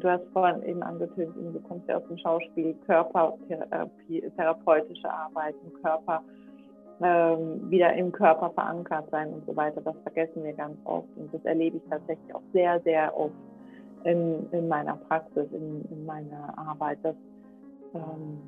du 0.00 0.10
hast 0.10 0.24
vorhin 0.32 0.62
eben 0.62 0.82
angetönt, 0.82 1.34
du 1.36 1.60
kommst 1.60 1.88
ja 1.88 1.96
aus 1.96 2.06
dem 2.08 2.18
Schauspiel, 2.18 2.74
Körpertherapie, 2.86 4.22
therapeutische 4.36 5.10
Arbeiten, 5.10 5.72
Körper, 5.82 6.22
ähm, 7.00 7.70
wieder 7.70 7.92
im 7.94 8.10
Körper 8.10 8.50
verankert 8.50 9.08
sein 9.10 9.32
und 9.32 9.46
so 9.46 9.54
weiter. 9.54 9.80
Das 9.80 9.96
vergessen 10.02 10.42
wir 10.42 10.52
ganz 10.52 10.76
oft 10.84 11.08
und 11.16 11.32
das 11.32 11.44
erlebe 11.44 11.76
ich 11.76 11.82
tatsächlich 11.88 12.34
auch 12.34 12.42
sehr, 12.52 12.80
sehr 12.80 13.16
oft 13.16 13.34
in, 14.04 14.46
in 14.52 14.68
meiner 14.68 14.96
Praxis, 15.08 15.46
in, 15.52 15.84
in 15.90 16.06
meiner 16.06 16.56
Arbeit, 16.56 16.98
dass 17.02 17.16
ähm, 17.94 18.40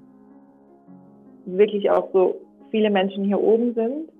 wirklich 1.46 1.91
auch 1.91 2.11
so 2.12 2.37
viele 2.71 2.91
Menschen 2.91 3.25
hier 3.25 3.41
oben 3.41 3.75
sind, 3.75 4.11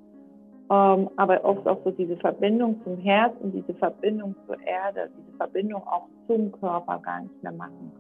ähm, 0.71 1.11
aber 1.17 1.45
oft 1.45 1.67
auch 1.67 1.79
so 1.85 1.91
diese 1.91 2.17
Verbindung 2.17 2.81
zum 2.85 2.97
Herz 2.99 3.35
und 3.41 3.53
diese 3.53 3.75
Verbindung 3.75 4.35
zur 4.47 4.57
Erde, 4.65 5.11
diese 5.19 5.37
Verbindung 5.37 5.83
auch 5.87 6.07
zum 6.29 6.53
Körper 6.53 7.01
gar 7.03 7.23
nicht 7.23 7.43
mehr 7.43 7.53
machen 7.53 7.93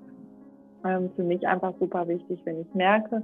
können. 0.83 1.05
Ähm, 1.05 1.11
für 1.16 1.25
mich 1.25 1.47
einfach 1.47 1.75
super 1.80 2.06
wichtig, 2.06 2.41
wenn 2.45 2.61
ich 2.61 2.75
merke, 2.75 3.23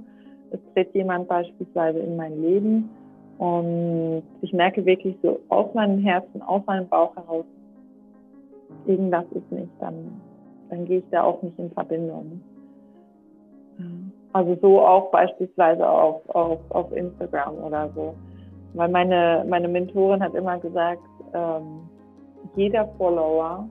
es 0.51 0.59
tritt 0.73 0.93
jemand 0.93 1.27
beispielsweise 1.27 1.99
in 1.99 2.15
mein 2.15 2.41
Leben 2.41 2.89
und 3.37 4.23
ich 4.41 4.51
merke 4.53 4.85
wirklich 4.85 5.17
so 5.21 5.39
aus 5.49 5.73
meinem 5.73 5.99
Herzen, 5.99 6.41
aus 6.41 6.61
meinem 6.65 6.87
Bauch 6.87 7.15
heraus, 7.15 7.45
irgendwas 8.85 9.25
ist 9.31 9.51
nicht, 9.51 9.71
dann, 9.79 10.21
dann 10.69 10.85
gehe 10.85 10.99
ich 10.99 11.05
da 11.11 11.23
auch 11.23 11.41
nicht 11.41 11.57
in 11.57 11.71
Verbindung. 11.71 12.41
Also 14.33 14.57
so 14.61 14.81
auch 14.81 15.09
beispielsweise 15.11 15.87
auf, 15.87 16.27
auf, 16.29 16.59
auf 16.69 16.91
Instagram 16.91 17.55
oder 17.55 17.89
so. 17.95 18.13
Weil 18.77 18.89
meine, 18.89 19.43
meine 19.49 19.67
Mentorin 19.67 20.21
hat 20.21 20.35
immer 20.35 20.59
gesagt, 20.59 21.01
ähm, 21.33 21.89
jeder 22.55 22.87
Follower, 22.97 23.67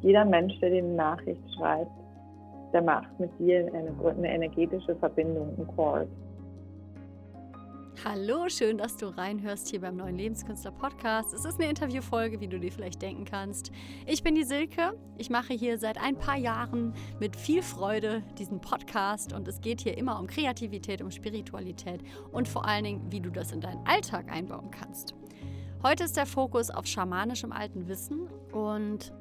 jeder 0.00 0.24
Mensch, 0.24 0.58
der 0.60 0.70
dir 0.70 0.82
eine 0.82 0.94
Nachricht 0.94 1.42
schreibt, 1.56 1.90
der 2.72 2.82
macht 2.82 3.18
mit 3.20 3.30
dir 3.38 3.70
eine, 3.72 3.92
eine 4.10 4.34
energetische 4.34 4.96
Verbindung, 4.96 5.54
ein 5.56 5.66
Chord. 5.76 6.08
Hallo, 8.02 8.48
schön, 8.48 8.76
dass 8.76 8.96
du 8.96 9.06
reinhörst 9.06 9.68
hier 9.68 9.80
beim 9.80 9.96
neuen 9.96 10.16
Lebenskünstler 10.16 10.72
Podcast. 10.72 11.32
Es 11.32 11.44
ist 11.44 11.58
eine 11.58 11.70
Interviewfolge, 11.70 12.40
wie 12.40 12.48
du 12.48 12.58
dir 12.58 12.70
vielleicht 12.70 13.00
denken 13.00 13.24
kannst. 13.24 13.70
Ich 14.04 14.22
bin 14.22 14.34
die 14.34 14.42
Silke. 14.42 14.98
Ich 15.16 15.30
mache 15.30 15.54
hier 15.54 15.78
seit 15.78 15.96
ein 15.98 16.18
paar 16.18 16.36
Jahren 16.36 16.92
mit 17.18 17.34
viel 17.36 17.62
Freude 17.62 18.22
diesen 18.36 18.60
Podcast 18.60 19.32
und 19.32 19.48
es 19.48 19.60
geht 19.60 19.80
hier 19.80 19.96
immer 19.96 20.18
um 20.18 20.26
Kreativität, 20.26 21.00
um 21.00 21.10
Spiritualität 21.10 22.02
und 22.30 22.46
vor 22.46 22.66
allen 22.66 22.84
Dingen, 22.84 23.12
wie 23.12 23.20
du 23.20 23.30
das 23.30 23.52
in 23.52 23.60
deinen 23.60 23.86
Alltag 23.86 24.30
einbauen 24.30 24.70
kannst. 24.70 25.14
Heute 25.82 26.04
ist 26.04 26.16
der 26.16 26.26
Fokus 26.26 26.70
auf 26.70 26.86
schamanischem 26.86 27.52
alten 27.52 27.88
Wissen 27.88 28.26
und 28.52 29.14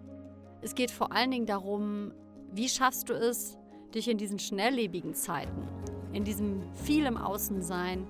es 0.62 0.76
geht 0.76 0.92
vor 0.92 1.14
allen 1.14 1.32
Dingen 1.32 1.46
darum, 1.46 2.12
wie 2.52 2.68
schaffst 2.68 3.08
du 3.08 3.14
es, 3.14 3.58
dich 3.94 4.10
in 4.10 4.18
diesen 4.18 4.40
schnelllebigen 4.40 5.14
Zeiten, 5.14 5.68
in 6.12 6.24
diesem 6.24 6.64
viel 6.74 7.06
im 7.06 7.18
Außensein, 7.18 8.08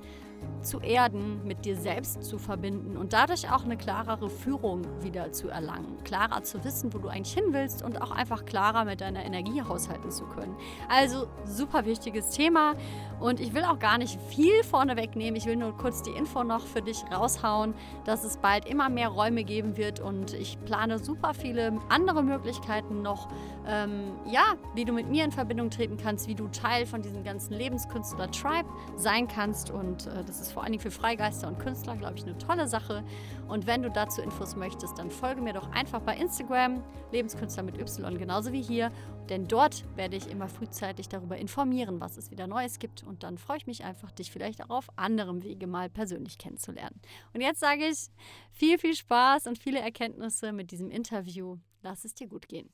zu 0.62 0.80
erden, 0.80 1.46
mit 1.46 1.66
dir 1.66 1.76
selbst 1.76 2.24
zu 2.24 2.38
verbinden 2.38 2.98
und 2.98 3.14
dadurch 3.14 3.52
auch 3.52 3.64
eine 3.64 3.78
klarere 3.78 4.30
Führung 4.30 4.84
wieder 5.02 5.32
zu 5.32 5.50
erlangen. 5.50 5.98
Klarer 6.04 6.44
zu 6.44 6.64
wissen, 6.64 6.94
wo 6.94 6.98
du 6.98 7.10
eigentlich 7.10 7.34
hin 7.34 7.46
willst 7.52 7.84
und 7.84 8.02
auch 8.02 8.12
einfach 8.12 8.46
klarer 8.46 8.86
mit 8.86 9.02
deiner 9.02 9.26
Energie 9.26 9.62
haushalten 9.62 10.12
zu 10.12 10.26
können. 10.26 10.56
Also 10.90 11.28
super 11.46 11.86
wichtiges 11.86 12.30
Thema 12.30 12.76
und 13.20 13.40
ich 13.40 13.54
will 13.54 13.64
auch 13.64 13.80
gar 13.80 13.98
nicht 13.98 14.20
viel 14.22 14.64
vorne 14.64 14.98
wegnehmen. 14.98 15.36
Ich 15.36 15.46
will 15.46 15.56
nur 15.56 15.76
kurz 15.78 16.02
die 16.02 16.12
Info 16.12 16.44
noch 16.44 16.66
für 16.66 16.82
dich 16.82 17.04
raushauen, 17.12 17.74
dass 18.06 18.24
es 18.24 18.38
bald 18.38 18.66
immer 18.66 18.90
mehr 18.90 19.10
Räume 19.10 19.44
geben 19.44 19.78
wird 19.78 20.00
und 20.00 20.34
ich 20.34 20.58
plane 20.66 21.00
super 21.00 21.34
viele 21.34 21.80
andere 21.90 22.24
Möglichkeiten 22.24 23.02
noch, 23.02 23.28
ähm, 23.68 24.14
ja, 24.26 24.56
wie 24.76 24.86
du 24.86 24.94
mit 24.94 25.10
mir 25.10 25.24
in 25.24 25.32
Verbindung 25.32 25.70
treten 25.70 25.98
kannst, 25.98 26.28
wie 26.28 26.36
du 26.36 26.48
Teil 26.48 26.86
von 26.86 27.02
diesem 27.02 27.24
ganzen 27.24 27.54
Lebenskünstler-Tribe 27.54 28.70
sein 28.96 29.28
kannst 29.28 29.72
und 29.72 30.08
äh, 30.08 30.24
das 30.26 30.33
ist 30.40 30.52
vor 30.52 30.64
allen 30.64 30.72
Dingen 30.72 30.82
für 30.82 30.92
Freigeister 30.92 31.48
und 31.48 31.60
Künstler, 31.60 31.96
glaube 31.96 32.18
ich, 32.18 32.24
eine 32.24 32.38
tolle 32.38 32.68
Sache. 32.68 33.04
Und 33.48 33.68
wenn 33.68 33.82
du 33.82 33.90
dazu 33.90 34.22
Infos 34.22 34.56
möchtest, 34.56 34.98
dann 34.98 35.12
folge 35.12 35.42
mir 35.42 35.54
doch 35.54 35.72
einfach 35.72 36.02
bei 36.02 36.16
Instagram, 36.16 36.84
Lebenskünstler 37.12 37.64
mit 37.64 37.78
Y, 37.78 38.18
genauso 38.18 38.52
wie 38.52 38.62
hier. 38.62 38.92
Denn 39.30 39.48
dort 39.48 39.86
werde 39.96 40.16
ich 40.16 40.30
immer 40.30 40.48
frühzeitig 40.48 41.10
darüber 41.10 41.38
informieren, 41.38 42.00
was 42.00 42.18
es 42.18 42.32
wieder 42.32 42.48
Neues 42.48 42.80
gibt. 42.80 43.04
Und 43.04 43.24
dann 43.24 43.38
freue 43.38 43.58
ich 43.58 43.68
mich 43.68 43.84
einfach, 43.84 44.12
dich 44.12 44.32
vielleicht 44.32 44.64
auch 44.64 44.70
auf 44.70 44.88
anderem 44.96 45.44
Wege 45.44 45.68
mal 45.68 45.90
persönlich 45.90 46.38
kennenzulernen. 46.38 47.02
Und 47.34 47.42
jetzt 47.42 47.60
sage 47.60 47.86
ich 47.86 48.10
viel, 48.52 48.78
viel 48.78 48.96
Spaß 48.96 49.48
und 49.48 49.58
viele 49.58 49.80
Erkenntnisse 49.80 50.52
mit 50.52 50.72
diesem 50.72 50.90
Interview. 50.90 51.58
Lass 51.82 52.06
es 52.06 52.14
dir 52.14 52.28
gut 52.28 52.48
gehen. 52.48 52.74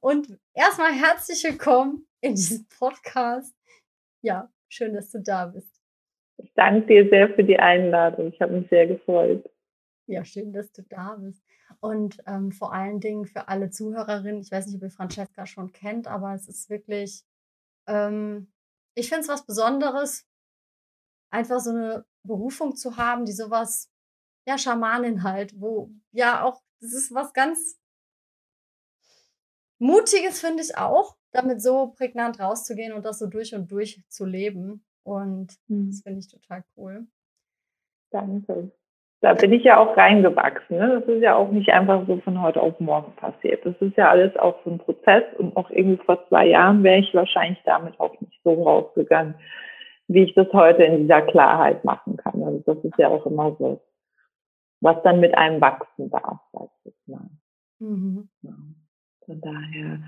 Und 0.00 0.36
erstmal 0.52 0.92
herzlich 0.92 1.44
willkommen 1.44 2.08
in 2.20 2.34
diesem 2.34 2.66
Podcast. 2.66 3.54
Ja, 4.20 4.50
schön, 4.72 4.94
dass 4.94 5.10
du 5.10 5.20
da 5.20 5.46
bist. 5.46 5.80
Ich 6.38 6.52
danke 6.54 6.86
dir 6.86 7.08
sehr 7.08 7.28
für 7.34 7.44
die 7.44 7.58
Einladung. 7.58 8.28
Ich 8.28 8.40
habe 8.40 8.58
mich 8.58 8.68
sehr 8.68 8.86
gefreut. 8.86 9.48
Ja, 10.06 10.24
schön, 10.24 10.52
dass 10.52 10.72
du 10.72 10.82
da 10.82 11.16
bist. 11.16 11.44
Und 11.80 12.18
ähm, 12.26 12.52
vor 12.52 12.72
allen 12.72 13.00
Dingen 13.00 13.26
für 13.26 13.48
alle 13.48 13.70
Zuhörerinnen, 13.70 14.40
ich 14.40 14.50
weiß 14.50 14.66
nicht, 14.66 14.76
ob 14.76 14.82
ihr 14.82 14.90
Francesca 14.90 15.46
schon 15.46 15.72
kennt, 15.72 16.06
aber 16.06 16.34
es 16.34 16.48
ist 16.48 16.68
wirklich, 16.68 17.22
ähm, 17.86 18.52
ich 18.94 19.08
finde 19.08 19.22
es 19.22 19.28
was 19.28 19.46
Besonderes, 19.46 20.26
einfach 21.30 21.60
so 21.60 21.70
eine 21.70 22.04
Berufung 22.24 22.76
zu 22.76 22.96
haben, 22.96 23.24
die 23.24 23.32
sowas, 23.32 23.90
ja, 24.46 24.58
Schamanin 24.58 25.22
halt, 25.22 25.58
wo 25.60 25.90
ja 26.10 26.44
auch, 26.44 26.62
das 26.80 26.92
ist 26.92 27.14
was 27.14 27.32
ganz 27.32 27.78
Mutiges, 29.78 30.40
finde 30.40 30.62
ich 30.62 30.76
auch, 30.76 31.16
damit 31.32 31.62
so 31.62 31.92
prägnant 31.96 32.40
rauszugehen 32.40 32.92
und 32.92 33.04
das 33.04 33.18
so 33.18 33.26
durch 33.26 33.54
und 33.54 33.70
durch 33.70 34.02
zu 34.08 34.24
leben. 34.24 34.84
Und 35.04 35.56
mhm. 35.68 35.88
das 35.88 36.02
finde 36.02 36.20
ich 36.20 36.28
total 36.28 36.62
cool. 36.76 37.06
Danke. 38.10 38.70
Da 39.20 39.34
bin 39.34 39.52
ich 39.52 39.62
ja 39.62 39.78
auch 39.78 39.96
reingewachsen. 39.96 40.78
Ne? 40.78 41.00
Das 41.00 41.08
ist 41.08 41.22
ja 41.22 41.36
auch 41.36 41.50
nicht 41.50 41.70
einfach 41.70 42.06
so 42.08 42.18
von 42.18 42.42
heute 42.42 42.60
auf 42.60 42.78
morgen 42.80 43.14
passiert. 43.14 43.64
Das 43.64 43.76
ist 43.80 43.96
ja 43.96 44.10
alles 44.10 44.36
auch 44.36 44.56
so 44.64 44.70
ein 44.70 44.78
Prozess 44.78 45.22
und 45.38 45.56
auch 45.56 45.70
irgendwie 45.70 46.04
vor 46.04 46.26
zwei 46.28 46.46
Jahren 46.46 46.82
wäre 46.82 46.98
ich 46.98 47.14
wahrscheinlich 47.14 47.62
damit 47.64 47.98
auch 48.00 48.20
nicht 48.20 48.40
so 48.42 48.62
rausgegangen, 48.62 49.36
wie 50.08 50.24
ich 50.24 50.34
das 50.34 50.52
heute 50.52 50.82
in 50.82 51.02
dieser 51.02 51.22
Klarheit 51.22 51.84
machen 51.84 52.16
kann. 52.16 52.42
Also 52.42 52.58
das 52.66 52.84
ist 52.84 52.98
ja 52.98 53.08
auch 53.08 53.24
immer 53.24 53.54
so, 53.60 53.80
was 54.80 55.00
dann 55.04 55.20
mit 55.20 55.36
einem 55.38 55.60
wachsen 55.60 56.10
darf, 56.10 56.40
sag 56.52 56.68
ich 56.84 56.94
mal. 57.06 57.30
Mhm. 57.78 58.28
Ja. 58.42 58.54
Von 59.24 59.40
daher, 59.40 60.00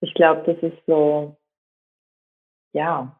ich 0.00 0.14
glaube, 0.14 0.42
das 0.52 0.62
ist 0.62 0.78
so, 0.86 1.36
ja, 2.72 3.16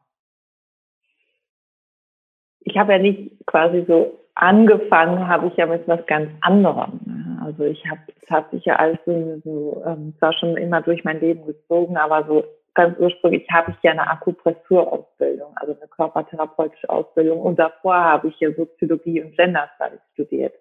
ich 2.61 2.77
habe 2.77 2.93
ja 2.93 2.99
nicht 2.99 3.45
quasi 3.47 3.85
so 3.87 4.19
angefangen, 4.35 5.27
habe 5.27 5.47
ich 5.47 5.55
ja 5.57 5.65
mit 5.65 5.87
was 5.87 6.05
ganz 6.05 6.29
anderem. 6.41 6.99
Ne? 7.05 7.41
Also 7.43 7.63
ich 7.65 7.83
habe, 7.89 8.01
es 8.21 8.29
hat 8.29 8.49
sich 8.51 8.65
ja 8.65 8.75
alles 8.77 8.99
so, 9.05 9.41
so 9.43 9.83
ähm, 9.85 10.15
zwar 10.19 10.33
schon 10.33 10.57
immer 10.57 10.81
durch 10.81 11.03
mein 11.03 11.19
Leben 11.19 11.45
gezogen, 11.45 11.97
aber 11.97 12.25
so 12.27 12.43
ganz 12.73 12.97
ursprünglich 12.99 13.45
habe 13.51 13.71
ich 13.71 13.77
ja 13.83 13.91
eine 13.91 14.09
Akupressurausbildung, 14.09 15.51
also 15.55 15.73
eine 15.73 15.87
körpertherapeutische 15.89 16.89
Ausbildung 16.89 17.41
und 17.41 17.59
davor 17.59 17.95
habe 17.95 18.29
ich 18.29 18.39
ja 18.39 18.53
Soziologie 18.53 19.21
und 19.21 19.35
Gender 19.35 19.69
Studies 19.75 20.01
studiert. 20.13 20.53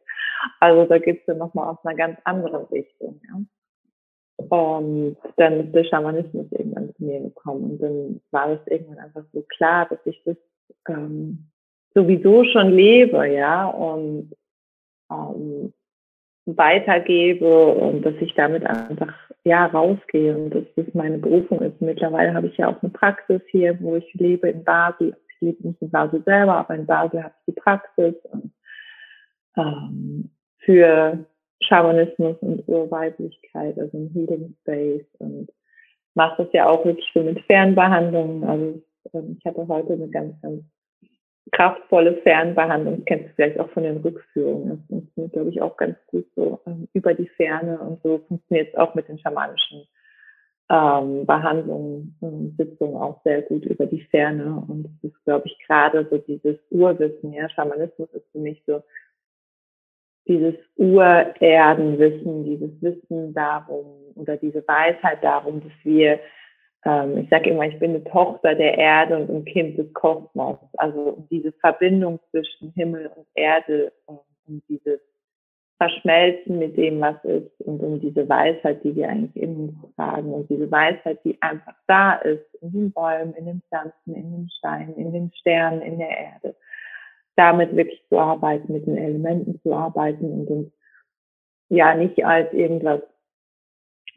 Also 0.58 0.86
da 0.86 0.98
gibt 0.98 1.20
es 1.20 1.26
ja 1.28 1.34
nochmal 1.34 1.68
aus 1.68 1.84
einer 1.84 1.96
ganz 1.96 2.18
anderen 2.24 2.64
Richtung. 2.66 3.20
Ja. 3.28 3.40
Und 4.50 5.16
dann 5.36 5.60
ist 5.60 5.72
der 5.72 5.84
Schamanismus 5.84 6.46
irgendwann 6.50 6.92
zu 6.96 7.04
mir 7.04 7.20
gekommen 7.20 7.70
und 7.70 7.82
dann 7.82 8.20
war 8.32 8.50
es 8.50 8.58
irgendwann 8.66 8.98
einfach 8.98 9.22
so 9.32 9.42
klar, 9.42 9.86
dass 9.88 10.00
ich 10.04 10.20
das 10.24 10.36
ähm, 10.88 11.46
sowieso 11.94 12.42
schon 12.44 12.72
lebe, 12.72 13.28
ja, 13.28 13.68
und 13.68 14.32
ähm, 15.08 15.72
weitergebe 16.46 17.66
und 17.66 18.02
dass 18.02 18.14
ich 18.20 18.34
damit 18.34 18.66
einfach 18.66 19.14
ja 19.44 19.66
rausgehe 19.66 20.36
und 20.36 20.50
dass 20.50 20.64
das 20.74 20.86
meine 20.94 21.18
Berufung 21.18 21.60
ist. 21.60 21.80
Mittlerweile 21.80 22.34
habe 22.34 22.48
ich 22.48 22.56
ja 22.56 22.68
auch 22.68 22.82
eine 22.82 22.90
Praxis 22.90 23.40
hier, 23.50 23.78
wo 23.80 23.94
ich 23.94 24.14
lebe 24.14 24.48
in 24.48 24.64
Basel. 24.64 25.16
Ich 25.28 25.40
lebe 25.40 25.68
nicht 25.68 25.80
in 25.80 25.90
Basel 25.92 26.24
selber, 26.24 26.56
aber 26.56 26.74
in 26.74 26.86
Basel 26.86 27.22
habe 27.22 27.34
ich 27.38 27.54
die 27.54 27.60
Praxis 27.60 28.14
und 28.32 28.50
ähm, 29.56 30.30
für 30.58 31.24
Schamanismus 31.60 32.36
und 32.40 32.66
Urweiblichkeit, 32.68 33.78
also 33.78 33.96
ein 33.96 34.10
Healing 34.14 34.54
Space 34.62 35.06
und 35.18 35.48
mache 36.14 36.44
das 36.44 36.52
ja 36.52 36.68
auch 36.68 36.84
wirklich 36.84 37.10
so 37.14 37.22
mit 37.22 37.40
Fernbehandlungen. 37.46 38.44
Also 38.44 38.82
ähm, 39.14 39.36
ich 39.38 39.44
hatte 39.44 39.66
heute 39.68 39.92
eine 39.92 40.08
ganz, 40.08 40.40
ganz 40.42 40.62
kraftvolle 41.52 42.16
Fernbehandlung, 42.22 42.96
das 42.96 43.04
kennst 43.06 43.30
du 43.30 43.34
vielleicht 43.34 43.58
auch 43.58 43.70
von 43.70 43.82
den 43.82 43.98
Rückführungen. 43.98 44.68
Das 44.70 44.86
funktioniert, 44.86 45.32
glaube 45.32 45.50
ich, 45.50 45.62
auch 45.62 45.76
ganz 45.76 45.96
gut 46.06 46.26
so 46.36 46.60
ähm, 46.66 46.88
über 46.92 47.14
die 47.14 47.28
Ferne 47.28 47.78
und 47.78 48.02
so 48.02 48.18
funktioniert 48.28 48.68
es 48.68 48.78
auch 48.78 48.94
mit 48.94 49.08
den 49.08 49.18
schamanischen 49.18 49.86
ähm, 50.70 51.26
Behandlungen, 51.26 52.16
ähm, 52.22 52.54
Sitzungen 52.56 52.96
auch 52.96 53.20
sehr 53.24 53.42
gut 53.42 53.64
über 53.64 53.86
die 53.86 54.02
Ferne. 54.02 54.64
Und 54.68 54.84
das 54.84 55.10
ist, 55.10 55.24
glaube 55.24 55.48
ich, 55.48 55.58
gerade 55.66 56.06
so 56.08 56.18
dieses 56.18 56.56
Urwissen, 56.70 57.32
ja, 57.32 57.48
Schamanismus 57.50 58.08
ist 58.12 58.30
für 58.30 58.38
mich 58.38 58.62
so 58.66 58.80
dieses 60.26 60.54
Urerdenwissen, 60.76 62.44
dieses 62.44 62.82
Wissen 62.82 63.34
darum 63.34 63.86
oder 64.14 64.36
diese 64.36 64.66
Weisheit 64.66 65.22
darum, 65.22 65.60
dass 65.60 65.72
wir, 65.82 66.20
ähm, 66.84 67.18
ich 67.18 67.28
sage 67.30 67.50
immer, 67.50 67.66
ich 67.66 67.78
bin 67.78 67.90
eine 67.90 68.04
Tochter 68.04 68.54
der 68.54 68.76
Erde 68.78 69.18
und 69.18 69.30
ein 69.30 69.44
Kind 69.44 69.78
des 69.78 69.92
Kosmos. 69.94 70.58
Also 70.76 71.26
diese 71.30 71.52
Verbindung 71.52 72.20
zwischen 72.30 72.72
Himmel 72.74 73.10
und 73.14 73.26
Erde 73.34 73.92
und, 74.06 74.20
und 74.46 74.62
dieses 74.68 75.00
Verschmelzen 75.78 76.58
mit 76.58 76.76
dem, 76.76 77.00
was 77.00 77.16
ist 77.24 77.58
und 77.62 77.80
um 77.80 78.00
diese 78.00 78.28
Weisheit, 78.28 78.84
die 78.84 78.94
wir 78.94 79.08
eigentlich 79.08 79.42
in 79.42 79.56
uns 79.56 79.96
tragen 79.96 80.30
und 80.30 80.50
diese 80.50 80.70
Weisheit, 80.70 81.18
die 81.24 81.40
einfach 81.40 81.74
da 81.86 82.16
ist, 82.16 82.44
in 82.60 82.72
den 82.72 82.92
Bäumen, 82.92 83.32
in 83.32 83.46
den 83.46 83.62
Pflanzen, 83.68 84.14
in 84.14 84.30
den 84.30 84.50
Steinen, 84.58 84.94
in 84.96 85.10
den 85.12 85.32
Sternen, 85.32 85.80
in 85.80 85.98
der 85.98 86.10
Erde 86.10 86.54
damit 87.40 87.74
wirklich 87.74 88.04
zu 88.10 88.18
arbeiten, 88.18 88.70
mit 88.72 88.86
den 88.86 88.98
Elementen 88.98 89.58
zu 89.62 89.72
arbeiten 89.72 90.30
und 90.30 90.46
uns 90.48 90.72
ja 91.70 91.94
nicht 91.94 92.22
als 92.24 92.52
irgendwas 92.52 93.00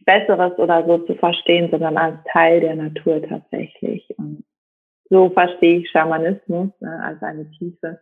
Besseres 0.06 0.58
oder 0.60 0.86
so 0.86 0.98
zu 0.98 1.16
verstehen, 1.16 1.72
sondern 1.72 1.98
als 1.98 2.18
Teil 2.34 2.60
der 2.60 2.76
Natur 2.76 3.22
tatsächlich. 3.22 4.14
Und 4.18 4.44
so 5.10 5.30
verstehe 5.30 5.80
ich 5.80 5.90
Schamanismus 5.90 6.70
ne, 6.82 7.02
als 7.02 7.22
eine 7.24 7.50
tiefe 7.52 8.02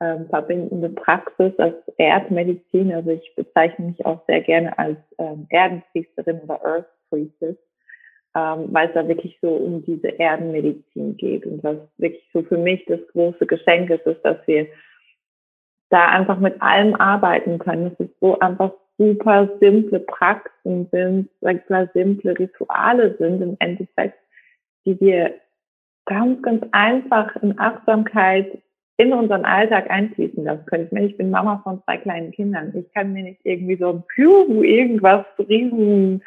ähm, 0.00 0.26
verbindende 0.28 0.88
Praxis, 0.88 1.56
als 1.58 1.76
Erdmedizin. 1.96 2.92
Also 2.92 3.10
ich 3.10 3.32
bezeichne 3.36 3.86
mich 3.86 4.04
auch 4.04 4.26
sehr 4.26 4.40
gerne 4.40 4.76
als 4.76 4.98
ähm, 5.18 5.46
Erdenpriesterin 5.50 6.40
oder 6.40 6.64
Earth 6.64 6.88
Priestess 7.10 7.56
ähm, 8.38 8.68
weil 8.72 8.88
es 8.88 8.94
da 8.94 9.08
wirklich 9.08 9.36
so 9.42 9.48
um 9.48 9.84
diese 9.84 10.08
Erdenmedizin 10.08 11.16
geht. 11.16 11.44
Und 11.46 11.62
was 11.64 11.76
wirklich 11.96 12.28
so 12.32 12.42
für 12.42 12.58
mich 12.58 12.84
das 12.86 13.00
große 13.12 13.46
Geschenk 13.46 13.90
ist, 13.90 14.06
ist, 14.06 14.22
dass 14.22 14.36
wir 14.46 14.66
da 15.90 16.06
einfach 16.08 16.38
mit 16.38 16.60
allem 16.62 16.94
arbeiten 16.94 17.58
können. 17.58 17.96
Es 17.98 18.06
ist 18.06 18.20
so 18.20 18.38
einfach 18.38 18.72
super 18.98 19.48
simple 19.60 20.00
Praxen 20.00 20.88
sind, 20.92 21.30
super 21.40 21.88
simple 21.94 22.38
Rituale 22.38 23.16
sind 23.18 23.40
im 23.42 23.56
Endeffekt, 23.58 24.18
die 24.84 25.00
wir 25.00 25.34
ganz, 26.04 26.42
ganz 26.42 26.64
einfach 26.72 27.34
in 27.36 27.58
Achtsamkeit 27.58 28.62
in 28.98 29.12
unseren 29.12 29.44
Alltag 29.44 29.90
einfließen 29.90 30.44
lassen 30.44 30.66
können. 30.66 30.86
Ich, 30.86 30.92
meine, 30.92 31.06
ich 31.06 31.16
bin 31.16 31.30
Mama 31.30 31.60
von 31.62 31.80
zwei 31.84 31.98
kleinen 31.98 32.32
Kindern. 32.32 32.72
Ich 32.74 32.92
kann 32.92 33.12
mir 33.12 33.22
nicht 33.22 33.40
irgendwie 33.44 33.76
so 33.76 33.90
ein 33.90 34.04
irgendwas 34.16 35.24
riesen 35.38 36.22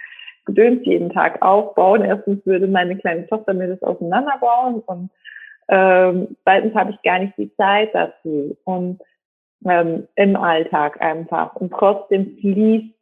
Gedöns 0.45 0.85
jeden 0.85 1.11
Tag 1.11 1.41
aufbauen. 1.41 2.03
Erstens 2.03 2.45
würde 2.45 2.67
meine 2.67 2.97
kleine 2.97 3.27
Tochter 3.27 3.53
mir 3.53 3.67
das 3.67 3.81
auseinanderbauen 3.83 4.81
und 4.81 5.09
ähm, 5.67 6.35
zweitens 6.43 6.75
habe 6.75 6.91
ich 6.91 7.01
gar 7.01 7.19
nicht 7.19 7.37
die 7.37 7.53
Zeit 7.55 7.93
dazu 7.93 8.57
und 8.65 8.99
ähm, 9.65 10.07
im 10.15 10.35
Alltag 10.35 11.01
einfach. 11.01 11.55
Und 11.55 11.71
trotzdem 11.71 12.37
fließt 12.37 12.93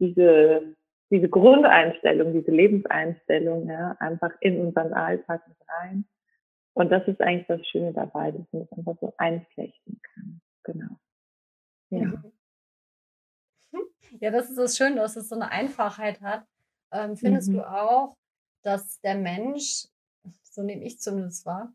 diese, 0.00 0.74
diese 1.10 1.28
Grundeinstellung, 1.28 2.32
diese 2.32 2.50
Lebenseinstellung 2.50 3.68
ja, 3.68 3.96
einfach 4.00 4.32
in 4.40 4.60
unseren 4.60 4.92
Alltag 4.92 5.46
mit 5.48 5.56
rein. 5.68 6.04
Und 6.74 6.90
das 6.92 7.06
ist 7.08 7.20
eigentlich 7.20 7.46
das 7.46 7.66
Schöne 7.66 7.92
dabei, 7.92 8.30
dass 8.32 8.46
man 8.52 8.62
das 8.68 8.78
einfach 8.78 8.96
so 9.00 9.14
einflechten 9.16 10.00
kann. 10.14 10.40
Genau. 10.64 10.96
Ja. 11.90 12.06
Mhm. 12.06 12.32
Ja, 14.20 14.30
das 14.30 14.48
ist 14.50 14.58
das 14.58 14.76
Schöne, 14.76 14.96
dass 14.96 15.16
es 15.16 15.28
so 15.28 15.34
eine 15.34 15.50
Einfachheit 15.50 16.20
hat. 16.20 16.44
Ähm, 16.92 17.16
findest 17.16 17.50
mhm. 17.50 17.54
du 17.54 17.70
auch, 17.70 18.16
dass 18.62 19.00
der 19.00 19.14
Mensch, 19.14 19.86
so 20.42 20.62
nehme 20.62 20.84
ich 20.84 21.00
zumindest 21.00 21.46
wahr, 21.46 21.72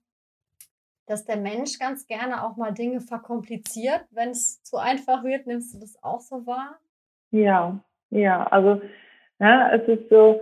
dass 1.06 1.25
der 1.25 1.38
Mensch 1.38 1.80
ganz 1.80 2.07
gerne 2.07 2.44
auch 2.44 2.56
mal 2.56 2.71
Dinge 2.71 3.01
verkompliziert, 3.01 4.06
wenn 4.12 4.30
es 4.30 4.63
zu 4.63 4.77
einfach 4.77 5.24
wird? 5.24 5.47
Nimmst 5.47 5.74
du 5.74 5.80
das 5.80 6.01
auch 6.01 6.21
so 6.21 6.45
wahr? 6.45 6.77
Ja, 7.31 7.80
ja, 8.09 8.44
also 8.47 8.81
ja, 9.39 9.74
es 9.74 9.88
ist 9.88 10.09
so, 10.09 10.39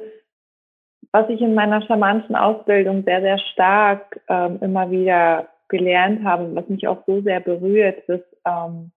was 1.12 1.30
ich 1.30 1.42
in 1.42 1.56
meiner 1.56 1.82
schamanischen 1.82 2.36
Ausbildung 2.36 3.04
sehr, 3.04 3.22
sehr 3.22 3.40
stark 3.40 4.22
ähm, 4.28 4.60
immer 4.62 4.92
wieder 4.92 5.50
gelernt 5.68 6.24
habe, 6.24 6.54
was 6.54 6.68
mich 6.68 6.88
auch 6.88 7.04
so 7.08 7.22
sehr 7.22 7.40
berührt, 7.40 8.08
ist, 8.10 8.26
ähm, 8.46 8.92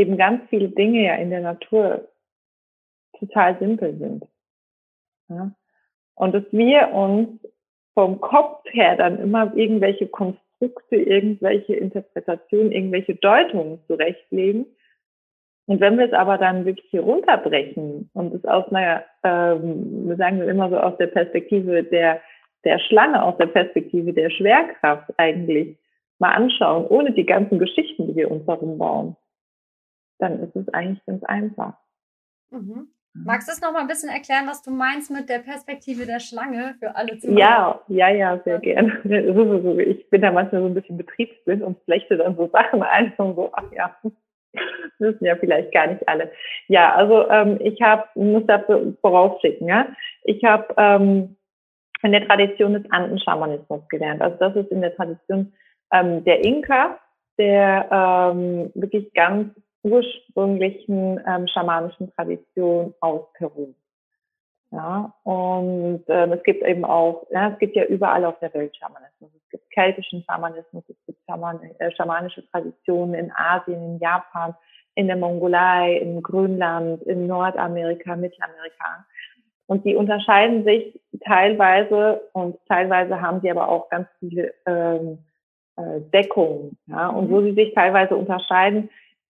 eben 0.00 0.16
ganz 0.16 0.42
viele 0.48 0.68
Dinge 0.68 1.04
ja 1.04 1.14
in 1.16 1.30
der 1.30 1.40
Natur 1.40 2.08
total 3.18 3.58
simpel 3.58 3.96
sind. 3.98 4.24
Ja? 5.28 5.52
Und 6.14 6.34
dass 6.34 6.44
wir 6.50 6.92
uns 6.92 7.28
vom 7.94 8.20
Kopf 8.20 8.64
her 8.70 8.96
dann 8.96 9.18
immer 9.18 9.54
irgendwelche 9.54 10.06
Konstrukte, 10.06 10.96
irgendwelche 10.96 11.74
Interpretationen, 11.74 12.72
irgendwelche 12.72 13.14
Deutungen 13.14 13.80
zurechtlegen. 13.86 14.66
Und 15.66 15.80
wenn 15.80 15.98
wir 15.98 16.06
es 16.06 16.12
aber 16.12 16.38
dann 16.38 16.64
wirklich 16.64 16.86
hier 16.90 17.02
runterbrechen 17.02 18.10
und 18.14 18.34
es 18.34 18.44
aus 18.44 18.66
einer, 18.72 19.04
ähm, 19.22 20.08
wir 20.08 20.16
sagen 20.16 20.40
immer 20.40 20.70
so 20.70 20.78
aus 20.78 20.96
der 20.98 21.08
Perspektive 21.08 21.84
der, 21.84 22.20
der 22.64 22.78
Schlange, 22.78 23.22
aus 23.22 23.36
der 23.38 23.46
Perspektive 23.46 24.12
der 24.12 24.30
Schwerkraft 24.30 25.10
eigentlich 25.16 25.76
mal 26.18 26.32
anschauen, 26.32 26.86
ohne 26.86 27.12
die 27.12 27.26
ganzen 27.26 27.58
Geschichten, 27.58 28.08
die 28.08 28.16
wir 28.16 28.30
uns 28.30 28.44
darum 28.46 28.78
bauen, 28.78 29.16
dann 30.20 30.40
ist 30.40 30.56
es 30.56 30.68
eigentlich 30.68 31.04
ganz 31.06 31.22
einfach. 31.24 31.74
Mhm. 32.50 32.88
Magst 33.12 33.48
du 33.48 33.52
es 33.52 33.60
noch 33.60 33.72
mal 33.72 33.80
ein 33.80 33.88
bisschen 33.88 34.08
erklären, 34.08 34.46
was 34.46 34.62
du 34.62 34.70
meinst 34.70 35.10
mit 35.10 35.28
der 35.28 35.40
Perspektive 35.40 36.06
der 36.06 36.20
Schlange 36.20 36.76
für 36.78 36.94
alle 36.94 37.18
Zuhörer? 37.18 37.38
Ja, 37.38 37.80
ja, 37.88 38.08
ja, 38.08 38.38
sehr 38.44 38.60
gerne. 38.60 39.00
Ich 39.90 40.08
bin 40.10 40.22
da 40.22 40.30
manchmal 40.30 40.62
so 40.62 40.68
ein 40.68 40.74
bisschen 40.74 40.96
betriebsblind 40.96 41.62
und 41.62 41.82
flechte 41.84 42.16
dann 42.16 42.36
so 42.36 42.48
Sachen 42.52 42.82
ein 42.82 43.12
und 43.16 43.34
so, 43.34 43.50
ach 43.52 43.64
ja, 43.72 43.96
wissen 44.98 45.24
ja 45.24 45.36
vielleicht 45.36 45.72
gar 45.72 45.88
nicht 45.88 46.08
alle. 46.08 46.30
Ja, 46.68 46.94
also 46.94 47.28
ähm, 47.30 47.58
ich 47.60 47.82
habe, 47.82 48.04
muss 48.14 48.46
dafür 48.46 48.94
vorausschicken, 49.00 49.66
ja, 49.66 49.88
ich 50.22 50.44
habe 50.44 50.72
ähm, 50.76 51.36
in 52.02 52.12
der 52.12 52.26
Tradition 52.26 52.74
des 52.74 52.90
Anden-Schamanismus 52.90 53.88
gelernt. 53.88 54.22
Also 54.22 54.36
das 54.38 54.54
ist 54.56 54.70
in 54.70 54.80
der 54.80 54.94
Tradition 54.94 55.52
ähm, 55.92 56.24
der 56.24 56.44
Inka, 56.44 56.98
der 57.38 57.88
ähm, 57.90 58.70
wirklich 58.74 59.12
ganz 59.14 59.52
ursprünglichen 59.82 61.20
ähm, 61.26 61.46
schamanischen 61.48 62.12
Tradition 62.14 62.94
aus 63.00 63.32
Peru. 63.34 63.74
Ja, 64.72 65.12
und 65.24 66.04
ähm, 66.06 66.32
es 66.32 66.42
gibt 66.44 66.62
eben 66.62 66.84
auch, 66.84 67.26
ja, 67.30 67.50
es 67.50 67.58
gibt 67.58 67.74
ja 67.74 67.84
überall 67.86 68.24
auf 68.24 68.38
der 68.38 68.54
Welt 68.54 68.76
Schamanismus. 68.76 69.30
Es 69.34 69.50
gibt 69.50 69.70
keltischen 69.72 70.22
Schamanismus, 70.22 70.84
es 70.88 70.96
gibt 71.06 71.18
Schaman 71.26 71.60
äh, 71.80 71.90
schamanische 71.92 72.48
Traditionen 72.50 73.14
in 73.14 73.32
Asien, 73.34 73.82
in 73.82 73.98
Japan, 73.98 74.54
in 74.94 75.08
der 75.08 75.16
Mongolei, 75.16 75.96
in 75.96 76.22
Grönland, 76.22 77.02
in 77.02 77.26
Nordamerika, 77.26 78.14
Mittelamerika. 78.14 79.06
Und 79.66 79.84
die 79.84 79.96
unterscheiden 79.96 80.64
sich 80.64 81.00
teilweise 81.24 82.20
und 82.32 82.56
teilweise 82.68 83.20
haben 83.20 83.40
sie 83.40 83.50
aber 83.50 83.68
auch 83.68 83.88
ganz 83.88 84.08
viele 84.20 84.52
ähm, 84.66 85.18
äh, 85.76 86.00
Deckungen. 86.12 86.76
Ja? 86.86 87.08
Und 87.08 87.30
wo 87.30 87.40
mhm. 87.40 87.46
sie 87.46 87.54
sich 87.54 87.74
teilweise 87.74 88.16
unterscheiden, 88.16 88.90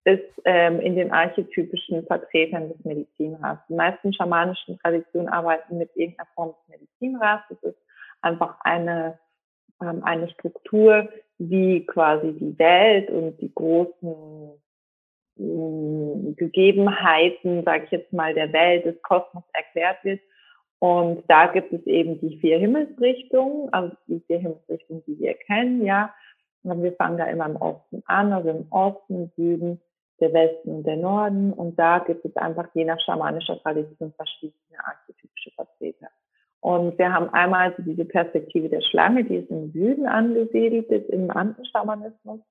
ist 0.10 0.42
ähm, 0.46 0.80
in 0.80 0.96
den 0.96 1.12
archetypischen 1.12 2.06
Vertretern 2.06 2.70
des 2.70 2.84
Medizinrats. 2.84 3.62
Die 3.68 3.76
meisten 3.76 4.14
schamanischen 4.14 4.78
Traditionen 4.80 5.30
arbeiten 5.30 5.78
mit 5.78 5.90
irgendeiner 5.96 6.30
Form 6.36 6.50
des 6.50 6.80
Medizinrats. 6.80 7.44
Das 7.50 7.64
ist 7.64 7.80
einfach 8.22 8.58
eine, 8.62 9.20
ähm, 9.82 10.04
eine 10.04 10.30
Struktur, 10.30 11.10
wie 11.38 11.86
quasi 11.86 12.34
die 12.34 12.58
Welt 12.60 13.10
und 13.10 13.40
die 13.40 13.54
großen 13.54 14.52
äh, 15.38 16.34
Gegebenheiten, 16.34 17.64
sage 17.64 17.86
ich 17.86 17.92
jetzt 17.92 18.14
mal, 18.14 18.34
der 18.34 18.52
Welt, 18.52 18.86
des 18.86 19.02
Kosmos 19.02 19.44
erklärt 19.54 20.04
wird. 20.04 20.20
Und 20.80 21.24
da 21.28 21.48
gibt 21.48 21.74
es 21.74 21.86
eben 21.86 22.20
die 22.22 22.38
vier 22.38 22.58
Himmelsrichtungen, 22.58 23.72
also 23.74 23.96
die 24.08 24.22
vier 24.28 24.40
Himmelsrichtungen, 24.40 25.04
die 25.06 25.20
wir 25.20 25.34
kennen, 25.34 25.86
ja. 25.86 26.14
Und 26.64 26.84
wir 26.84 26.94
fangen 26.94 27.18
da 27.18 27.26
immer 27.26 27.46
im 27.46 27.56
Osten 27.56 28.04
an, 28.06 28.34
also 28.34 28.50
im 28.50 28.68
Osten, 28.70 29.32
Süden, 29.36 29.82
der 30.20 30.34
Westen 30.34 30.70
und 30.70 30.84
der 30.88 30.98
Norden. 30.98 31.54
Und 31.54 31.78
da 31.78 32.00
gibt 32.00 32.26
es 32.26 32.36
einfach 32.36 32.68
je 32.74 32.86
nach 32.86 33.00
schamanischer 33.02 33.60
Tradition 33.62 34.14
verschiedene 34.14 34.78
archetypische 34.86 35.52
Vertreter. 35.52 36.08
Und 36.62 36.98
wir 36.98 37.14
haben 37.14 37.30
einmal 37.30 37.74
diese 37.78 38.06
Perspektive 38.06 38.70
der 38.70 38.82
Schlange, 38.82 39.24
die 39.24 39.38
ist 39.38 39.50
im 39.50 39.72
Süden 39.72 40.06
angesiedelt, 40.06 40.88
ist 40.90 41.10
im 41.10 41.32
Andenschamanismus. 41.32 42.42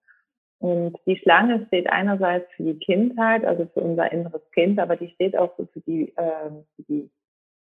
Und 0.61 0.97
die 1.07 1.17
Schlange 1.19 1.67
steht 1.67 1.89
einerseits 1.89 2.51
für 2.55 2.65
die 2.65 2.79
Kindheit, 2.79 3.45
also 3.45 3.67
für 3.75 3.81
unser 3.81 4.11
inneres 4.11 4.43
Kind, 4.53 4.81
aber 4.81 4.97
die 4.97 5.11
steht 5.11 5.37
auch 5.37 5.57
so 5.57 5.67
für 5.67 5.81
die, 5.81 6.13
äh, 6.17 6.51
für 6.75 6.83
die 6.89 7.11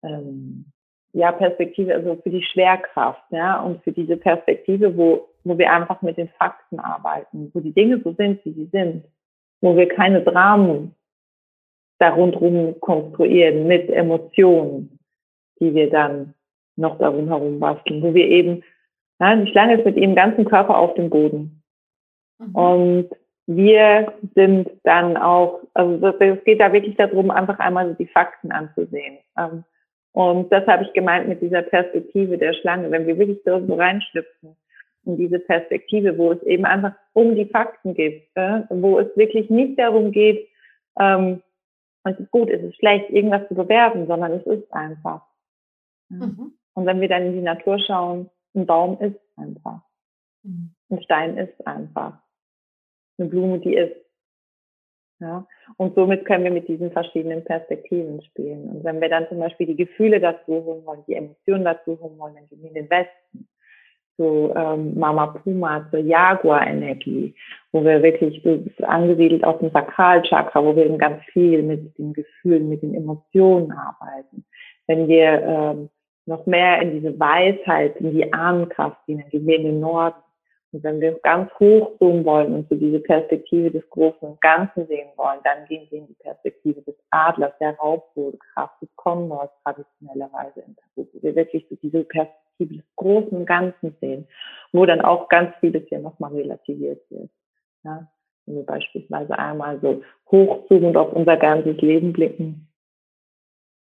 ähm, 0.02 0.66
ja, 1.12 1.32
Perspektive, 1.32 1.94
also 1.94 2.16
für 2.16 2.30
die 2.30 2.42
Schwerkraft, 2.42 3.22
ja, 3.30 3.60
und 3.62 3.82
für 3.84 3.92
diese 3.92 4.16
Perspektive, 4.16 4.96
wo, 4.96 5.28
wo 5.44 5.56
wir 5.56 5.72
einfach 5.72 6.02
mit 6.02 6.18
den 6.18 6.28
Fakten 6.30 6.78
arbeiten, 6.80 7.50
wo 7.54 7.60
die 7.60 7.72
Dinge 7.72 8.00
so 8.02 8.12
sind, 8.12 8.44
wie 8.44 8.52
sie 8.52 8.66
sind 8.66 9.04
wo 9.64 9.74
wir 9.78 9.88
keine 9.88 10.20
Dramen 10.20 10.94
da 11.98 12.10
rundherum 12.10 12.78
konstruieren 12.80 13.66
mit 13.66 13.88
Emotionen, 13.88 14.98
die 15.58 15.74
wir 15.74 15.88
dann 15.88 16.34
noch 16.76 16.98
darum 16.98 17.28
herum 17.28 17.60
basteln, 17.60 18.02
wo 18.02 18.12
wir 18.12 18.28
eben, 18.28 18.62
ja, 19.20 19.34
die 19.36 19.50
Schlange 19.50 19.76
ist 19.76 19.86
mit 19.86 19.96
ihrem 19.96 20.14
ganzen 20.14 20.44
Körper 20.44 20.76
auf 20.76 20.92
dem 20.94 21.08
Boden. 21.08 21.62
Mhm. 22.38 22.54
Und 22.54 23.10
wir 23.46 24.12
sind 24.34 24.68
dann 24.82 25.16
auch, 25.16 25.60
also 25.72 26.08
es 26.08 26.44
geht 26.44 26.60
da 26.60 26.70
wirklich 26.74 26.96
darum, 26.96 27.30
einfach 27.30 27.58
einmal 27.58 27.88
so 27.88 27.94
die 27.94 28.06
Fakten 28.06 28.52
anzusehen. 28.52 29.16
Ähm, 29.38 29.64
und 30.12 30.52
das 30.52 30.66
habe 30.66 30.84
ich 30.84 30.92
gemeint 30.92 31.26
mit 31.26 31.40
dieser 31.40 31.62
Perspektive 31.62 32.36
der 32.36 32.52
Schlange. 32.52 32.90
Wenn 32.90 33.06
wir 33.06 33.16
wirklich 33.16 33.40
so 33.46 33.56
reinschlüpfen 33.74 34.56
in 35.06 35.16
diese 35.16 35.38
Perspektive, 35.38 36.16
wo 36.18 36.32
es 36.32 36.42
eben 36.42 36.64
einfach 36.64 36.94
um 37.12 37.34
die 37.34 37.46
Fakten 37.46 37.94
geht, 37.94 38.28
wo 38.70 38.98
es 38.98 39.16
wirklich 39.16 39.50
nicht 39.50 39.78
darum 39.78 40.12
geht, 40.12 40.48
ähm, 40.98 41.42
es 42.04 42.20
ist 42.20 42.30
gut, 42.30 42.50
es 42.50 42.62
ist 42.62 42.76
schlecht, 42.76 43.10
irgendwas 43.10 43.48
zu 43.48 43.54
bewerben, 43.54 44.06
sondern 44.06 44.32
es 44.32 44.46
ist 44.46 44.70
einfach. 44.72 45.22
Mhm. 46.10 46.52
Und 46.74 46.86
wenn 46.86 47.00
wir 47.00 47.08
dann 47.08 47.26
in 47.26 47.32
die 47.32 47.40
Natur 47.40 47.78
schauen, 47.78 48.30
ein 48.54 48.66
Baum 48.66 49.00
ist 49.00 49.18
einfach. 49.36 49.80
Mhm. 50.42 50.74
Ein 50.90 51.02
Stein 51.02 51.38
ist 51.38 51.66
einfach. 51.66 52.18
Eine 53.18 53.28
Blume, 53.28 53.58
die 53.60 53.74
ist. 53.74 53.96
Ja? 55.20 55.46
Und 55.76 55.94
somit 55.94 56.26
können 56.26 56.44
wir 56.44 56.50
mit 56.50 56.68
diesen 56.68 56.92
verschiedenen 56.92 57.44
Perspektiven 57.44 58.22
spielen. 58.22 58.68
Und 58.68 58.84
wenn 58.84 59.00
wir 59.00 59.08
dann 59.08 59.28
zum 59.28 59.38
Beispiel 59.38 59.66
die 59.66 59.76
Gefühle 59.76 60.20
dazu 60.20 60.64
holen 60.64 60.84
wollen, 60.84 61.04
die 61.06 61.14
Emotionen 61.14 61.64
dazu 61.64 61.98
holen 62.00 62.18
wollen, 62.18 62.34
dann 62.34 62.48
gehen 62.48 62.62
wir 62.62 62.68
in 62.68 62.74
den 62.74 62.90
Westen 62.90 63.48
zu 64.16 64.52
ähm, 64.56 64.98
Mama 64.98 65.26
Puma, 65.26 65.86
zur 65.90 66.00
Jaguar-Energie, 66.00 67.34
wo 67.72 67.84
wir 67.84 68.02
wirklich 68.02 68.42
so 68.44 68.84
angesiedelt 68.84 69.44
auf 69.44 69.58
dem 69.58 69.70
Sakralchakra, 69.70 70.64
wo 70.64 70.76
wir 70.76 70.86
eben 70.86 70.98
ganz 70.98 71.22
viel 71.32 71.62
mit 71.62 71.96
den 71.98 72.12
Gefühlen, 72.12 72.68
mit 72.68 72.82
den 72.82 72.94
Emotionen 72.94 73.72
arbeiten. 73.72 74.44
Wenn 74.86 75.08
wir 75.08 75.42
ähm, 75.42 75.90
noch 76.26 76.46
mehr 76.46 76.80
in 76.80 76.92
diese 76.92 77.18
Weisheit, 77.18 77.96
in 77.96 78.12
die 78.12 78.32
Ahnenkraft 78.32 79.04
gehen, 79.06 79.18
dann 79.18 79.30
gehen 79.30 79.46
wir 79.46 79.56
in 79.56 79.64
den 79.64 79.80
Norden. 79.80 80.16
Und 80.72 80.82
wenn 80.82 81.00
wir 81.00 81.12
ganz 81.22 81.50
hochzoomen 81.60 82.24
wollen 82.24 82.52
und 82.52 82.68
so 82.68 82.74
diese 82.74 82.98
Perspektive 82.98 83.70
des 83.70 83.88
großen 83.90 84.28
und 84.28 84.40
Ganzen 84.40 84.86
sehen 84.88 85.08
wollen, 85.16 85.38
dann 85.44 85.66
gehen 85.68 85.86
wir 85.90 85.98
in 86.00 86.08
die 86.08 86.14
Perspektive 86.14 86.82
des 86.82 86.96
Adlers, 87.10 87.52
der 87.60 87.76
Raubvogelkraft, 87.76 88.82
des 88.82 88.88
Kondors 88.96 89.50
traditionellerweise 89.62 90.60
in 90.66 90.74
Tabu, 90.74 91.08
wo 91.12 91.22
wir 91.22 91.36
wirklich 91.36 91.64
so 91.70 91.76
diese 91.76 92.02
Perspektive 92.02 92.43
des 92.58 92.84
großen 92.96 93.36
und 93.36 93.46
Ganzen 93.46 93.96
sehen, 94.00 94.26
wo 94.72 94.86
dann 94.86 95.00
auch 95.00 95.28
ganz 95.28 95.54
vieles 95.60 95.88
hier 95.88 95.98
nochmal 95.98 96.32
relativiert 96.32 97.02
wird. 97.10 97.30
Ja? 97.84 98.08
Wenn 98.46 98.56
wir 98.56 98.64
beispielsweise 98.64 99.38
einmal 99.38 99.80
so 99.80 100.02
hochzoomend 100.30 100.96
auf 100.96 101.12
unser 101.12 101.36
ganzes 101.36 101.78
Leben 101.80 102.12
blicken, 102.12 102.68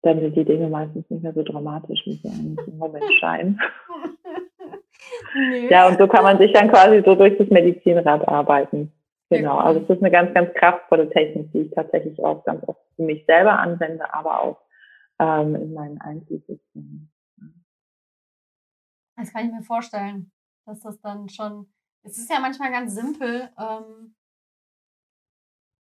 dann 0.01 0.19
sind 0.19 0.35
die 0.35 0.45
Dinge 0.45 0.69
meistens 0.69 1.09
nicht 1.09 1.23
mehr 1.23 1.33
so 1.33 1.43
dramatisch, 1.43 2.01
wie 2.05 2.13
sie 2.13 2.29
eigentlich 2.29 2.67
im 2.67 2.77
Moment 2.77 3.11
scheinen. 3.19 3.59
Ja, 5.69 5.87
und 5.87 5.97
so 5.97 6.07
kann 6.07 6.23
man 6.23 6.37
sich 6.37 6.51
dann 6.53 6.69
quasi 6.69 7.01
so 7.05 7.15
durch 7.15 7.37
das 7.37 7.49
Medizinrad 7.49 8.27
arbeiten. 8.27 8.91
Genau, 9.29 9.57
also 9.57 9.81
es 9.81 9.89
ist 9.89 10.01
eine 10.01 10.11
ganz, 10.11 10.33
ganz 10.33 10.53
kraftvolle 10.55 11.09
Technik, 11.09 11.51
die 11.51 11.61
ich 11.61 11.71
tatsächlich 11.71 12.19
auch 12.23 12.43
ganz 12.45 12.67
oft 12.67 12.81
für 12.95 13.03
mich 13.03 13.25
selber 13.27 13.59
anwende, 13.59 14.11
aber 14.13 14.41
auch 14.41 14.57
ähm, 15.19 15.55
in 15.55 15.73
meinen 15.73 16.01
Einzelsitzungen. 16.01 17.11
Das 19.19 19.33
kann 19.33 19.45
ich 19.45 19.51
mir 19.51 19.63
vorstellen, 19.63 20.31
dass 20.65 20.79
das 20.81 20.99
dann 21.01 21.29
schon, 21.29 21.71
es 22.03 22.17
ist 22.17 22.29
ja 22.29 22.39
manchmal 22.39 22.71
ganz 22.71 22.93
simpel, 22.93 23.51
ähm, 23.57 24.15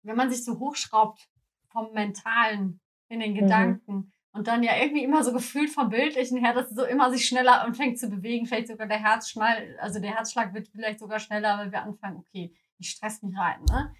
wenn 0.02 0.17
man 0.17 0.31
sich 0.31 0.45
so 0.45 0.59
hochschraubt 0.59 1.29
vom 1.69 1.93
Mentalen 1.93 2.81
in 3.09 3.21
den 3.21 3.33
mhm. 3.33 3.38
Gedanken, 3.38 3.95
mhm 3.95 4.12
und 4.33 4.47
dann 4.47 4.62
ja 4.62 4.76
irgendwie 4.76 5.05
immer 5.05 5.23
so 5.23 5.33
gefühlt 5.33 5.71
vom 5.71 5.91
Bildlichen 5.91 6.38
her, 6.38 6.55
dass 6.55 6.71
es 6.71 6.76
so 6.76 6.85
immer 6.85 7.11
sich 7.11 7.26
schneller 7.26 7.62
anfängt 7.62 7.99
zu 7.99 8.09
bewegen, 8.09 8.47
vielleicht 8.47 8.69
sogar 8.69 8.87
der 8.87 8.99
Herzschlag, 8.99 9.62
also 9.79 10.00
der 10.00 10.14
Herzschlag 10.14 10.55
wird 10.55 10.69
vielleicht 10.69 11.00
sogar 11.00 11.19
schneller, 11.19 11.59
weil 11.59 11.71
wir 11.71 11.83
anfangen, 11.83 12.17
okay, 12.17 12.55
ich 12.79 12.91
stress 12.91 13.23
mich 13.23 13.37
rein, 13.37 13.62
ne? 13.69 13.95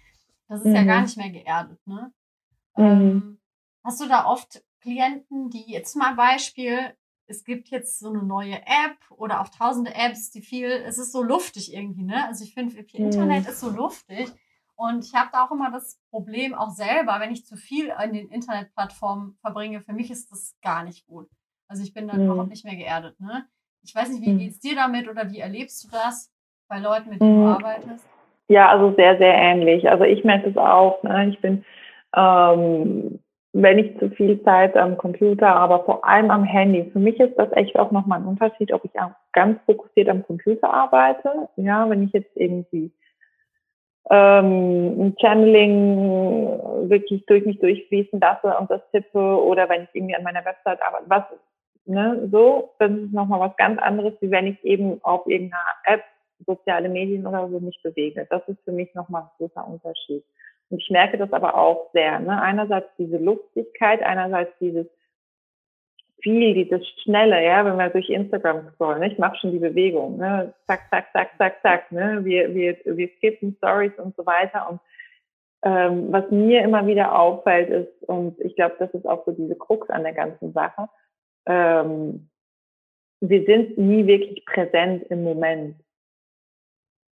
Das 0.47 0.61
ist 0.61 0.67
mhm. 0.67 0.75
ja 0.75 0.83
gar 0.83 0.97
mhm. 0.97 1.03
nicht 1.03 1.17
mehr 1.17 1.29
geerdet, 1.29 1.87
ne? 1.87 2.11
Mhm. 2.75 2.83
Ähm, 2.83 3.41
hast 3.83 4.01
du 4.01 4.07
da 4.07 4.25
oft 4.25 4.63
Klienten, 4.81 5.49
die 5.49 5.71
jetzt 5.71 5.95
mal 5.95 6.15
Beispiel, 6.15 6.95
es 7.27 7.43
gibt 7.43 7.69
jetzt 7.69 7.99
so 7.99 8.09
eine 8.09 8.23
neue 8.23 8.55
App 8.55 8.97
oder 9.09 9.41
auch 9.41 9.49
tausende 9.49 9.93
Apps, 9.93 10.31
die 10.31 10.41
viel, 10.41 10.69
es 10.69 10.97
ist 10.97 11.11
so 11.11 11.23
luftig 11.23 11.73
irgendwie, 11.73 12.03
ne? 12.03 12.27
Also 12.27 12.43
ich 12.43 12.53
finde, 12.53 12.75
mhm. 12.75 13.05
Internet 13.05 13.47
ist 13.47 13.59
so 13.59 13.69
luftig 13.69 14.29
und 14.75 15.05
ich 15.05 15.13
habe 15.13 15.29
da 15.31 15.45
auch 15.45 15.51
immer 15.51 15.71
das 15.71 15.99
Problem, 16.09 16.53
auch 16.53 16.69
selber, 16.69 17.19
wenn 17.19 17.31
ich 17.31 17.45
zu 17.45 17.55
viel 17.55 17.91
an 17.91 18.13
den 18.13 18.29
Internetplattformen 18.29 19.35
verbringe, 19.41 19.81
für 19.81 19.93
mich 19.93 20.11
ist 20.11 20.31
das 20.31 20.55
gar 20.61 20.83
nicht 20.83 21.05
gut. 21.05 21.27
Also 21.67 21.83
ich 21.83 21.93
bin 21.93 22.07
dann 22.07 22.19
mhm. 22.19 22.31
überhaupt 22.31 22.49
nicht 22.49 22.65
mehr 22.65 22.75
geerdet. 22.75 23.19
Ne? 23.19 23.45
Ich 23.83 23.95
weiß 23.95 24.09
nicht, 24.09 24.21
wie 24.21 24.33
mhm. 24.33 24.39
geht 24.39 24.51
es 24.51 24.59
dir 24.59 24.75
damit 24.75 25.07
oder 25.07 25.31
wie 25.31 25.39
erlebst 25.39 25.83
du 25.83 25.89
das 25.89 26.31
bei 26.67 26.79
Leuten, 26.79 27.09
mit 27.09 27.21
denen 27.21 27.39
mhm. 27.39 27.45
du 27.45 27.51
arbeitest? 27.51 28.05
Ja, 28.49 28.69
also 28.69 28.93
sehr, 28.95 29.17
sehr 29.17 29.33
ähnlich. 29.33 29.89
Also 29.89 30.03
ich 30.03 30.23
merke 30.23 30.49
es 30.49 30.57
auch. 30.57 31.01
Ne? 31.03 31.29
Ich 31.29 31.39
bin, 31.39 31.63
ähm, 32.15 33.19
wenn 33.53 33.77
ich 33.77 33.97
zu 33.99 34.09
viel 34.09 34.41
Zeit 34.43 34.75
am 34.75 34.97
Computer, 34.97 35.55
aber 35.55 35.83
vor 35.83 36.03
allem 36.03 36.31
am 36.31 36.43
Handy. 36.43 36.89
Für 36.91 36.99
mich 36.99 37.19
ist 37.19 37.37
das 37.37 37.51
echt 37.51 37.77
auch 37.77 37.91
nochmal 37.91 38.19
ein 38.19 38.25
Unterschied, 38.25 38.73
ob 38.73 38.83
ich 38.83 38.91
ganz 39.31 39.59
fokussiert 39.67 40.09
am 40.09 40.23
Computer 40.23 40.73
arbeite. 40.73 41.47
Ja, 41.55 41.87
wenn 41.87 42.03
ich 42.03 42.11
jetzt 42.13 42.35
irgendwie 42.35 42.91
ähm, 44.09 45.15
Channeling 45.21 46.89
wirklich 46.89 47.25
durch 47.27 47.45
mich 47.45 47.59
durchfließen 47.59 48.19
lasse 48.19 48.57
und 48.57 48.71
das 48.71 48.81
tippe 48.91 49.19
oder 49.19 49.69
wenn 49.69 49.83
ich 49.83 49.89
irgendwie 49.93 50.15
an 50.15 50.23
meiner 50.23 50.43
Website 50.43 50.81
arbeite, 50.81 51.05
was, 51.07 51.23
ne, 51.85 52.27
so, 52.31 52.71
das 52.79 52.91
ist 52.91 53.13
nochmal 53.13 53.39
was 53.39 53.55
ganz 53.57 53.79
anderes, 53.79 54.13
wie 54.19 54.31
wenn 54.31 54.47
ich 54.47 54.63
eben 54.63 54.99
auf 55.03 55.27
irgendeiner 55.27 55.61
App, 55.85 56.03
soziale 56.45 56.89
Medien 56.89 57.27
oder 57.27 57.47
so 57.49 57.59
mich 57.59 57.79
bewege. 57.83 58.27
Das 58.29 58.41
ist 58.47 58.59
für 58.65 58.71
mich 58.71 58.93
nochmal 58.95 59.21
ein 59.21 59.29
großer 59.37 59.65
Unterschied. 59.65 60.23
Und 60.73 60.79
ich 60.79 60.89
merke 60.89 61.19
das 61.19 61.31
aber 61.31 61.55
auch 61.55 61.91
sehr, 61.93 62.19
ne, 62.19 62.41
einerseits 62.41 62.87
diese 62.97 63.17
Lustigkeit, 63.17 64.01
einerseits 64.01 64.57
dieses, 64.59 64.87
viel, 66.23 66.55
dieses 66.55 66.83
Schnelle, 67.03 67.45
ja, 67.45 67.63
wenn 67.63 67.77
wir 67.77 67.91
durch 67.91 68.09
Instagram 68.09 68.71
scrollen, 68.71 69.01
ne? 69.01 69.11
ich 69.11 69.19
mache 69.19 69.37
schon 69.37 69.51
die 69.51 69.59
Bewegung, 69.59 70.17
ne? 70.17 70.51
zack, 70.65 70.89
zack, 70.89 71.11
zack, 71.13 71.37
zack, 71.37 71.61
zack, 71.61 71.91
ne? 71.91 72.25
wir, 72.25 72.55
wir, 72.55 72.75
wir 72.85 73.07
skippen 73.17 73.55
Stories 73.59 73.91
und 73.99 74.15
so 74.15 74.25
weiter 74.25 74.67
und 74.67 74.79
ähm, 75.61 76.11
was 76.11 76.31
mir 76.31 76.63
immer 76.63 76.87
wieder 76.87 77.19
auffällt 77.19 77.69
ist, 77.69 78.09
und 78.09 78.39
ich 78.39 78.55
glaube, 78.55 78.75
das 78.79 78.91
ist 78.95 79.05
auch 79.05 79.23
so 79.27 79.31
diese 79.31 79.55
Krux 79.55 79.87
an 79.91 80.01
der 80.01 80.13
ganzen 80.13 80.53
Sache, 80.53 80.89
ähm, 81.45 82.31
wir 83.21 83.45
sind 83.45 83.77
nie 83.77 84.07
wirklich 84.07 84.43
präsent 84.43 85.03
im 85.11 85.23
Moment. 85.23 85.75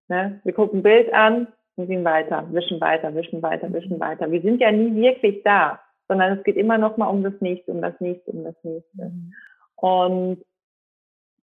Ne? 0.09 0.41
Wir 0.45 0.55
gucken 0.55 0.79
ein 0.79 0.83
Bild 0.83 1.13
an 1.13 1.47
und 1.77 1.87
gehen 1.87 2.05
weiter, 2.05 2.47
wischen 2.53 2.81
weiter, 2.81 3.15
wischen 3.15 3.43
weiter, 3.43 3.73
wischen 3.73 3.99
weiter. 4.01 4.31
Wir 4.31 4.43
sind 4.43 4.61
ja 4.61 4.71
nie 4.71 4.95
wirklich 4.95 5.43
da 5.45 5.81
sondern 6.11 6.39
es 6.39 6.43
geht 6.43 6.57
immer 6.57 6.77
noch 6.77 6.97
mal 6.97 7.07
um 7.07 7.23
das 7.23 7.35
nächste, 7.39 7.71
um 7.71 7.81
das 7.81 7.95
nächste, 8.01 8.33
um 8.33 8.43
das 8.43 8.57
nächste. 8.65 9.05
Mhm. 9.05 9.33
Und 9.77 10.45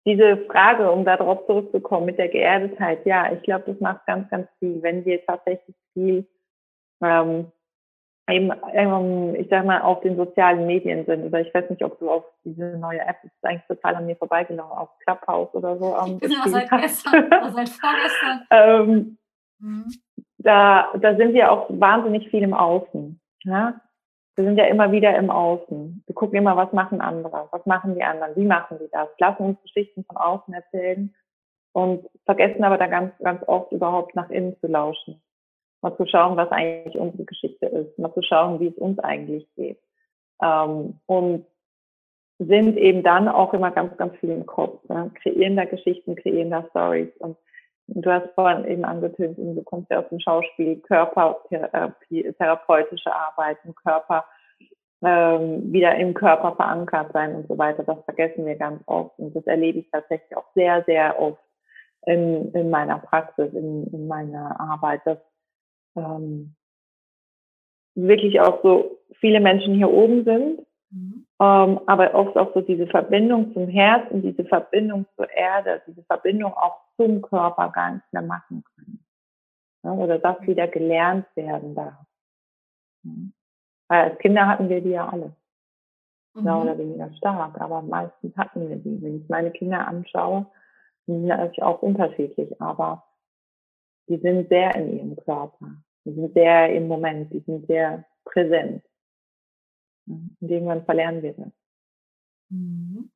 diese 0.05 0.39
Frage, 0.51 0.91
um 0.91 1.05
darauf 1.05 1.45
zurückzukommen 1.45 2.05
mit 2.05 2.17
der 2.17 2.27
Geerdetheit, 2.27 3.05
ja, 3.05 3.31
ich 3.31 3.41
glaube, 3.43 3.63
das 3.71 3.79
macht 3.79 4.05
ganz, 4.05 4.29
ganz 4.29 4.49
viel, 4.59 4.83
wenn 4.83 5.05
wir 5.05 5.25
tatsächlich 5.25 5.73
viel 5.93 6.27
ähm, 7.01 7.49
eben, 8.29 8.51
ähm, 8.73 9.35
ich 9.35 9.47
sag 9.49 9.65
mal, 9.65 9.81
auf 9.83 10.01
den 10.01 10.17
sozialen 10.17 10.67
Medien 10.67 11.05
sind. 11.05 11.23
Oder 11.23 11.39
ich 11.39 11.53
weiß 11.53 11.69
nicht, 11.69 11.83
ob 11.85 11.97
du 11.99 12.09
auf 12.09 12.25
diese 12.43 12.77
neue 12.77 12.99
App, 12.99 13.19
das 13.23 13.31
ist 13.31 13.45
eigentlich 13.45 13.67
total 13.67 13.95
an 13.95 14.05
mir 14.05 14.17
vorbeigelaufen, 14.17 14.77
auf 14.77 14.89
Clubhouse 14.99 15.53
oder 15.53 15.77
so. 15.77 15.95
Ähm, 15.95 16.19
genau, 16.19 16.43
seit 16.45 16.69
gestern, 16.81 17.29
seit 17.29 17.69
vorgestern. 17.69 18.47
ähm, 18.51 19.17
mhm. 19.59 19.87
da, 20.37 20.93
da 20.99 21.15
sind 21.15 21.33
wir 21.33 21.51
auch 21.51 21.67
wahnsinnig 21.69 22.29
viel 22.29 22.43
im 22.43 22.53
Außen. 22.53 23.19
Ja? 23.43 23.81
wir 24.37 24.45
sind 24.45 24.57
ja 24.57 24.65
immer 24.65 24.91
wieder 24.91 25.17
im 25.17 25.31
Außen. 25.31 26.03
Wir 26.05 26.15
gucken 26.15 26.37
immer, 26.37 26.55
was 26.55 26.71
machen 26.71 27.01
andere, 27.01 27.47
was 27.51 27.65
machen 27.65 27.95
die 27.95 28.03
anderen, 28.03 28.35
wie 28.35 28.45
machen 28.45 28.77
die 28.79 28.87
das, 28.91 29.09
lassen 29.17 29.43
uns 29.43 29.61
Geschichten 29.63 30.05
von 30.05 30.15
außen 30.15 30.53
erzählen 30.53 31.13
und 31.73 32.07
vergessen 32.25 32.63
aber 32.63 32.77
dann 32.77 32.91
ganz, 32.91 33.17
ganz 33.17 33.41
oft 33.47 33.71
überhaupt 33.71 34.15
nach 34.15 34.29
innen 34.29 34.55
zu 34.59 34.67
lauschen. 34.67 35.21
Mal 35.81 35.97
zu 35.97 36.05
schauen, 36.05 36.37
was 36.37 36.51
eigentlich 36.51 36.95
unsere 36.97 37.25
Geschichte 37.25 37.65
ist, 37.65 37.97
mal 37.97 38.13
zu 38.13 38.21
schauen, 38.21 38.59
wie 38.59 38.67
es 38.67 38.77
uns 38.77 38.99
eigentlich 38.99 39.47
geht. 39.55 39.79
Ähm, 40.41 40.99
und 41.07 41.45
sind 42.37 42.77
eben 42.77 43.01
dann 43.01 43.27
auch 43.27 43.53
immer 43.55 43.71
ganz, 43.71 43.97
ganz 43.97 44.15
viel 44.17 44.29
im 44.29 44.45
Kopf, 44.45 44.87
ne? 44.87 45.09
kreieren 45.15 45.55
da 45.55 45.65
Geschichten, 45.65 46.15
kreieren 46.15 46.51
da 46.51 46.63
Stories 46.69 47.09
und 47.17 47.37
Du 47.87 48.11
hast 48.11 48.29
vorhin 48.35 48.65
eben 48.65 48.83
angetönt, 48.83 49.37
du 49.37 49.63
kommst 49.63 49.89
ja 49.89 49.99
aus 49.99 50.09
dem 50.09 50.19
Schauspiel, 50.19 50.77
Körpertherapie, 50.81 52.33
therapeutische 52.37 53.13
Arbeiten, 53.13 53.73
Körper, 53.75 54.25
ähm, 55.01 55.71
wieder 55.71 55.95
im 55.95 56.13
Körper 56.13 56.55
verankert 56.55 57.13
sein 57.13 57.35
und 57.35 57.47
so 57.47 57.57
weiter. 57.57 57.83
Das 57.83 58.03
vergessen 58.03 58.45
wir 58.45 58.55
ganz 58.55 58.81
oft. 58.87 59.17
Und 59.19 59.35
das 59.35 59.45
erlebe 59.47 59.79
ich 59.79 59.89
tatsächlich 59.89 60.35
auch 60.35 60.47
sehr, 60.53 60.83
sehr 60.85 61.19
oft 61.19 61.41
in, 62.05 62.51
in 62.53 62.69
meiner 62.69 62.99
Praxis, 62.99 63.53
in, 63.53 63.87
in 63.87 64.07
meiner 64.07 64.59
Arbeit, 64.59 65.01
dass 65.05 65.19
ähm, 65.95 66.55
wirklich 67.95 68.41
auch 68.41 68.61
so 68.63 68.97
viele 69.19 69.39
Menschen 69.39 69.75
hier 69.75 69.89
oben 69.89 70.23
sind 70.25 70.66
Mhm. 70.89 71.27
Ähm, 71.39 71.79
aber 71.85 72.13
oft 72.15 72.37
auch 72.37 72.53
so 72.53 72.61
diese 72.61 72.87
Verbindung 72.87 73.53
zum 73.53 73.67
Herz 73.67 74.09
und 74.11 74.21
diese 74.21 74.45
Verbindung 74.45 75.05
zur 75.15 75.29
Erde, 75.29 75.81
diese 75.87 76.03
Verbindung 76.03 76.53
auch 76.53 76.79
zum 76.95 77.21
Körper 77.21 77.69
gar 77.69 77.95
nicht 77.95 78.13
mehr 78.13 78.21
machen 78.21 78.63
können. 78.75 79.05
Ne? 79.83 79.93
Oder 79.93 80.19
das 80.19 80.39
wieder 80.41 80.67
gelernt 80.67 81.25
werden 81.35 81.75
darf. 81.75 82.05
Weil 83.87 84.09
als 84.09 84.19
Kinder 84.19 84.47
hatten 84.47 84.69
wir 84.69 84.81
die 84.81 84.91
ja 84.91 85.07
alle. 85.07 85.35
Mhm. 86.33 86.43
Mehr 86.43 86.57
oder 86.57 86.77
weniger 86.77 87.11
stark, 87.13 87.59
aber 87.59 87.81
meistens 87.81 88.35
hatten 88.37 88.69
wir 88.69 88.77
die. 88.77 89.01
Wenn 89.01 89.21
ich 89.21 89.29
meine 89.29 89.51
Kinder 89.51 89.87
anschaue, 89.87 90.45
sind 91.05 91.23
die 91.23 91.27
natürlich 91.27 91.63
auch 91.63 91.81
unterschiedlich, 91.81 92.61
aber 92.61 93.03
die 94.09 94.17
sind 94.17 94.49
sehr 94.49 94.75
in 94.75 94.97
ihrem 94.97 95.15
Körper. 95.17 95.71
Die 96.05 96.13
sind 96.13 96.33
sehr 96.33 96.73
im 96.73 96.87
Moment, 96.87 97.33
die 97.33 97.39
sind 97.39 97.67
sehr 97.67 98.05
präsent. 98.25 98.83
Und 100.07 100.35
irgendwann 100.39 100.85
verlernen 100.85 101.21
wir 101.21 101.33
das. 101.33 101.51
Mhm. 102.49 103.11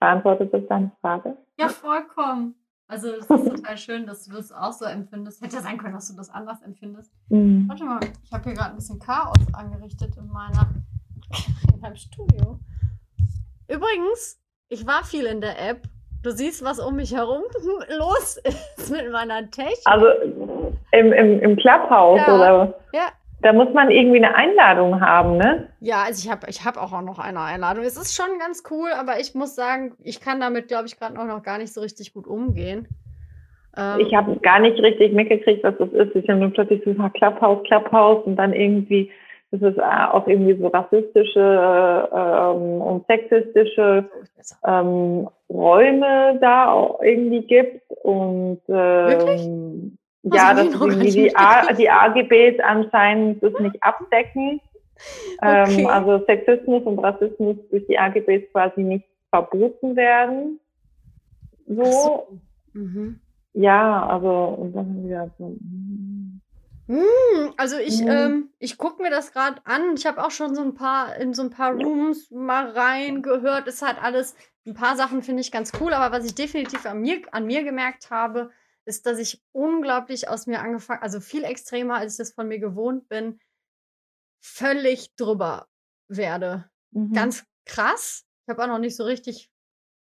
Beantwortet 0.00 0.52
das 0.52 0.62
deine 0.68 0.92
Frage? 1.00 1.36
Ja, 1.58 1.68
vollkommen. 1.68 2.54
Also 2.86 3.08
es 3.08 3.28
ist 3.28 3.28
total 3.28 3.76
schön, 3.78 4.06
dass 4.06 4.26
du 4.26 4.32
das 4.32 4.52
auch 4.52 4.72
so 4.72 4.84
empfindest. 4.84 5.42
Hätte 5.42 5.56
ja 5.56 5.62
sein 5.62 5.78
können, 5.78 5.94
dass 5.94 6.08
du 6.08 6.16
das 6.16 6.28
anders 6.28 6.60
empfindest. 6.62 7.12
Mhm. 7.28 7.66
Warte 7.68 7.84
mal, 7.84 8.00
ich 8.22 8.32
habe 8.32 8.44
hier 8.44 8.54
gerade 8.54 8.70
ein 8.70 8.76
bisschen 8.76 8.98
Chaos 8.98 9.38
angerichtet 9.52 10.16
in 10.16 10.28
meiner 10.28 10.74
in 11.74 11.80
meinem 11.80 11.96
Studio. 11.96 12.60
Übrigens, 13.68 14.38
ich 14.68 14.86
war 14.86 15.04
viel 15.04 15.24
in 15.24 15.40
der 15.40 15.58
App. 15.70 15.82
Du 16.22 16.30
siehst, 16.30 16.62
was 16.64 16.78
um 16.78 16.96
mich 16.96 17.14
herum 17.14 17.42
los 17.98 18.36
ist 18.76 18.90
mit 18.90 19.10
meiner 19.10 19.50
Technik. 19.50 19.78
Also 19.86 20.06
im, 20.92 21.12
im, 21.12 21.40
im 21.40 21.56
Clubhouse 21.56 22.20
ja. 22.26 22.34
oder? 22.34 22.74
Ja, 22.92 23.08
da 23.44 23.52
muss 23.52 23.72
man 23.74 23.90
irgendwie 23.90 24.24
eine 24.24 24.34
Einladung 24.34 25.02
haben, 25.02 25.36
ne? 25.36 25.68
Ja, 25.80 26.04
also 26.06 26.24
ich 26.24 26.30
habe 26.32 26.46
ich 26.48 26.64
hab 26.64 26.78
auch 26.78 26.98
noch 27.02 27.18
eine 27.18 27.40
Einladung. 27.40 27.84
Es 27.84 27.98
ist 27.98 28.14
schon 28.14 28.38
ganz 28.38 28.62
cool, 28.70 28.88
aber 28.98 29.20
ich 29.20 29.34
muss 29.34 29.54
sagen, 29.54 29.92
ich 30.02 30.22
kann 30.22 30.40
damit, 30.40 30.68
glaube 30.68 30.86
ich, 30.86 30.98
gerade 30.98 31.14
noch 31.14 31.42
gar 31.42 31.58
nicht 31.58 31.74
so 31.74 31.82
richtig 31.82 32.14
gut 32.14 32.26
umgehen. 32.26 32.88
Ähm, 33.76 34.00
ich 34.00 34.14
habe 34.14 34.36
gar 34.36 34.60
nicht 34.60 34.78
richtig 34.78 35.12
mitgekriegt, 35.12 35.62
was 35.62 35.76
das 35.78 35.90
ist. 35.90 36.16
Ich 36.16 36.26
habe 36.30 36.40
nur 36.40 36.54
plötzlich 36.54 36.82
so 36.84 36.90
ein 36.90 37.12
Clubhouse, 37.12 37.62
Clubhouse 37.64 38.24
und 38.24 38.36
dann 38.36 38.54
irgendwie, 38.54 39.10
das 39.50 39.60
ist 39.60 39.78
auch 39.78 40.26
irgendwie 40.26 40.56
so 40.58 40.68
rassistische 40.68 42.08
ähm, 42.14 42.80
und 42.80 43.06
sexistische 43.08 44.08
ähm, 44.66 45.28
Räume 45.50 46.38
da 46.40 46.72
auch 46.72 47.02
irgendwie 47.02 47.42
gibt. 47.42 47.82
Und 48.02 48.62
ja, 50.32 50.54
dass 50.54 50.70
die, 50.70 51.10
die, 51.10 51.76
die 51.76 51.90
AGBs 51.90 52.60
anscheinend 52.62 53.42
das 53.42 53.52
nicht 53.60 53.82
abdecken. 53.82 54.60
Ähm, 55.42 55.62
okay. 55.62 55.80
Ähm, 55.82 55.86
also 55.86 56.24
Sexismus 56.24 56.82
und 56.84 56.98
Rassismus 56.98 57.56
durch 57.70 57.86
die 57.86 57.98
AGBs 57.98 58.50
quasi 58.52 58.82
nicht 58.82 59.06
verboten 59.30 59.96
werden. 59.96 60.60
So. 61.66 61.84
so. 61.84 62.38
Mhm. 62.72 63.20
Ja, 63.52 64.06
also 64.06 64.56
und 64.58 64.72
dann 64.74 65.04
wieder 65.04 65.30
so. 65.38 65.56
Mm, 66.86 67.52
also 67.56 67.78
ich, 67.78 68.02
mhm. 68.02 68.08
ähm, 68.08 68.48
ich 68.58 68.78
gucke 68.78 69.02
mir 69.02 69.10
das 69.10 69.32
gerade 69.32 69.60
an. 69.64 69.94
Ich 69.96 70.06
habe 70.06 70.24
auch 70.24 70.30
schon 70.30 70.54
so 70.54 70.62
ein 70.62 70.74
paar 70.74 71.16
in 71.16 71.34
so 71.34 71.42
ein 71.42 71.50
paar 71.50 71.72
Rooms 71.72 72.30
mal 72.30 72.70
reingehört. 72.70 73.68
Ist 73.68 73.82
halt 73.82 74.02
alles, 74.02 74.34
ein 74.66 74.74
paar 74.74 74.96
Sachen 74.96 75.22
finde 75.22 75.40
ich 75.40 75.52
ganz 75.52 75.72
cool, 75.80 75.92
aber 75.92 76.16
was 76.16 76.24
ich 76.24 76.34
definitiv 76.34 76.84
an 76.86 77.00
mir, 77.00 77.22
an 77.32 77.46
mir 77.46 77.62
gemerkt 77.62 78.10
habe, 78.10 78.50
ist, 78.84 79.06
dass 79.06 79.18
ich 79.18 79.42
unglaublich 79.52 80.28
aus 80.28 80.46
mir 80.46 80.60
angefangen, 80.60 81.02
also 81.02 81.20
viel 81.20 81.44
extremer, 81.44 81.96
als 81.96 82.14
ich 82.14 82.18
das 82.18 82.32
von 82.32 82.48
mir 82.48 82.58
gewohnt 82.58 83.08
bin, 83.08 83.38
völlig 84.40 85.14
drüber 85.16 85.68
werde. 86.08 86.68
Mhm. 86.90 87.12
Ganz 87.12 87.44
krass. 87.64 88.24
Ich 88.46 88.50
habe 88.50 88.62
auch 88.62 88.68
noch 88.68 88.78
nicht 88.78 88.96
so 88.96 89.04
richtig 89.04 89.50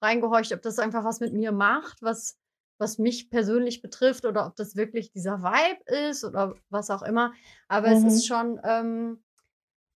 reingehorcht, 0.01 0.51
ob 0.53 0.61
das 0.61 0.79
einfach 0.79 1.05
was 1.05 1.21
mit 1.21 1.33
mir 1.33 1.53
macht, 1.53 2.01
was, 2.01 2.37
was 2.77 2.97
mich 2.97 3.29
persönlich 3.29 3.81
betrifft 3.81 4.25
oder 4.25 4.45
ob 4.45 4.55
das 4.57 4.75
wirklich 4.75 5.11
dieser 5.11 5.41
Vibe 5.41 6.09
ist 6.09 6.25
oder 6.25 6.55
was 6.69 6.89
auch 6.89 7.03
immer. 7.03 7.33
Aber 7.69 7.89
mhm. 7.89 7.95
es 7.95 8.13
ist 8.13 8.23
mhm. 8.23 8.27
schon 8.27 8.61
ähm, 8.63 9.23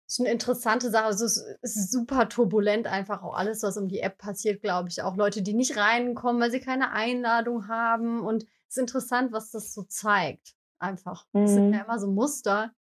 ist 0.07 0.21
eine 0.21 0.31
interessante 0.31 0.89
Sache. 0.89 1.05
Also 1.05 1.25
es 1.25 1.37
ist 1.61 1.91
super 1.91 2.29
turbulent 2.29 2.87
einfach 2.87 3.21
auch 3.23 3.33
alles, 3.33 3.61
was 3.63 3.77
um 3.77 3.89
die 3.89 3.99
App 3.99 4.17
passiert, 4.17 4.61
glaube 4.61 4.89
ich. 4.89 5.03
Auch 5.03 5.17
Leute, 5.17 5.41
die 5.41 5.53
nicht 5.53 5.77
reinkommen, 5.77 6.41
weil 6.41 6.51
sie 6.51 6.61
keine 6.61 6.91
Einladung 6.91 7.67
haben 7.67 8.21
und 8.21 8.45
ist 8.69 8.77
interessant, 8.77 9.31
was 9.31 9.51
das 9.51 9.73
so 9.73 9.83
zeigt. 9.83 10.55
Einfach. 10.79 11.25
Das 11.33 11.51
sind 11.51 11.73
ja 11.73 11.79
mhm. 11.79 11.85
immer 11.85 11.99
so 11.99 12.07
Muster, 12.07 12.71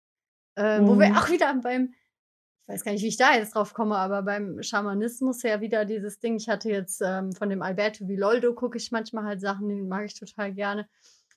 äh, 0.57 0.81
mhm. 0.81 0.87
wo 0.87 0.99
wir 0.99 1.09
mhm. 1.09 1.17
auch 1.17 1.31
wieder 1.31 1.55
beim, 1.55 1.95
ich 2.63 2.69
weiß 2.69 2.85
gar 2.85 2.93
nicht, 2.93 3.03
wie 3.03 3.09
ich 3.09 3.17
da 3.17 3.35
jetzt 3.35 3.55
drauf 3.55 3.73
komme, 3.73 3.97
aber 3.97 4.23
beim 4.23 4.63
Schamanismus 4.63 5.43
ja 5.43 5.61
wieder 5.61 5.85
dieses 5.85 6.19
Ding. 6.19 6.37
Ich 6.37 6.49
hatte 6.49 6.69
jetzt 6.69 7.01
ähm, 7.03 7.33
von 7.33 7.49
dem 7.49 7.63
Alberto 7.63 8.07
Villoldo, 8.07 8.55
gucke 8.55 8.77
ich 8.77 8.93
manchmal 8.93 9.25
halt 9.25 9.41
Sachen, 9.41 9.69
den 9.69 9.89
mag 9.89 10.05
ich 10.05 10.19
total 10.19 10.53
gerne. 10.53 10.89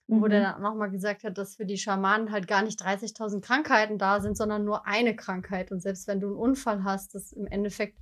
Mhm. 0.08 0.22
Wo 0.22 0.28
der 0.28 0.40
mhm. 0.40 0.44
dann 0.44 0.62
nochmal 0.64 0.90
gesagt 0.90 1.24
hat, 1.24 1.38
dass 1.38 1.56
für 1.56 1.66
die 1.66 1.78
Schamanen 1.78 2.32
halt 2.32 2.48
gar 2.48 2.64
nicht 2.64 2.82
30.000 2.82 3.42
Krankheiten 3.42 3.98
da 3.98 4.20
sind, 4.20 4.36
sondern 4.36 4.66
nur 4.66 4.86
eine 4.86 5.16
Krankheit. 5.16 5.72
Und 5.72 5.82
selbst 5.82 6.08
wenn 6.08 6.20
du 6.20 6.28
einen 6.28 6.36
Unfall 6.36 6.84
hast, 6.84 7.16
das 7.16 7.32
im 7.32 7.46
Endeffekt 7.48 8.00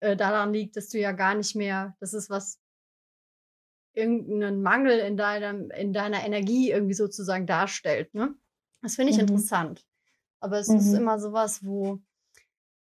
äh, 0.00 0.16
daran 0.16 0.52
liegt, 0.52 0.76
dass 0.76 0.88
du 0.88 0.98
ja 0.98 1.12
gar 1.12 1.34
nicht 1.34 1.56
mehr, 1.56 1.96
das 2.00 2.12
ist 2.12 2.28
was 2.28 2.60
irgendeinen 3.98 4.62
Mangel 4.62 4.98
in, 4.98 5.16
deinem, 5.16 5.70
in 5.70 5.92
deiner 5.92 6.24
Energie 6.24 6.70
irgendwie 6.70 6.94
sozusagen 6.94 7.46
darstellt. 7.46 8.14
Ne? 8.14 8.34
Das 8.82 8.94
finde 8.94 9.12
ich 9.12 9.16
mhm. 9.16 9.22
interessant. 9.22 9.84
Aber 10.40 10.58
es 10.58 10.68
mhm. 10.68 10.76
ist 10.76 10.92
immer 10.92 11.18
sowas, 11.18 11.64
wo 11.64 12.00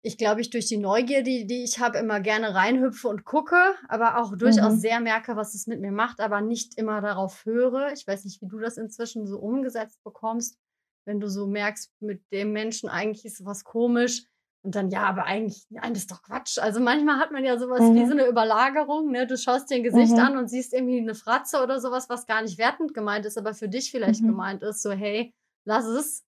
ich 0.03 0.17
glaube, 0.17 0.41
ich 0.41 0.49
durch 0.49 0.67
die 0.67 0.79
Neugier, 0.79 1.23
die, 1.23 1.47
die 1.47 1.63
ich 1.63 1.79
habe, 1.79 1.99
immer 1.99 2.21
gerne 2.21 2.55
reinhüpfe 2.55 3.07
und 3.09 3.25
gucke, 3.25 3.75
aber 3.89 4.19
auch 4.19 4.35
durchaus 4.35 4.75
mhm. 4.77 4.79
sehr 4.79 5.01
merke, 5.01 5.37
was 5.37 5.55
es 5.55 5.67
mit 5.67 5.81
mir 5.81 5.93
macht, 5.93 6.21
aber 6.21 6.41
nicht 6.41 6.79
immer 6.79 7.03
darauf 7.03 7.45
höre. 7.45 7.93
Ich 7.93 8.07
weiß 8.07 8.25
nicht, 8.25 8.41
wie 8.41 8.49
du 8.49 8.59
das 8.59 8.79
inzwischen 8.79 9.27
so 9.27 9.39
umgesetzt 9.39 10.03
bekommst, 10.03 10.59
wenn 11.05 11.21
du 11.21 11.29
so 11.29 11.47
merkst, 11.47 11.93
mit 12.01 12.23
dem 12.33 12.53
Menschen 12.53 12.89
eigentlich 12.89 13.27
ist 13.27 13.45
was 13.45 13.65
komisch 13.65 14.25
und 14.62 14.75
dann, 14.75 14.90
ja, 14.90 15.05
aber 15.05 15.25
eigentlich, 15.25 15.64
nein, 15.70 15.94
das 15.94 16.03
ist 16.03 16.11
doch 16.11 16.23
Quatsch. 16.23 16.59
Also 16.59 16.81
manchmal 16.81 17.18
hat 17.18 17.31
man 17.33 17.44
ja 17.44 17.59
sowas 17.59 17.81
mhm. 17.81 17.94
wie 17.94 18.05
so 18.05 18.12
eine 18.12 18.27
Überlagerung, 18.27 19.11
ne? 19.11 19.27
Du 19.27 19.38
schaust 19.38 19.70
dir 19.70 19.77
ein 19.77 19.83
Gesicht 19.83 20.12
mhm. 20.12 20.18
an 20.18 20.37
und 20.37 20.49
siehst 20.49 20.75
irgendwie 20.75 20.99
eine 20.99 21.14
Fratze 21.14 21.62
oder 21.62 21.81
sowas, 21.81 22.11
was 22.11 22.27
gar 22.27 22.42
nicht 22.42 22.59
wertend 22.59 22.92
gemeint 22.92 23.25
ist, 23.25 23.38
aber 23.38 23.55
für 23.55 23.68
dich 23.68 23.90
vielleicht 23.90 24.23
mhm. 24.23 24.29
gemeint 24.29 24.62
ist, 24.62 24.83
so, 24.83 24.90
hey, 24.90 25.33
lass 25.64 25.87
es, 25.87 26.27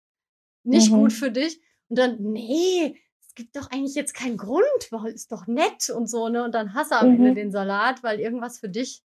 nicht 0.64 0.92
gut 0.92 1.12
mhm. 1.12 1.16
für 1.16 1.32
dich. 1.32 1.62
Und 1.88 2.00
dann, 2.00 2.18
nee, 2.20 3.00
es 3.22 3.34
gibt 3.34 3.56
doch 3.56 3.72
eigentlich 3.72 3.96
jetzt 3.96 4.14
keinen 4.14 4.36
Grund, 4.36 4.92
weil 4.92 5.14
ist 5.14 5.32
doch 5.32 5.48
nett 5.48 5.90
und 5.90 6.10
so, 6.10 6.28
ne? 6.28 6.44
Und 6.44 6.54
dann 6.54 6.74
hasse 6.74 6.98
am 6.98 7.12
Ende 7.12 7.32
mhm. 7.32 7.36
den 7.36 7.52
Salat, 7.52 8.04
weil 8.04 8.20
irgendwas 8.20 8.60
für 8.60 8.70
dich 8.70 9.04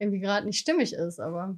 irgendwie 0.00 0.20
gerade 0.20 0.46
nicht 0.46 0.58
stimmig 0.58 0.94
ist, 0.94 1.20
aber 1.20 1.56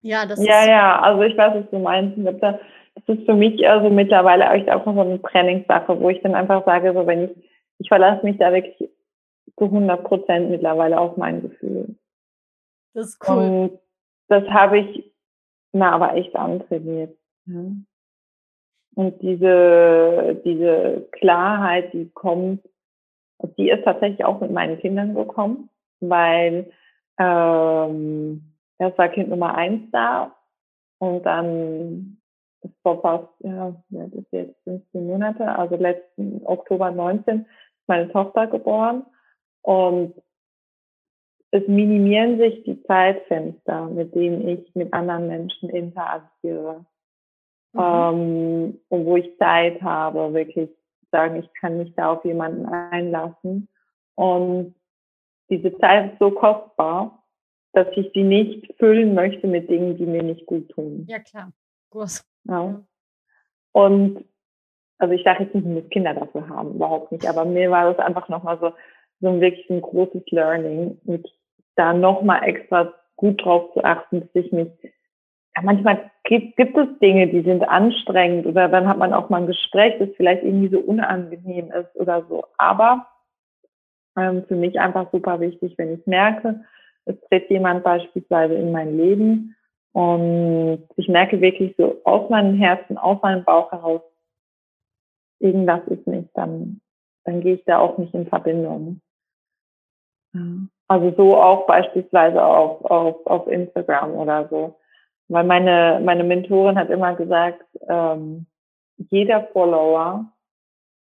ja, 0.00 0.24
das 0.24 0.38
ja, 0.38 0.62
ist. 0.62 0.68
Ja, 0.68 0.72
ja, 0.72 1.00
also 1.00 1.22
ich 1.22 1.36
weiß, 1.36 1.62
was 1.62 1.70
du 1.70 1.78
meinst. 1.78 2.16
Ich 2.16 2.26
habe 2.26 2.38
da 2.38 2.58
das 2.94 3.16
ist 3.16 3.26
für 3.26 3.34
mich 3.34 3.66
also 3.68 3.90
mittlerweile 3.90 4.50
auch 4.50 4.86
noch 4.86 4.94
so 4.94 5.00
eine 5.00 5.22
Trainingssache, 5.22 6.00
wo 6.00 6.10
ich 6.10 6.20
dann 6.22 6.34
einfach 6.34 6.64
sage, 6.64 6.92
so 6.92 7.06
wenn 7.06 7.24
ich, 7.24 7.30
ich 7.78 7.88
verlasse 7.88 8.24
mich 8.24 8.38
da 8.38 8.52
wirklich 8.52 8.90
zu 9.58 9.64
100 9.64 10.04
Prozent 10.04 10.50
mittlerweile 10.50 10.98
auf 10.98 11.16
mein 11.16 11.42
Gefühl. 11.42 11.96
Das 12.94 13.08
ist 13.08 13.28
cool. 13.28 13.36
Und 13.36 13.78
das 14.28 14.44
habe 14.48 14.80
ich 14.80 15.10
na 15.72 15.92
aber 15.92 16.14
echt 16.14 16.34
antrainiert. 16.34 17.16
Ja. 17.46 17.60
Und 18.96 19.22
diese, 19.22 20.40
diese 20.44 21.08
Klarheit, 21.12 21.92
die 21.92 22.10
kommt, 22.10 22.68
die 23.56 23.70
ist 23.70 23.84
tatsächlich 23.84 24.24
auch 24.24 24.40
mit 24.40 24.50
meinen 24.50 24.78
Kindern 24.78 25.14
gekommen, 25.14 25.70
weil 26.00 26.70
ähm, 27.18 28.54
erst 28.78 28.98
war 28.98 29.08
Kind 29.08 29.28
Nummer 29.28 29.54
eins 29.54 29.90
da 29.92 30.36
und 30.98 31.24
dann 31.24 32.19
vor 32.82 33.00
fast, 33.00 33.28
ja, 33.40 33.74
das 33.90 34.12
ist 34.12 34.32
jetzt 34.32 34.56
15 34.64 35.06
Monate, 35.06 35.46
also 35.46 35.76
letzten 35.76 36.42
Oktober 36.44 36.90
19 36.90 37.40
ist 37.40 37.46
meine 37.86 38.10
Tochter 38.10 38.46
geboren 38.46 39.04
und 39.62 40.14
es 41.52 41.66
minimieren 41.66 42.38
sich 42.38 42.62
die 42.64 42.82
Zeitfenster, 42.84 43.86
mit 43.86 44.14
denen 44.14 44.46
ich 44.46 44.74
mit 44.74 44.92
anderen 44.92 45.26
Menschen 45.26 45.68
interagiere. 45.68 46.84
Mhm. 47.72 47.80
Ähm, 47.80 48.80
und 48.88 49.04
wo 49.04 49.16
ich 49.16 49.36
Zeit 49.38 49.82
habe, 49.82 50.32
wirklich 50.32 50.70
sagen, 51.10 51.36
ich 51.36 51.52
kann 51.54 51.78
mich 51.78 51.92
da 51.94 52.12
auf 52.12 52.24
jemanden 52.24 52.66
einlassen. 52.66 53.68
Und 54.14 54.74
diese 55.48 55.76
Zeit 55.78 56.12
ist 56.12 56.18
so 56.20 56.30
kostbar, 56.30 57.24
dass 57.72 57.88
ich 57.96 58.10
sie 58.14 58.22
nicht 58.22 58.72
füllen 58.78 59.14
möchte 59.14 59.46
mit 59.46 59.68
Dingen, 59.68 59.96
die 59.96 60.06
mir 60.06 60.22
nicht 60.22 60.46
gut 60.46 60.68
tun. 60.70 61.04
Ja, 61.08 61.18
klar. 61.18 61.52
Groß. 61.90 62.24
Ja. 62.44 62.80
Und 63.72 64.24
also 64.98 65.14
ich 65.14 65.24
sage 65.24 65.44
jetzt 65.44 65.54
nicht, 65.54 65.84
dass 65.84 65.90
Kinder 65.90 66.14
dafür 66.14 66.48
haben, 66.48 66.74
überhaupt 66.74 67.10
nicht. 67.10 67.26
Aber 67.26 67.44
mir 67.44 67.70
war 67.70 67.92
das 67.92 68.04
einfach 68.04 68.28
nochmal 68.28 68.58
so, 68.60 68.72
so 69.20 69.28
ein 69.28 69.40
wirklich 69.40 69.68
ein 69.70 69.80
großes 69.80 70.22
Learning, 70.30 71.00
mit 71.04 71.26
da 71.76 71.94
nochmal 71.94 72.44
extra 72.44 72.92
gut 73.16 73.42
drauf 73.42 73.72
zu 73.72 73.82
achten, 73.82 74.20
dass 74.20 74.30
ich 74.34 74.52
mich, 74.52 74.68
ja, 74.82 75.62
manchmal 75.62 76.10
gibt, 76.24 76.56
gibt 76.56 76.76
es 76.76 76.98
Dinge, 77.00 77.28
die 77.28 77.42
sind 77.42 77.66
anstrengend 77.66 78.46
oder 78.46 78.68
dann 78.68 78.88
hat 78.88 78.98
man 78.98 79.14
auch 79.14 79.30
mal 79.30 79.40
ein 79.40 79.46
Gespräch, 79.46 79.94
das 79.98 80.10
vielleicht 80.16 80.42
irgendwie 80.42 80.68
so 80.68 80.78
unangenehm 80.80 81.72
ist 81.72 81.94
oder 81.96 82.24
so. 82.28 82.44
Aber 82.58 83.06
ähm, 84.16 84.44
für 84.46 84.56
mich 84.56 84.78
einfach 84.78 85.10
super 85.12 85.40
wichtig, 85.40 85.74
wenn 85.78 85.94
ich 85.94 86.06
merke, 86.06 86.64
es 87.06 87.18
tritt 87.28 87.48
jemand 87.50 87.82
beispielsweise 87.84 88.54
in 88.54 88.72
mein 88.72 88.96
Leben 88.96 89.56
Und 89.92 90.86
ich 90.96 91.08
merke 91.08 91.40
wirklich 91.40 91.74
so 91.76 92.00
aus 92.04 92.30
meinem 92.30 92.56
Herzen, 92.56 92.96
aus 92.96 93.20
meinem 93.22 93.44
Bauch 93.44 93.72
heraus, 93.72 94.02
irgendwas 95.40 95.80
ist 95.88 96.06
nicht, 96.06 96.28
dann, 96.34 96.80
dann 97.24 97.40
gehe 97.40 97.54
ich 97.54 97.64
da 97.64 97.78
auch 97.78 97.98
nicht 97.98 98.14
in 98.14 98.26
Verbindung. 98.26 99.00
Also 100.86 101.14
so 101.16 101.36
auch 101.36 101.66
beispielsweise 101.66 102.42
auf, 102.44 102.84
auf, 102.84 103.26
auf 103.26 103.46
Instagram 103.48 104.12
oder 104.12 104.48
so. 104.48 104.76
Weil 105.28 105.44
meine, 105.44 106.00
meine 106.04 106.24
Mentorin 106.24 106.76
hat 106.76 106.90
immer 106.90 107.14
gesagt, 107.14 107.64
ähm, 107.88 108.46
jeder 108.96 109.44
Follower 109.52 110.26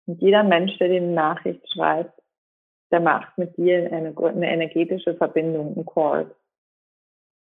und 0.06 0.20
jeder 0.20 0.42
Mensch, 0.42 0.76
der 0.78 0.88
dir 0.88 1.00
eine 1.02 1.12
Nachricht 1.12 1.62
schreibt, 1.72 2.20
der 2.90 3.00
macht 3.00 3.36
mit 3.38 3.56
dir 3.56 3.90
eine, 3.92 4.14
eine 4.16 4.52
energetische 4.52 5.14
Verbindung, 5.14 5.76
ein 5.76 5.84
Chord. 5.84 6.34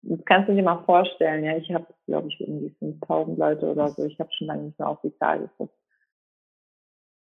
Das 0.03 0.25
kannst 0.25 0.49
du 0.49 0.55
dir 0.55 0.63
mal 0.63 0.83
vorstellen, 0.83 1.43
ja, 1.43 1.55
ich 1.57 1.71
habe, 1.71 1.85
glaube 2.07 2.27
ich, 2.27 2.39
irgendwie 2.41 2.71
5000 2.79 3.37
Leute 3.37 3.71
oder 3.71 3.89
so, 3.89 4.03
ich 4.05 4.19
habe 4.19 4.31
schon 4.33 4.47
lange 4.47 4.63
nicht 4.63 4.79
mehr 4.79 4.89
auf 4.89 5.01
die 5.01 5.15
Zahl 5.17 5.39
geguckt. 5.39 5.75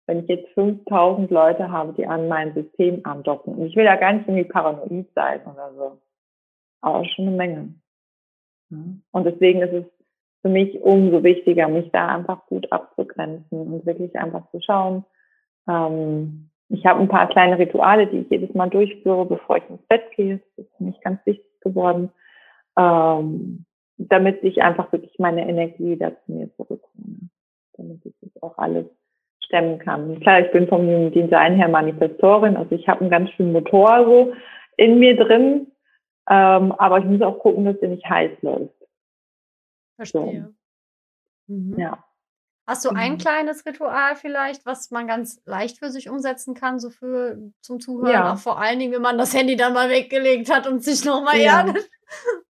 Wenn 0.06 0.20
ich 0.20 0.28
jetzt 0.28 0.48
5000 0.54 1.30
Leute 1.30 1.70
habe, 1.70 1.94
die 1.94 2.06
an 2.06 2.28
mein 2.28 2.52
System 2.54 3.00
andocken, 3.04 3.54
und 3.54 3.66
ich 3.66 3.76
will 3.76 3.84
ja 3.84 3.96
gar 3.96 4.12
nicht 4.12 4.28
irgendwie 4.28 4.44
paranoid 4.44 5.06
sein 5.14 5.40
oder 5.46 5.72
so, 5.74 6.00
aber 6.80 7.04
schon 7.06 7.28
eine 7.28 7.36
Menge. 7.36 7.74
Und 9.12 9.24
deswegen 9.24 9.62
ist 9.62 9.72
es 9.72 9.84
für 10.42 10.48
mich 10.48 10.80
umso 10.82 11.22
wichtiger, 11.22 11.68
mich 11.68 11.90
da 11.92 12.08
einfach 12.08 12.44
gut 12.46 12.70
abzugrenzen 12.70 13.72
und 13.72 13.86
wirklich 13.86 14.14
einfach 14.16 14.50
zu 14.50 14.60
schauen, 14.60 15.04
ähm, 15.68 16.50
ich 16.68 16.84
habe 16.86 17.00
ein 17.00 17.08
paar 17.08 17.28
kleine 17.28 17.58
Rituale, 17.58 18.06
die 18.06 18.20
ich 18.20 18.30
jedes 18.30 18.54
Mal 18.54 18.70
durchführe, 18.70 19.26
bevor 19.26 19.58
ich 19.58 19.68
ins 19.68 19.82
Bett 19.86 20.10
gehe. 20.16 20.40
Das 20.56 20.66
ist 20.66 20.76
für 20.76 20.84
mich 20.84 21.00
ganz 21.00 21.24
wichtig 21.24 21.60
geworden, 21.60 22.10
ähm, 22.76 23.64
damit 23.96 24.42
ich 24.42 24.62
einfach 24.62 24.90
wirklich 24.92 25.18
meine 25.18 25.48
Energie 25.48 25.92
wieder 25.92 26.12
zu 26.24 26.32
mir 26.32 26.50
zurückkomme, 26.56 27.30
damit 27.74 28.04
ich 28.04 28.14
das 28.20 28.42
auch 28.42 28.58
alles 28.58 28.86
stemmen 29.44 29.78
kann. 29.78 30.18
klar, 30.20 30.40
ich 30.40 30.50
bin 30.52 30.66
vom 30.68 31.12
Design 31.12 31.54
her 31.56 31.68
Manifestorin, 31.68 32.56
also 32.56 32.74
ich 32.74 32.88
habe 32.88 33.02
einen 33.02 33.10
ganz 33.10 33.30
schönen 33.30 33.52
Motor 33.52 34.04
so 34.04 34.32
in 34.76 34.98
mir 34.98 35.16
drin, 35.16 35.70
ähm, 36.28 36.72
aber 36.72 36.98
ich 36.98 37.04
muss 37.04 37.20
auch 37.22 37.38
gucken, 37.38 37.64
dass 37.66 37.78
der 37.80 37.90
nicht 37.90 38.04
heiß 38.08 38.32
läuft. 38.42 38.74
Verstehe. 39.96 40.52
So. 41.46 41.54
Mhm. 41.54 41.78
Ja. 41.78 42.02
Hast 42.66 42.84
du 42.86 42.88
ein 42.88 43.12
Mhm. 43.12 43.18
kleines 43.18 43.66
Ritual 43.66 44.16
vielleicht, 44.16 44.64
was 44.64 44.90
man 44.90 45.06
ganz 45.06 45.42
leicht 45.44 45.78
für 45.78 45.90
sich 45.90 46.08
umsetzen 46.08 46.54
kann, 46.54 46.78
so 46.78 46.88
für 46.88 47.36
zum 47.60 47.78
Zuhören? 47.78 48.10
Ja. 48.10 48.32
Auch 48.32 48.38
vor 48.38 48.58
allen 48.58 48.78
Dingen, 48.78 48.92
wenn 48.92 49.02
man 49.02 49.18
das 49.18 49.34
Handy 49.36 49.54
dann 49.54 49.74
mal 49.74 49.90
weggelegt 49.90 50.50
hat 50.52 50.66
und 50.66 50.82
sich 50.82 51.04
nochmal 51.04 51.38
Ja. 51.38 51.58
erdet. 51.66 51.90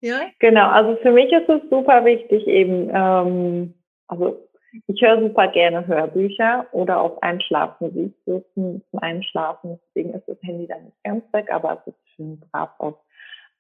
Ja. 0.01 0.21
Genau, 0.39 0.67
also 0.69 0.95
für 0.97 1.11
mich 1.11 1.31
ist 1.31 1.49
es 1.49 1.61
super 1.69 2.05
wichtig 2.05 2.45
eben, 2.47 2.89
ähm, 2.93 3.73
also 4.07 4.45
ich 4.87 5.01
höre 5.01 5.21
super 5.21 5.47
gerne 5.47 5.87
Hörbücher 5.87 6.67
oder 6.71 6.99
auch 6.99 7.21
Einschlafmusik 7.21 8.13
so 8.25 8.43
zum, 8.53 8.81
zum 8.89 8.99
Einschlafen. 8.99 9.79
Deswegen 9.87 10.13
ist 10.13 10.27
das 10.27 10.37
Handy 10.43 10.67
dann 10.67 10.83
nicht 10.85 11.03
ganz 11.03 11.23
weg, 11.33 11.51
aber 11.51 11.81
es 11.81 11.93
ist 11.93 12.09
schön 12.15 12.39
brav 12.51 12.71
auf 12.79 12.95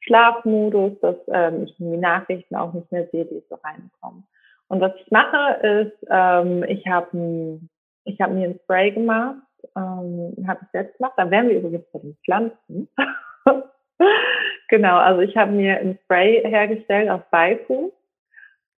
Schlafmodus, 0.01 0.99
dass 1.01 1.15
ähm, 1.29 1.63
ich 1.63 1.75
die 1.77 1.97
Nachrichten 1.97 2.55
auch 2.55 2.73
nicht 2.73 2.91
mehr 2.91 3.07
sehe, 3.11 3.25
die 3.25 3.41
so 3.49 3.55
reinkommen. 3.55 4.25
Und 4.67 4.81
was 4.81 4.91
ich 5.03 5.09
mache, 5.11 5.65
ist, 5.65 6.07
ähm, 6.09 6.63
ich 6.63 6.85
habe 6.87 7.59
ich 8.03 8.19
hab 8.19 8.31
mir 8.31 8.49
ein 8.49 8.59
Spray 8.63 8.91
gemacht, 8.91 9.41
ähm, 9.75 10.35
habe 10.47 10.59
ich 10.63 10.71
selbst 10.71 10.97
gemacht. 10.97 11.13
Da 11.17 11.29
wären 11.29 11.49
wir 11.49 11.57
übrigens 11.57 11.85
bei 11.91 11.99
den 11.99 12.17
Pflanzen. 12.23 12.89
genau, 14.69 14.97
also 14.97 15.21
ich 15.21 15.35
habe 15.37 15.51
mir 15.51 15.77
ein 15.79 15.97
Spray 16.03 16.41
hergestellt 16.45 17.09
aus 17.09 17.21
Beifuß. 17.31 17.91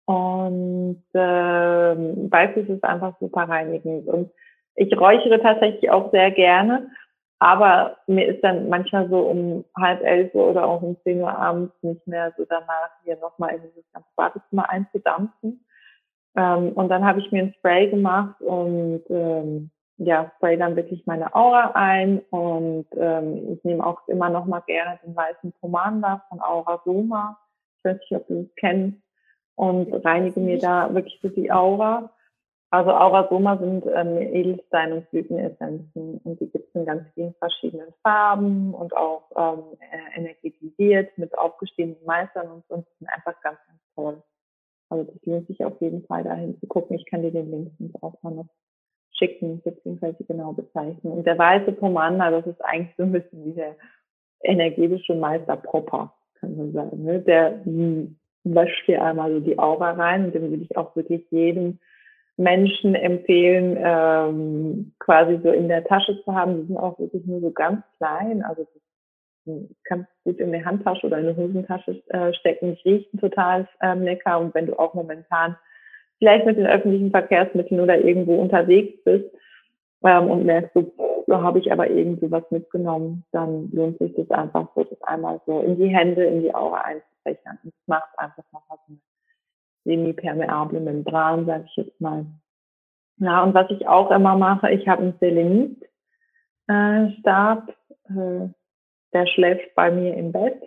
Und 0.06 1.04
ähm, 1.14 2.30
Beifuß 2.30 2.70
ist 2.70 2.84
einfach 2.84 3.16
super 3.20 3.44
reinigend. 3.50 4.08
Und 4.08 4.32
ich 4.76 4.98
räuchere 4.98 5.42
tatsächlich 5.42 5.90
auch 5.90 6.12
sehr 6.12 6.32
gerne. 6.32 6.90
Aber 7.40 7.98
mir 8.08 8.26
ist 8.28 8.44
dann 8.44 8.70
manchmal 8.70 9.10
so 9.10 9.20
um 9.20 9.66
halb 9.78 10.04
elf 10.04 10.34
oder 10.34 10.66
auch 10.66 10.82
um 10.82 10.98
zehn 11.04 11.22
Uhr 11.22 11.38
abends 11.38 11.74
nicht 11.82 12.08
mehr 12.08 12.34
so 12.36 12.46
danach, 12.46 12.90
hier 13.04 13.18
nochmal 13.18 13.56
in 13.56 13.62
dieses 13.62 13.92
ganze 13.94 14.10
Badezimmer 14.16 14.70
einzudampfen. 14.70 15.66
Ähm, 16.36 16.72
und 16.74 16.90
dann 16.90 17.06
habe 17.06 17.20
ich 17.20 17.32
mir 17.32 17.44
ein 17.44 17.54
Spray 17.58 17.90
gemacht 17.90 18.42
und 18.42 19.04
ähm, 19.10 19.72
ja, 19.98 20.32
spray 20.36 20.58
dann 20.58 20.76
wirklich 20.76 21.06
meine 21.08 21.34
Aura 21.36 21.72
ein 21.74 22.20
und 22.30 22.86
ähm, 22.96 23.54
ich 23.54 23.64
nehme 23.64 23.86
auch 23.86 24.08
immer 24.08 24.30
noch 24.30 24.46
mal 24.46 24.60
gerne 24.62 25.00
den 25.04 25.16
weißen 25.16 25.54
Pomander 25.60 26.24
von 26.30 26.40
Aura 26.40 26.82
Soma. 26.86 27.40
Ich 27.78 27.86
weiß 27.86 27.98
nicht, 28.00 28.12
ob 28.12 28.28
du 28.28 28.44
das 28.44 28.56
kennst 28.58 29.02
und 29.56 29.92
reinige 30.06 30.40
mir 30.40 30.60
da 30.60 30.94
wirklich 30.94 31.20
so 31.22 31.30
die 31.30 31.52
Aura. 31.52 32.12
Also 32.70 32.92
Aura 32.92 33.28
Soma 33.30 33.58
sind 33.58 33.86
ähm, 33.88 34.18
Edelstein- 34.18 34.94
und 34.94 35.10
Blütenessenzen 35.10 36.20
und 36.24 36.40
die 36.40 36.50
gibt 36.52 36.68
es 36.68 36.76
in 36.76 36.86
ganz 36.86 37.04
vielen 37.16 37.34
verschiedenen 37.36 37.94
Farben 38.04 38.76
und 38.76 38.96
auch 38.96 39.24
ähm, 39.36 39.64
äh, 39.80 40.20
energetisiert 40.20 41.18
mit 41.18 41.36
aufgestehenden 41.38 42.06
Meistern 42.06 42.52
und 42.52 42.66
so. 42.68 42.76
Und 42.76 42.88
die 42.88 42.98
sind 43.00 43.10
einfach 43.10 43.40
ganz, 43.42 43.58
ganz 43.66 43.80
toll. 43.96 44.22
Also 44.90 45.12
das 45.12 45.26
lohnt 45.26 45.48
sich 45.48 45.64
auf 45.66 45.82
jeden 45.82 46.06
Fall 46.06 46.24
dahin 46.24 46.60
zu 46.60 46.68
gucken. 46.68 46.98
Ich 46.98 47.06
kann 47.06 47.24
dir 47.24 47.32
den 47.32 47.50
Link 47.50 47.72
sonst 47.80 48.04
auch 48.04 48.22
mal 48.22 48.34
noch 48.34 48.48
schicken, 49.18 49.62
beziehungsweise 49.64 50.24
genau 50.26 50.54
bezeichnen. 50.54 51.14
Und 51.14 51.26
der 51.26 51.38
weiße 51.38 51.72
Pomander, 51.74 52.32
das 52.32 52.48
ist 52.48 52.64
eigentlich 52.64 52.96
so 52.98 53.04
ein 53.04 53.12
bisschen 53.12 53.46
wie 53.46 53.54
der 53.54 53.76
energetische 54.44 55.16
Meister 55.16 55.58
Proper, 55.58 56.14
kann 56.40 56.56
man 56.56 56.74
sagen. 56.74 57.04
Ne? 57.04 57.20
Der 57.22 57.62
löscht 58.44 58.88
dir 58.88 59.04
einmal 59.04 59.32
so 59.32 59.40
die 59.40 59.58
Aura 59.58 59.92
rein 59.92 60.26
und 60.26 60.36
den 60.36 60.50
würde 60.50 60.64
ich 60.64 60.78
auch 60.78 60.96
wirklich 60.96 61.26
jedem 61.32 61.80
Menschen 62.38 62.94
empfehlen, 62.94 63.78
ähm, 63.80 64.94
quasi 65.00 65.40
so 65.44 65.52
in 65.52 65.68
der 65.68 65.84
Tasche 65.84 66.22
zu 66.24 66.34
haben. 66.34 66.62
Die 66.62 66.68
sind 66.68 66.78
auch 66.78 67.00
wirklich 67.00 67.26
nur 67.26 67.42
so 67.42 67.52
ganz 67.52 67.84
klein. 67.98 68.44
Also 68.44 68.68
kannst 69.86 70.10
gut 70.24 70.40
in 70.40 70.52
die 70.52 70.64
Handtasche 70.64 71.08
oder 71.08 71.20
in 71.20 71.28
die 71.28 71.36
Hosentasche 71.36 72.04
äh, 72.10 72.34
stecken. 72.34 72.76
Die 72.76 72.90
riechen 72.90 73.20
total 73.20 73.68
ähm, 73.82 74.04
lecker. 74.04 74.40
Und 74.40 74.54
wenn 74.54 74.68
du 74.68 74.78
auch 74.78 74.94
momentan 74.94 75.56
vielleicht 76.20 76.46
mit 76.46 76.58
den 76.58 76.68
öffentlichen 76.68 77.12
Verkehrsmitteln 77.12 77.80
oder 77.80 77.98
irgendwo 78.00 78.36
unterwegs 78.36 79.02
bist 79.04 79.26
ähm, 80.04 80.30
und 80.30 80.46
merkst, 80.46 80.74
so, 80.74 80.92
da 81.28 81.42
habe 81.42 81.60
ich 81.60 81.72
aber 81.72 81.90
irgendwie 81.90 82.30
was 82.32 82.44
mitgenommen, 82.52 83.24
dann 83.32 83.72
lohnt 83.72 84.00
sich 84.00 84.14
das 84.16 84.30
einfach 84.32 84.68
so, 84.76 84.84
das 84.84 85.02
einmal 85.04 85.40
so 85.46 85.62
in 85.62 85.78
die 85.78 85.90
Hände, 85.90 86.24
in 86.24 86.42
die 86.42 86.56
Aura 86.56 86.82
einzufächern. 86.82 87.60
Das 87.64 87.74
macht 87.86 88.10
einfach 88.18 88.44
noch 88.54 88.64
was 88.70 88.80
eine 88.88 88.98
semi-permeable 89.84 90.80
Membran, 90.80 91.46
sage 91.46 91.66
ich 91.68 91.76
jetzt 91.76 92.00
mal. 92.00 92.26
Ja, 93.18 93.44
und 93.44 93.54
was 93.54 93.70
ich 93.72 93.86
auch 93.88 94.10
immer 94.12 94.36
mache, 94.36 94.72
ich 94.72 94.88
habe 94.88 95.02
einen 95.02 95.18
Selenit-Stab, 95.20 97.70
äh, 98.10 98.48
der 99.14 99.28
schläft 99.28 99.76
bei 99.76 99.92
mir 99.92 100.16
im 100.16 100.32
Bett. 100.32 100.64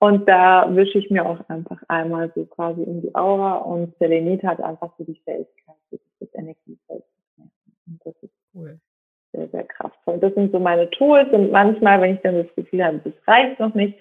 Und 0.00 0.28
da 0.28 0.74
wische 0.74 0.98
ich 0.98 1.10
mir 1.10 1.26
auch 1.26 1.40
einfach 1.48 1.82
einmal 1.88 2.30
so 2.34 2.46
quasi 2.46 2.82
in 2.82 3.02
die 3.02 3.14
Aura 3.14 3.56
und 3.56 3.96
Selenit 3.98 4.44
hat 4.44 4.60
einfach 4.60 4.92
so 4.96 5.04
die 5.04 5.20
Fähigkeit, 5.24 5.74
das 5.90 6.28
Energiefeld 6.34 7.04
zu 7.34 7.42
Und 7.86 8.00
das 8.04 8.14
ist 8.22 8.32
cool. 8.54 8.78
Sehr, 9.32 9.48
sehr 9.48 9.64
kraftvoll. 9.64 10.18
Das 10.18 10.32
sind 10.34 10.52
so 10.52 10.60
meine 10.60 10.88
Tools 10.90 11.28
und 11.32 11.50
manchmal, 11.50 12.00
wenn 12.00 12.14
ich 12.14 12.20
dann 12.22 12.36
das 12.36 12.54
Gefühl 12.54 12.84
habe, 12.84 13.00
das 13.04 13.12
reicht 13.26 13.58
noch 13.60 13.74
nicht, 13.74 13.98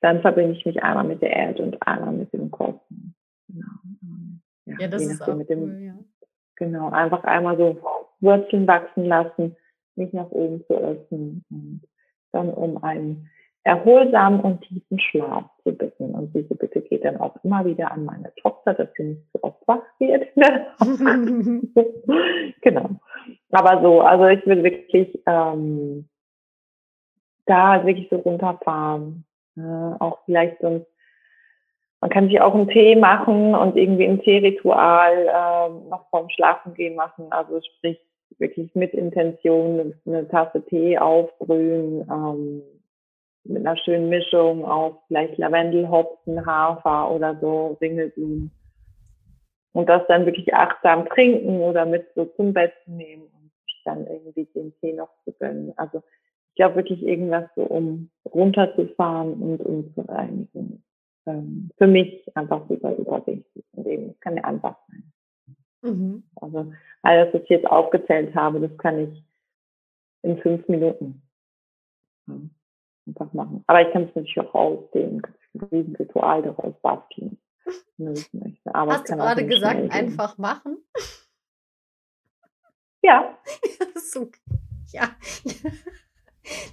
dann 0.00 0.20
verbinde 0.20 0.52
ich 0.52 0.64
mich 0.66 0.82
einmal 0.82 1.04
mit 1.04 1.22
der 1.22 1.32
Erde 1.32 1.62
und 1.62 1.86
einmal 1.86 2.12
mit 2.12 2.32
dem 2.32 2.50
Kosmos. 2.50 2.80
Genau. 3.48 3.66
Ja, 4.66 4.76
ja 4.80 4.88
das 4.88 5.02
ist 5.02 5.22
auch 5.22 5.34
mit 5.34 5.48
dem, 5.48 5.62
cool, 5.62 5.80
ja. 5.80 5.94
Genau, 6.56 6.90
einfach 6.90 7.24
einmal 7.24 7.56
so 7.56 7.80
Wurzeln 8.20 8.66
wachsen 8.66 9.04
lassen, 9.04 9.56
mich 9.94 10.12
nach 10.12 10.30
oben 10.30 10.64
zu 10.66 10.74
öffnen 10.74 11.44
und 11.50 11.82
dann 12.32 12.50
um 12.50 12.82
einen 12.82 13.30
erholsamen 13.64 14.40
und 14.40 14.62
tiefen 14.62 14.98
Schlaf 14.98 15.44
zu 15.62 15.72
bitten. 15.72 16.14
Und 16.14 16.34
diese 16.34 16.54
Bitte 16.54 16.80
geht 16.80 17.04
dann 17.04 17.18
auch 17.18 17.36
immer 17.44 17.64
wieder 17.64 17.92
an 17.92 18.04
meine 18.04 18.32
Tochter, 18.36 18.74
dass 18.74 18.88
sie 18.96 19.04
nicht 19.04 19.22
so 19.32 19.40
oft 19.42 19.66
wach 19.66 19.82
wird. 19.98 20.28
genau. 22.62 22.90
Aber 23.50 23.82
so, 23.82 24.00
also 24.00 24.26
ich 24.26 24.46
will 24.46 24.64
wirklich 24.64 25.18
ähm, 25.26 26.08
da 27.46 27.84
wirklich 27.84 28.08
so 28.10 28.16
runterfahren. 28.16 29.24
Äh, 29.56 29.94
auch 29.98 30.20
vielleicht 30.24 30.60
sonst, 30.60 30.86
man 32.00 32.10
kann 32.10 32.28
sich 32.28 32.40
auch 32.40 32.54
einen 32.54 32.68
Tee 32.68 32.94
machen 32.94 33.54
und 33.54 33.76
irgendwie 33.76 34.06
ein 34.06 34.20
Teeritual 34.20 35.26
äh, 35.26 35.88
noch 35.88 36.08
vorm 36.10 36.30
Schlafengehen 36.30 36.94
machen. 36.94 37.26
Also 37.30 37.60
sprich 37.60 37.98
wirklich 38.38 38.74
mit 38.74 38.94
Intention 38.94 39.94
eine 40.06 40.28
Tasse 40.28 40.64
Tee 40.66 40.98
aufbrühen, 40.98 42.06
ähm, 42.10 42.62
mit 43.48 43.66
einer 43.66 43.76
schönen 43.76 44.08
Mischung 44.08 44.64
aus 44.64 44.94
vielleicht 45.06 45.38
Lavendel, 45.38 45.88
Hopfen, 45.88 46.44
Hafer 46.44 47.10
oder 47.10 47.38
so, 47.40 47.78
Ringelblumen. 47.80 48.50
Und 49.72 49.88
das 49.88 50.02
dann 50.08 50.26
wirklich 50.26 50.52
achtsam 50.54 51.06
trinken 51.06 51.60
oder 51.60 51.86
mit 51.86 52.06
so 52.14 52.24
zum 52.36 52.52
Bett 52.52 52.72
nehmen 52.86 53.22
und 53.22 53.52
dann 53.84 54.06
irgendwie 54.06 54.44
den 54.54 54.74
Tee 54.80 54.92
noch 54.92 55.10
zu 55.24 55.32
gönnen. 55.32 55.72
Also 55.76 56.02
ich 56.50 56.54
glaube 56.56 56.76
wirklich 56.76 57.02
irgendwas 57.02 57.48
so, 57.54 57.62
um 57.62 58.10
runterzufahren 58.24 59.34
und 59.34 59.60
um 59.60 59.94
zu 59.94 60.00
reinigen. 60.02 60.82
ähm, 61.26 61.70
für 61.76 61.86
mich 61.86 62.26
einfach 62.36 62.66
super, 62.68 62.96
super 62.96 63.26
wichtig 63.26 63.64
im 63.76 63.84
Leben. 63.84 64.08
Das 64.08 64.20
kann 64.20 64.36
ja 64.36 64.44
einfach 64.44 64.76
sein. 64.88 65.12
Mhm. 65.82 66.24
Also 66.36 66.72
alles, 67.02 67.32
was 67.32 67.42
ich 67.42 67.48
jetzt 67.48 67.66
aufgezählt 67.66 68.34
habe, 68.34 68.60
das 68.60 68.76
kann 68.78 68.98
ich 68.98 69.24
in 70.22 70.38
fünf 70.38 70.66
Minuten 70.68 71.22
einfach 73.08 73.32
machen. 73.32 73.64
Aber 73.66 73.82
ich 73.82 73.92
kann 73.92 74.04
es 74.04 74.14
natürlich 74.14 74.38
auch 74.40 74.54
ausdehnen, 74.54 75.22
ein 75.54 75.60
Riesenritual 75.72 76.42
daraus 76.42 76.74
basteln, 76.82 77.38
wenn 77.96 78.14
ich 78.14 78.32
möchte. 78.32 78.74
Aber 78.74 78.92
Hast 78.92 79.08
du 79.08 79.16
gerade 79.16 79.46
gesagt, 79.46 79.90
einfach 79.90 80.38
machen? 80.38 80.78
Ja. 83.02 83.38
ja. 84.92 85.10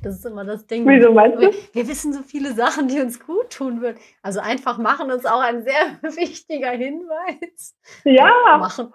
Das 0.01 0.15
ist 0.15 0.25
immer 0.25 0.45
das 0.45 0.65
Ding. 0.67 0.87
Wieso 0.87 1.11
meinst 1.11 1.37
du? 1.37 1.51
Wir 1.73 1.87
wissen 1.89 2.13
so 2.13 2.23
viele 2.23 2.53
Sachen, 2.53 2.87
die 2.87 3.01
uns 3.01 3.19
gut 3.19 3.49
tun 3.49 3.81
würden. 3.81 3.97
Also 4.21 4.39
einfach 4.39 4.77
machen 4.77 5.09
ist 5.09 5.29
auch 5.29 5.41
ein 5.41 5.63
sehr 5.63 5.99
wichtiger 6.15 6.71
Hinweis. 6.71 7.75
Ja. 8.05 8.57
Machen. 8.57 8.93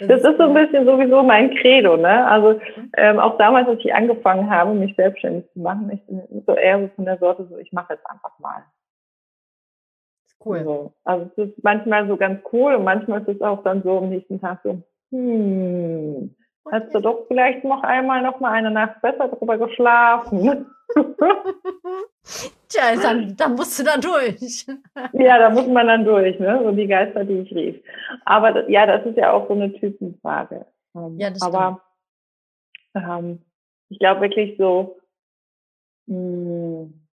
Das, 0.00 0.22
ist 0.22 0.36
so 0.36 0.44
ein 0.44 0.54
bisschen 0.54 0.84
sowieso 0.84 1.22
mein 1.22 1.54
Credo, 1.56 1.96
ne? 1.96 2.26
Also 2.26 2.54
mhm. 2.54 2.92
ähm, 2.96 3.18
auch 3.18 3.38
damals, 3.38 3.68
als 3.68 3.80
ich 3.80 3.94
angefangen 3.94 4.50
habe, 4.50 4.74
mich 4.74 4.94
selbstständig 4.96 5.50
zu 5.52 5.60
machen, 5.60 5.90
ich 5.90 6.04
bin 6.06 6.44
so 6.46 6.54
eher 6.54 6.80
so 6.80 6.88
von 6.96 7.04
der 7.06 7.18
Sorte, 7.18 7.46
so 7.48 7.56
ich 7.56 7.72
mache 7.72 7.94
jetzt 7.94 8.08
einfach 8.10 8.38
mal. 8.38 8.64
Cool. 10.44 10.64
So. 10.64 10.92
Also 11.04 11.30
es 11.36 11.48
ist 11.48 11.64
manchmal 11.64 12.06
so 12.06 12.16
ganz 12.16 12.40
cool 12.52 12.74
und 12.74 12.84
manchmal 12.84 13.22
ist 13.22 13.28
es 13.28 13.40
auch 13.40 13.62
dann 13.64 13.82
so 13.82 13.98
am 13.98 14.10
nächsten 14.10 14.40
Tag 14.40 14.60
so, 14.62 14.82
hm, 15.10 16.34
Hast 16.70 16.94
du 16.94 17.00
doch 17.00 17.26
vielleicht 17.28 17.64
noch 17.64 17.82
einmal 17.82 18.22
noch 18.22 18.40
mal 18.40 18.52
eine 18.52 18.70
Nacht 18.70 19.00
besser 19.00 19.28
drüber 19.28 19.58
geschlafen? 19.58 20.66
Tja, 22.68 22.96
dann, 23.00 23.36
dann 23.36 23.54
musst 23.54 23.78
du 23.78 23.84
da 23.84 23.96
durch. 23.96 24.66
ja, 25.12 25.38
da 25.38 25.50
muss 25.50 25.66
man 25.66 25.86
dann 25.86 26.04
durch, 26.04 26.38
ne? 26.38 26.60
So 26.62 26.72
die 26.72 26.86
Geister, 26.86 27.24
die 27.24 27.40
ich 27.40 27.54
rief. 27.54 27.82
Aber 28.24 28.52
das, 28.52 28.68
ja, 28.68 28.86
das 28.86 29.06
ist 29.06 29.16
ja 29.16 29.32
auch 29.32 29.48
so 29.48 29.54
eine 29.54 29.72
Typenfrage. 29.72 30.66
Ähm, 30.94 31.18
ja, 31.18 31.30
das 31.30 31.42
Aber 31.42 31.80
ähm, 32.94 33.42
ich 33.88 33.98
glaube 33.98 34.20
wirklich 34.22 34.56
so, 34.58 34.98
mh, 36.06 36.16
hm, 36.16 37.08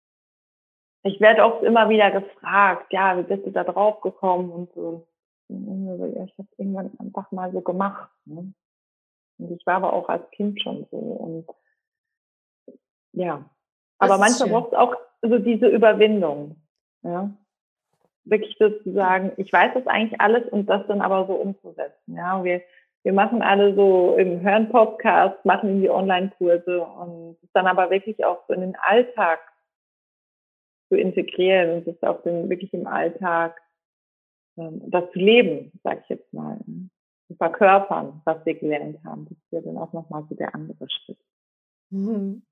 ich 1.04 1.20
werde 1.20 1.44
oft 1.44 1.64
immer 1.64 1.90
wieder 1.90 2.12
gefragt, 2.12 2.94
ja, 2.94 3.18
wie 3.18 3.24
bist 3.24 3.46
du 3.46 3.52
da 3.52 3.64
drauf 3.64 4.02
gekommen 4.02 4.52
und 4.52 4.72
so. 4.74 5.08
Ja, 5.50 6.24
ich 6.24 6.38
habe 6.38 6.48
irgendwann 6.58 6.92
einfach 7.00 7.32
mal 7.32 7.52
so 7.52 7.62
gemacht. 7.62 8.10
Ne? 8.26 8.54
Und 9.42 9.52
ich 9.52 9.66
war 9.66 9.76
aber 9.76 9.94
auch 9.94 10.10
als 10.10 10.30
Kind 10.32 10.62
schon 10.62 10.86
so. 10.92 10.98
Und 10.98 11.48
ja. 13.14 13.50
Aber 13.98 14.18
manchmal 14.18 14.50
braucht 14.50 14.74
es 14.74 14.78
auch 14.78 14.96
so 15.22 15.38
diese 15.40 15.68
Überwindung. 15.68 16.56
Ja. 17.04 17.32
Wirklich 18.24 18.56
sozusagen, 18.60 19.34
ich 19.38 19.52
weiß 19.52 19.74
das 19.74 19.88
eigentlich 19.88 20.20
alles 20.22 20.48
und 20.50 20.68
das 20.68 20.86
dann 20.88 21.02
aber 21.02 21.26
so 21.28 21.34
umzusetzen. 21.34 22.16
Ja. 22.16 22.44
Wir, 22.44 22.62
wir 23.04 23.14
machen 23.14 23.42
alle 23.42 23.76
so 23.76 24.16
im 24.18 24.42
Hören 24.42 24.70
Podcast, 24.70 25.44
machen 25.44 25.70
irgendwie 25.70 25.90
Online-Kurse 25.90 26.82
und 26.82 27.38
dann 27.54 27.68
aber 27.68 27.90
wirklich 27.90 28.24
auch 28.24 28.44
so 28.48 28.54
in 28.54 28.62
den 28.62 28.76
Alltag 28.76 29.40
zu 30.90 30.98
integrieren 30.98 31.78
und 31.78 31.88
das 31.88 32.04
auch 32.04 32.22
dann 32.24 32.50
wirklich 32.50 32.74
im 32.74 32.86
Alltag 32.86 33.60
ähm, 34.58 34.82
das 34.92 35.10
zu 35.12 35.20
leben, 35.20 35.72
sag 35.84 36.02
ich 36.04 36.10
jetzt 36.10 36.32
mal. 36.34 36.60
Zu 37.32 37.38
verkörpern, 37.38 38.22
was 38.26 38.46
wir 38.46 38.56
gelernt 38.56 39.00
haben. 39.06 39.26
Das 39.26 39.38
ist 39.38 39.52
ja 39.52 39.62
dann 39.62 39.78
auch 39.78 39.94
nochmal 39.94 40.26
so 40.28 40.36
der 40.36 40.54
andere 40.54 40.90
Schritt. 40.90 41.18
Mhm. 41.90 42.44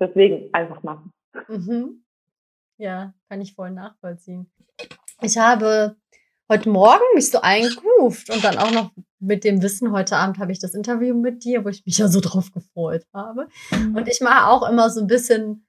Deswegen 0.00 0.52
einfach 0.52 0.82
machen. 0.82 1.12
Mhm. 1.48 2.04
Ja, 2.78 3.14
kann 3.28 3.40
ich 3.40 3.54
voll 3.54 3.70
nachvollziehen. 3.70 4.50
Ich 5.20 5.38
habe 5.38 5.96
heute 6.50 6.68
Morgen 6.68 7.04
mich 7.14 7.30
so 7.30 7.40
eingeruft 7.42 8.30
und 8.30 8.42
dann 8.42 8.58
auch 8.58 8.72
noch 8.72 8.90
mit 9.20 9.44
dem 9.44 9.62
Wissen, 9.62 9.92
heute 9.92 10.16
Abend 10.16 10.38
habe 10.38 10.50
ich 10.50 10.58
das 10.58 10.74
Interview 10.74 11.14
mit 11.14 11.44
dir, 11.44 11.64
wo 11.64 11.68
ich 11.68 11.86
mich 11.86 11.98
ja 11.98 12.08
so 12.08 12.20
drauf 12.20 12.50
gefreut 12.50 13.06
habe. 13.14 13.48
Mhm. 13.70 13.96
Und 13.96 14.08
ich 14.08 14.20
mache 14.20 14.50
auch 14.50 14.68
immer 14.68 14.90
so 14.90 15.00
ein 15.00 15.06
bisschen, 15.06 15.64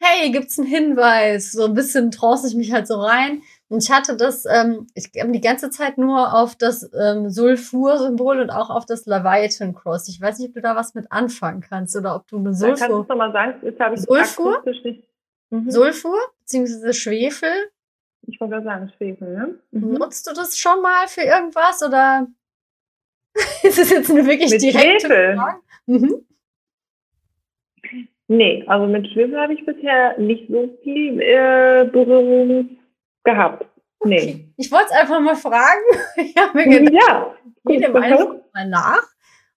hey, 0.00 0.32
gibt's 0.32 0.58
einen 0.58 0.66
Hinweis? 0.66 1.52
So 1.52 1.64
ein 1.64 1.74
bisschen 1.74 2.10
trance 2.10 2.48
ich 2.48 2.56
mich 2.56 2.72
halt 2.72 2.88
so 2.88 3.00
rein. 3.00 3.42
Und 3.70 3.84
ich 3.84 3.90
hatte 3.92 4.16
das, 4.16 4.46
ähm, 4.46 4.88
ich 4.94 5.12
habe 5.20 5.30
die 5.30 5.40
ganze 5.40 5.70
Zeit 5.70 5.96
nur 5.96 6.34
auf 6.34 6.56
das 6.56 6.90
ähm, 6.92 7.30
Sulfur-Symbol 7.30 8.40
und 8.40 8.50
auch 8.50 8.68
auf 8.68 8.84
das 8.84 9.06
Leviathan 9.06 9.74
Cross. 9.74 10.08
Ich 10.08 10.20
weiß 10.20 10.40
nicht, 10.40 10.48
ob 10.48 10.54
du 10.54 10.60
da 10.60 10.74
was 10.74 10.96
mit 10.96 11.12
anfangen 11.12 11.60
kannst 11.60 11.96
oder 11.96 12.16
ob 12.16 12.26
du 12.26 12.38
eine 12.38 12.52
Sulfur. 12.52 12.76
Dann 12.76 12.90
kannst 12.90 13.10
du 13.10 13.14
mal 13.14 13.32
sagen, 13.32 13.54
jetzt 13.62 13.78
habe 13.78 13.94
ich 13.94 14.00
Sulfur, 14.00 14.64
mhm. 15.50 15.70
Sulfur 15.70 16.18
beziehungsweise 16.40 16.92
Schwefel. 16.92 17.52
Ich 18.26 18.40
wollte 18.40 18.60
sagen 18.60 18.90
Schwefel, 18.96 19.34
ne? 19.34 19.54
Mhm. 19.70 19.92
Nutzt 19.92 20.26
du 20.26 20.34
das 20.34 20.58
schon 20.58 20.82
mal 20.82 21.06
für 21.06 21.22
irgendwas 21.22 21.80
oder 21.84 22.26
ist 23.62 23.78
es 23.78 23.90
jetzt 23.90 24.10
eine 24.10 24.26
wirklich 24.26 24.50
mit 24.50 24.62
direkte 24.62 25.06
Schwefel? 25.06 25.36
Frage? 25.36 25.60
Mhm. 25.86 26.26
Nee, 28.26 28.64
also 28.66 28.88
mit 28.88 29.06
Schwefel 29.12 29.40
habe 29.40 29.54
ich 29.54 29.64
bisher 29.64 30.18
nicht 30.18 30.48
so 30.48 30.76
viel 30.82 31.20
äh, 31.20 31.88
Berührung 31.90 32.79
gehabt. 33.24 33.66
Nee. 34.04 34.16
Okay. 34.16 34.52
Ich 34.56 34.72
wollte 34.72 34.86
es 34.90 34.92
einfach 34.92 35.20
mal 35.20 35.36
fragen. 35.36 35.82
ich 36.16 36.36
habe 36.36 36.56
mir 36.56 36.68
gedacht, 36.68 36.94
ja, 36.94 37.34
ich 37.44 37.64
gehe 37.64 37.80
dem 37.80 37.96
einfach 37.96 38.34
mal 38.54 38.68
nach. 38.68 39.06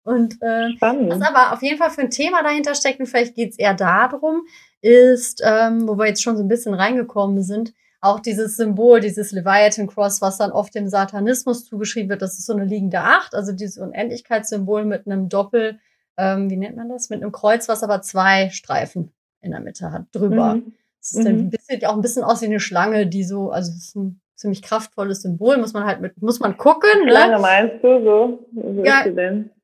Und 0.04 0.34
äh, 0.41 0.69
was 0.82 1.21
aber 1.21 1.54
auf 1.54 1.62
jeden 1.62 1.78
Fall 1.78 1.89
für 1.89 2.02
ein 2.02 2.10
Thema 2.10 2.43
dahinter 2.43 2.76
steckt, 2.76 2.99
und 2.99 3.06
vielleicht 3.06 3.36
geht 3.36 3.52
es 3.52 3.58
eher 3.58 3.73
darum, 3.73 4.45
ist, 4.82 5.41
ähm, 5.45 5.88
wo 5.88 5.97
wir 5.97 6.08
jetzt 6.08 6.21
schon 6.21 6.36
so 6.36 6.43
ein 6.43 6.49
bisschen 6.49 6.73
reingekommen 6.73 7.41
sind, 7.41 7.73
auch 8.02 8.19
dieses 8.19 8.58
Symbol, 8.58 8.99
dieses 8.99 9.32
Leviathan 9.32 9.88
Cross, 9.88 10.21
was 10.21 10.38
dann 10.38 10.52
oft 10.52 10.76
dem 10.76 10.89
Satanismus 10.89 11.63
zugeschrieben 11.63 12.10
wird, 12.10 12.21
das 12.21 12.38
ist 12.38 12.45
so 12.45 12.54
eine 12.54 12.65
liegende 12.65 12.99
Acht, 12.99 13.34
also 13.34 13.54
dieses 13.54 13.78
Unendlichkeitssymbol 13.78 14.84
mit 14.84 15.08
einem 15.08 15.30
Doppel, 15.30 15.80
ähm, 16.17 16.49
wie 16.49 16.58
nennt 16.58 16.76
man 16.76 16.89
das, 16.89 17.10
mit 17.10 17.21
einem 17.21 17.32
Kreuz, 17.32 17.69
was 17.69 17.82
aber 17.82 18.02
zwei 18.02 18.49
Streifen 18.49 19.13
in 19.39 19.52
der 19.52 19.62
Mitte 19.62 19.91
hat, 19.93 20.08
drüber. 20.12 20.56
Mhm. 20.56 20.73
Es 21.03 21.15
ist 21.15 21.27
mhm. 21.27 21.49
bisschen, 21.49 21.83
auch 21.85 21.95
ein 21.95 22.01
bisschen 22.01 22.23
aus 22.23 22.41
wie 22.41 22.45
eine 22.45 22.61
Schlange, 22.61 23.07
die 23.07 23.25
so, 23.25 23.51
also 23.51 23.71
es 23.71 23.89
ist 23.89 23.95
ein 23.95 24.21
ziemlich 24.35 24.61
kraftvolles 24.61 25.21
Symbol, 25.21 25.57
muss 25.57 25.73
man 25.73 25.83
halt 25.83 25.99
mit, 25.99 26.21
muss 26.21 26.39
man 26.39 26.55
gucken. 26.55 27.05
Ne? 27.05 27.11
Schlange 27.11 27.39
meinst 27.39 27.83
du 27.83 28.03
so? 28.03 28.47
so 28.53 28.83
ja, 28.85 29.03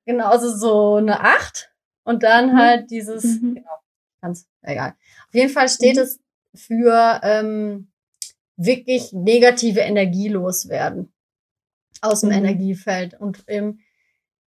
genau, 0.06 0.28
also 0.28 0.54
so 0.54 0.95
eine 0.95 1.21
Acht 1.21 1.71
und 2.04 2.23
dann 2.23 2.52
mhm. 2.52 2.58
halt 2.58 2.91
dieses, 2.91 3.23
mhm. 3.23 3.56
genau, 3.56 3.71
ganz 4.21 4.47
egal. 4.63 4.95
Auf 5.30 5.34
jeden 5.34 5.49
Fall 5.49 5.69
steht 5.69 5.95
mhm. 5.95 6.02
es 6.02 6.19
für 6.54 7.21
ähm, 7.23 7.89
wirklich 8.58 9.13
negative 9.13 9.80
Energie 9.80 10.28
loswerden 10.28 11.13
aus 12.02 12.19
dem 12.21 12.32
mhm. 12.32 12.36
Energiefeld 12.36 13.17
und 13.17 13.45
ähm, 13.47 13.80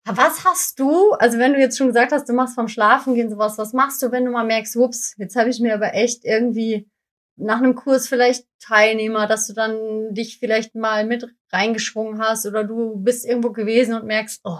was 0.05 0.45
hast 0.45 0.79
du, 0.79 1.11
also 1.11 1.37
wenn 1.37 1.53
du 1.53 1.59
jetzt 1.59 1.77
schon 1.77 1.87
gesagt 1.87 2.11
hast, 2.11 2.27
du 2.27 2.33
machst 2.33 2.55
vom 2.55 2.67
Schlafen 2.67 3.15
gehen 3.15 3.29
sowas, 3.29 3.57
was 3.57 3.73
machst 3.73 4.01
du, 4.01 4.11
wenn 4.11 4.25
du 4.25 4.31
mal 4.31 4.45
merkst, 4.45 4.75
ups, 4.75 5.15
jetzt 5.17 5.35
habe 5.35 5.49
ich 5.49 5.59
mir 5.59 5.73
aber 5.73 5.93
echt 5.93 6.25
irgendwie 6.25 6.89
nach 7.35 7.57
einem 7.57 7.75
Kurs 7.75 8.07
vielleicht 8.07 8.45
Teilnehmer, 8.59 9.27
dass 9.27 9.47
du 9.47 9.53
dann 9.53 10.13
dich 10.13 10.39
vielleicht 10.39 10.75
mal 10.75 11.05
mit 11.05 11.27
reingeschwungen 11.51 12.19
hast 12.19 12.45
oder 12.45 12.63
du 12.63 12.97
bist 12.97 13.25
irgendwo 13.25 13.51
gewesen 13.51 13.93
und 13.93 14.05
merkst, 14.05 14.41
oh, 14.43 14.57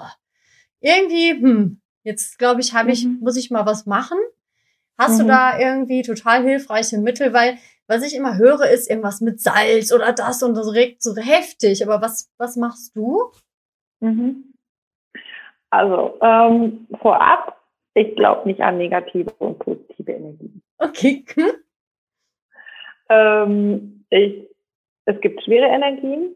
irgendwie, 0.80 1.32
hm, 1.32 1.82
jetzt 2.04 2.40
glaube 2.40 2.62
ich, 2.62 2.74
habe 2.74 2.92
ich, 2.92 3.06
mhm. 3.06 3.20
muss 3.22 3.36
ich 3.36 3.52
mal 3.52 3.66
was 3.66 3.86
machen. 3.86 4.18
Hast 4.98 5.16
mhm. 5.16 5.20
du 5.20 5.28
da 5.28 5.60
irgendwie 5.60 6.02
total 6.02 6.44
hilfreiche 6.44 6.98
Mittel? 6.98 7.34
Weil 7.34 7.58
was 7.88 8.04
ich 8.04 8.16
immer 8.16 8.38
höre, 8.38 8.70
ist 8.70 8.90
irgendwas 8.90 9.20
mit 9.20 9.42
Salz 9.42 9.92
oder 9.92 10.14
das 10.14 10.44
und 10.44 10.56
das 10.56 10.72
regt 10.74 11.02
so 11.02 11.16
heftig. 11.16 11.86
Aber 11.86 12.02
was, 12.02 12.30
was 12.38 12.56
machst 12.56 12.96
du? 12.96 13.32
Mhm. 14.00 14.54
Also 15.70 16.18
ähm, 16.22 16.88
vorab, 17.02 17.60
ich 17.94 18.16
glaube 18.16 18.48
nicht 18.48 18.62
an 18.62 18.78
negative 18.78 19.32
und 19.40 19.60
positive 19.60 20.12
Energien. 20.12 20.62
Okay. 20.78 21.26
Hm? 21.36 21.52
Ähm, 23.10 24.06
ich, 24.10 24.48
es 25.06 25.20
gibt 25.22 25.44
schwere 25.44 25.68
Energien, 25.68 26.36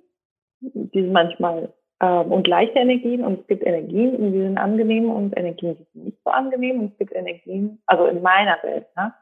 die 0.60 1.02
sind 1.02 1.12
manchmal 1.12 1.74
ähm, 2.02 2.32
und 2.32 2.48
leichte 2.48 2.80
Energien 2.80 3.24
und 3.24 3.42
es 3.42 3.48
gibt 3.48 3.64
Energien, 3.64 4.32
die 4.34 4.40
sind 4.40 4.58
angenehm 4.58 5.10
und 5.10 5.38
Energien, 5.38 5.78
die 5.78 5.86
sind 5.94 6.06
nicht 6.06 6.18
so 6.24 6.32
angenehm 6.32 6.80
und 6.80 6.92
es 6.92 6.98
gibt 6.98 7.14
Energien, 7.14 7.82
also 7.86 8.06
in 8.06 8.22
meiner 8.22 8.58
Welt, 8.64 8.88
ne? 8.98 9.14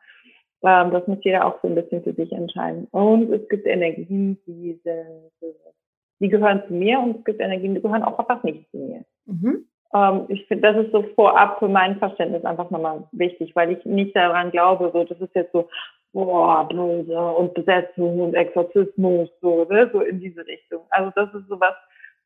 Ähm, 0.63 0.91
das 0.91 1.07
muss 1.07 1.17
jeder 1.23 1.45
auch 1.45 1.59
so 1.61 1.67
ein 1.67 1.75
bisschen 1.75 2.03
für 2.03 2.13
sich 2.13 2.31
entscheiden. 2.31 2.87
Und 2.91 3.31
es 3.33 3.47
gibt 3.49 3.65
Energien, 3.65 4.37
die 4.45 4.79
sind, 4.83 5.31
die 6.19 6.29
gehören 6.29 6.63
zu 6.67 6.73
mir 6.73 6.99
und 6.99 7.17
es 7.17 7.23
gibt 7.23 7.41
Energien, 7.41 7.73
die 7.73 7.81
gehören 7.81 8.03
auch 8.03 8.19
einfach 8.19 8.43
nicht 8.43 8.69
zu 8.69 8.77
mir. 8.77 9.03
Mhm. 9.25 9.65
Ähm, 9.93 10.25
ich 10.29 10.45
finde, 10.47 10.73
das 10.73 10.85
ist 10.85 10.91
so 10.91 11.03
vorab 11.15 11.59
für 11.59 11.67
mein 11.67 11.97
Verständnis 11.97 12.45
einfach 12.45 12.69
nochmal 12.69 13.07
wichtig, 13.11 13.55
weil 13.55 13.71
ich 13.71 13.85
nicht 13.85 14.15
daran 14.15 14.51
glaube, 14.51 14.91
so, 14.93 15.03
das 15.03 15.19
ist 15.19 15.35
jetzt 15.35 15.51
so, 15.51 15.67
boah, 16.13 16.67
böse 16.67 17.19
und 17.19 17.53
Besetzung 17.53 18.19
und 18.19 18.33
Exorzismus, 18.33 19.29
so, 19.41 19.65
ne, 19.65 19.89
so 19.91 20.01
in 20.01 20.19
diese 20.19 20.45
Richtung. 20.45 20.81
Also 20.89 21.11
das 21.15 21.33
ist 21.33 21.47
sowas, 21.47 21.75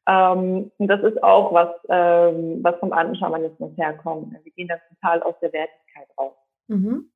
ähm, 0.07 0.71
und 0.77 0.87
das 0.87 1.01
ist 1.03 1.21
auch 1.23 1.53
was, 1.53 1.69
ähm, 1.89 2.63
was 2.63 2.75
vom 2.79 2.93
Andenschamanismus 2.93 3.75
herkommt. 3.77 4.33
Wir 4.43 4.51
gehen 4.51 4.67
da 4.67 4.77
total 4.89 5.23
aus 5.23 5.35
der 5.41 5.53
Wertigkeit 5.53 6.07
raus. 6.17 6.33
Mhm. 6.67 7.11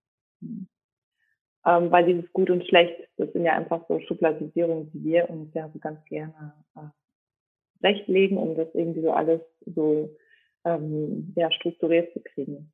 ähm, 1.65 1.91
weil 1.91 2.05
dieses 2.05 2.31
Gut 2.33 2.51
und 2.51 2.65
Schlecht, 2.67 2.95
das 3.17 3.31
sind 3.33 3.45
ja 3.45 3.53
einfach 3.53 3.81
so 3.88 3.99
Schubladisierungen, 3.99 4.91
die 4.91 5.03
wir 5.03 5.29
uns 5.29 5.51
ja 5.55 5.69
so 5.73 5.79
ganz 5.79 6.03
gerne 6.05 6.53
äh, 6.75 6.81
rechtlegen, 7.83 8.38
um 8.38 8.55
das 8.55 8.67
irgendwie 8.73 9.01
so 9.01 9.12
alles 9.12 9.41
so 9.65 10.09
ähm, 10.65 11.33
ja, 11.35 11.51
strukturiert 11.51 12.11
zu 12.13 12.21
kriegen. 12.21 12.71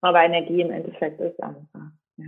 Aber 0.00 0.22
Energie 0.22 0.60
im 0.60 0.70
Endeffekt 0.70 1.20
ist 1.20 1.40
einfach, 1.42 1.92
ja. 2.16 2.26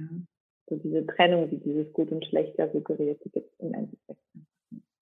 So 0.67 0.77
diese 0.77 1.07
Trennung, 1.07 1.51
die 1.51 1.59
dieses 1.59 1.93
Gut 1.93 2.11
und 2.11 2.25
Schlecht 2.25 2.57
ja 2.59 2.71
suggeriert, 2.71 3.23
die 3.23 3.31
gibt 3.31 3.53
es 3.53 3.59
im 3.59 3.75
Endeffekt 3.75 4.21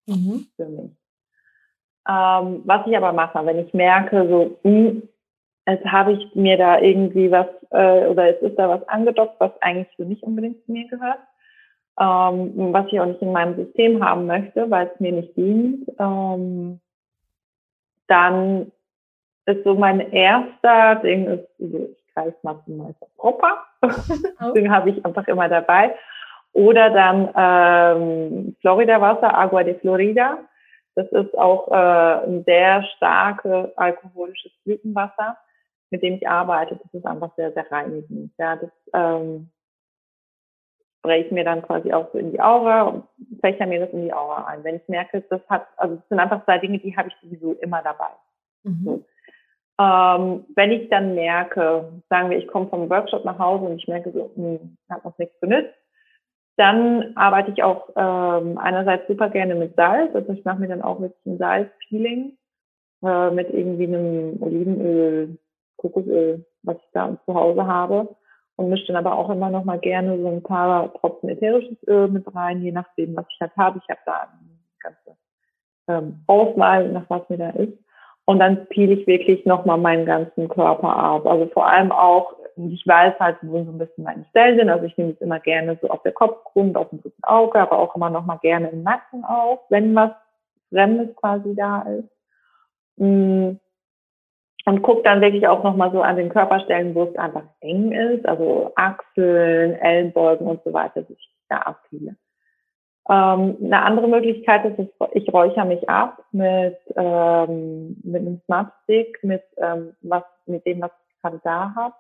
mhm. 0.07 0.47
für 0.57 0.69
mich. 0.69 0.91
Ähm, 2.09 2.63
was 2.65 2.87
ich 2.87 2.97
aber 2.97 3.13
mache, 3.13 3.47
wenn 3.47 3.61
ich 3.61 3.73
merke, 3.73 4.29
so, 4.29 4.59
mh, 4.69 4.71
hm, 4.71 5.09
jetzt 5.69 5.85
habe 5.85 6.15
ich 6.15 6.35
mir 6.35 6.57
da 6.57 6.81
irgendwie 6.81 7.31
was, 7.31 7.47
äh, 7.71 8.09
oder 8.09 8.35
es 8.35 8.43
ist 8.43 8.59
da 8.59 8.69
was 8.69 8.87
angedockt, 8.89 9.39
was 9.39 9.53
eigentlich 9.63 9.95
so 9.97 10.05
nicht 10.05 10.25
unbedingt 10.25 10.65
zu 10.65 10.73
mir 10.73 10.89
gehört, 10.89 11.21
ähm, 12.01 12.73
was 12.73 12.87
ich 12.91 12.99
auch 12.99 13.07
nicht 13.07 13.23
in 13.23 13.33
meinem 13.33 13.55
System 13.55 14.05
haben 14.05 14.27
möchte, 14.27 14.69
weil 14.69 14.91
es 14.93 15.01
mir 15.01 15.13
nicht 15.13 15.37
dient, 15.37 15.89
ähm, 16.01 16.81
dann 18.09 18.73
ist 19.47 19.65
so 19.65 19.75
mein 19.75 20.13
erster 20.13 20.97
Ding, 20.97 21.27
ist, 21.27 21.49
ich 21.59 22.15
greife 22.15 22.37
mal 22.43 22.61
zum 22.65 22.79
Meister 22.79 23.07
Proper, 23.17 23.65
oh. 23.83 24.53
den 24.55 24.71
habe 24.71 24.91
ich 24.91 25.05
einfach 25.05 25.27
immer 25.29 25.49
dabei. 25.49 25.95
Oder 26.53 26.91
dann 26.91 27.31
ähm, 27.35 28.57
Florida 28.61 29.01
Wasser, 29.01 29.37
Agua 29.37 29.65
de 29.65 29.79
Florida. 29.79 30.39
Das 30.95 31.11
ist 31.11 31.37
auch 31.39 31.69
äh, 31.69 32.27
ein 32.27 32.45
sehr 32.45 32.83
starkes 32.97 33.77
alkoholisches 33.79 34.53
Blütenwasser, 34.65 35.39
mit 35.91 36.03
dem 36.03 36.15
ich 36.15 36.29
arbeite. 36.29 36.77
Das 36.77 36.93
ist 36.93 37.07
einfach 37.07 37.35
sehr, 37.37 37.53
sehr 37.53 37.71
reinigend. 37.73 38.33
Ja, 38.39 38.57
das 38.57 38.71
ähm, 38.93 39.51
spreche 40.99 41.27
ich 41.27 41.33
mir 41.33 41.45
dann 41.45 41.63
quasi 41.63 41.93
auch 41.93 42.13
so 42.13 42.19
in 42.19 42.33
die 42.33 42.41
Aura 42.41 42.83
und 42.83 43.05
fächer 43.41 43.67
mir 43.67 43.81
das 43.81 43.91
in 43.91 44.03
die 44.03 44.13
Aura 44.13 44.45
ein. 44.45 44.63
Wenn 44.63 44.77
ich 44.77 44.87
merke, 44.89 45.23
das 45.31 45.41
hat, 45.49 45.67
also 45.79 45.97
das 45.97 46.09
sind 46.09 46.21
einfach 46.21 46.45
zwei 46.45 46.59
Dinge, 46.59 46.79
die 46.79 46.95
habe 46.97 47.09
ich 47.09 47.15
sowieso 47.23 47.55
immer 47.55 47.83
dabei. 47.83 48.11
Mhm. 48.65 48.85
So. 48.85 49.05
Ähm, 49.81 50.45
wenn 50.55 50.71
ich 50.71 50.89
dann 50.91 51.15
merke, 51.15 51.93
sagen 52.09 52.31
wir, 52.31 52.39
ich 52.39 52.47
komme 52.47 52.69
vom 52.69 52.91
Workshop 52.91 53.25
nach 53.25 53.39
Hause 53.39 53.65
und 53.65 53.79
ich 53.79 53.89
merke 53.89 54.13
so, 54.13 54.31
hm, 54.35 54.77
hat 54.91 55.05
noch 55.05 55.17
nichts 55.19 55.39
benutzt, 55.41 55.75
dann 56.57 57.17
arbeite 57.17 57.51
ich 57.51 57.63
auch 57.63 57.89
ähm, 57.97 58.59
einerseits 58.59 59.09
super 59.09 59.31
gerne 59.31 59.55
mit 59.55 59.75
Salz, 59.75 60.15
also 60.15 60.33
ich 60.33 60.45
mache 60.45 60.61
mir 60.61 60.69
dann 60.69 60.83
auch 60.83 61.01
ein 61.01 61.39
Salzpeeling 61.39 62.37
äh, 63.03 63.31
mit 63.31 63.51
irgendwie 63.51 63.87
einem 63.87 64.43
Olivenöl, 64.43 65.39
Kokosöl, 65.79 66.45
was 66.63 66.77
ich 66.77 66.91
da 66.93 67.17
zu 67.25 67.35
Hause 67.35 67.67
habe 67.67 68.15
und 68.57 68.69
mische 68.69 68.89
dann 68.89 69.05
aber 69.05 69.17
auch 69.17 69.31
immer 69.31 69.51
noch 69.51 69.65
mal 69.65 69.79
gerne 69.79 70.19
so 70.19 70.29
ein 70.29 70.43
paar 70.43 70.93
Tropfen 70.95 71.31
ätherisches 71.31 71.77
Öl 71.89 72.09
mit 72.09 72.33
rein, 72.35 72.63
je 72.63 72.73
nachdem, 72.73 73.17
was 73.17 73.27
ich 73.31 73.41
halt 73.41 73.57
habe. 73.57 73.81
Ich 73.83 73.89
habe 73.89 74.01
da 74.05 74.21
eine 74.21 74.59
ganze 74.81 75.17
ähm, 75.89 76.23
Auswahl, 76.27 76.91
nach 76.93 77.09
was 77.09 77.29
mir 77.29 77.39
da 77.39 77.51
ist. 77.51 77.73
Und 78.25 78.39
dann 78.39 78.67
peel 78.67 78.93
ich 78.93 79.07
wirklich 79.07 79.45
nochmal 79.47 79.79
meinen 79.79 80.07
ganzen 80.07 80.49
Körper 80.49 80.97
ab. 80.97 81.27
Also 81.27 81.47
vor 81.49 81.67
allem 81.67 81.91
auch, 81.91 82.35
ich 82.57 82.87
weiß 82.87 83.19
halt, 83.19 83.39
wo 83.43 83.65
so 83.65 83.71
ein 83.71 83.79
bisschen 83.79 84.05
meine 84.05 84.25
Stellen 84.31 84.59
sind. 84.59 84.71
Also 84.71 84.87
ich 84.87 84.97
nehme 84.97 85.13
es 85.13 85.21
immer 85.21 85.41
gerne 85.41 85.79
so 85.81 85.89
auf 85.89 86.03
der 86.03 86.13
Kopfgrund, 86.13 86.77
auf 86.77 86.91
dem 86.91 87.03
dritten 87.03 87.25
Auge, 87.25 87.59
aber 87.59 87.79
auch 87.79 87.97
immer 87.97 88.11
nochmal 88.11 88.39
gerne 88.39 88.69
im 88.69 88.83
Nacken 88.83 89.25
auf, 89.25 89.61
wenn 89.71 89.95
was 89.95 90.13
Fremdes 90.71 91.15
quasi 91.17 91.55
da 91.55 91.83
ist. 91.83 92.09
Mm. 92.97 93.57
Und 94.65 94.83
gucke 94.83 95.03
dann 95.03 95.21
wirklich 95.21 95.49
auch 95.49 95.65
nochmal 95.65 95.91
so 95.91 96.03
an 96.03 96.15
den 96.15 96.29
Körperstellen, 96.29 96.95
wo 96.95 97.03
es 97.03 97.17
einfach 97.17 97.43
eng 97.59 97.91
ist, 97.91 98.25
also 98.25 98.71
Achseln, 98.77 99.75
Ellenbeugen 99.75 100.47
und 100.47 100.63
so 100.63 100.73
weiter, 100.73 101.03
dass 101.03 101.11
ich 101.11 101.35
da 101.49 101.57
abpeele. 101.57 102.15
Ähm, 103.09 103.57
eine 103.61 103.83
andere 103.83 104.09
Möglichkeit 104.09 104.65
ist, 104.65 104.91
ich 105.13 105.33
räuchere 105.33 105.67
mich 105.67 105.89
ab 105.89 106.23
mit, 106.31 106.79
ähm, 106.97 107.97
mit 108.05 108.23
einem 108.23 108.41
Smart 108.45 108.73
Stick, 108.85 109.19
mit, 109.23 109.43
ähm, 109.57 109.95
was, 110.03 110.23
mit 110.47 110.65
dem, 110.67 110.81
was 110.83 110.93
ich 111.09 111.21
gerade 111.21 111.41
da 111.43 111.73
habe. 111.75 111.95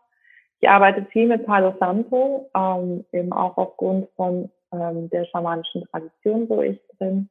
Ich 0.60 0.68
arbeite 0.68 1.04
viel 1.06 1.26
mit 1.26 1.44
Palo 1.44 1.74
Santo, 1.80 2.48
ähm, 2.56 3.04
eben 3.10 3.32
auch 3.32 3.56
aufgrund 3.56 4.08
von 4.14 4.48
ähm, 4.72 5.10
der 5.10 5.24
schamanischen 5.26 5.84
Tradition, 5.90 6.48
wo 6.48 6.62
ich 6.62 6.80
drin 6.98 7.28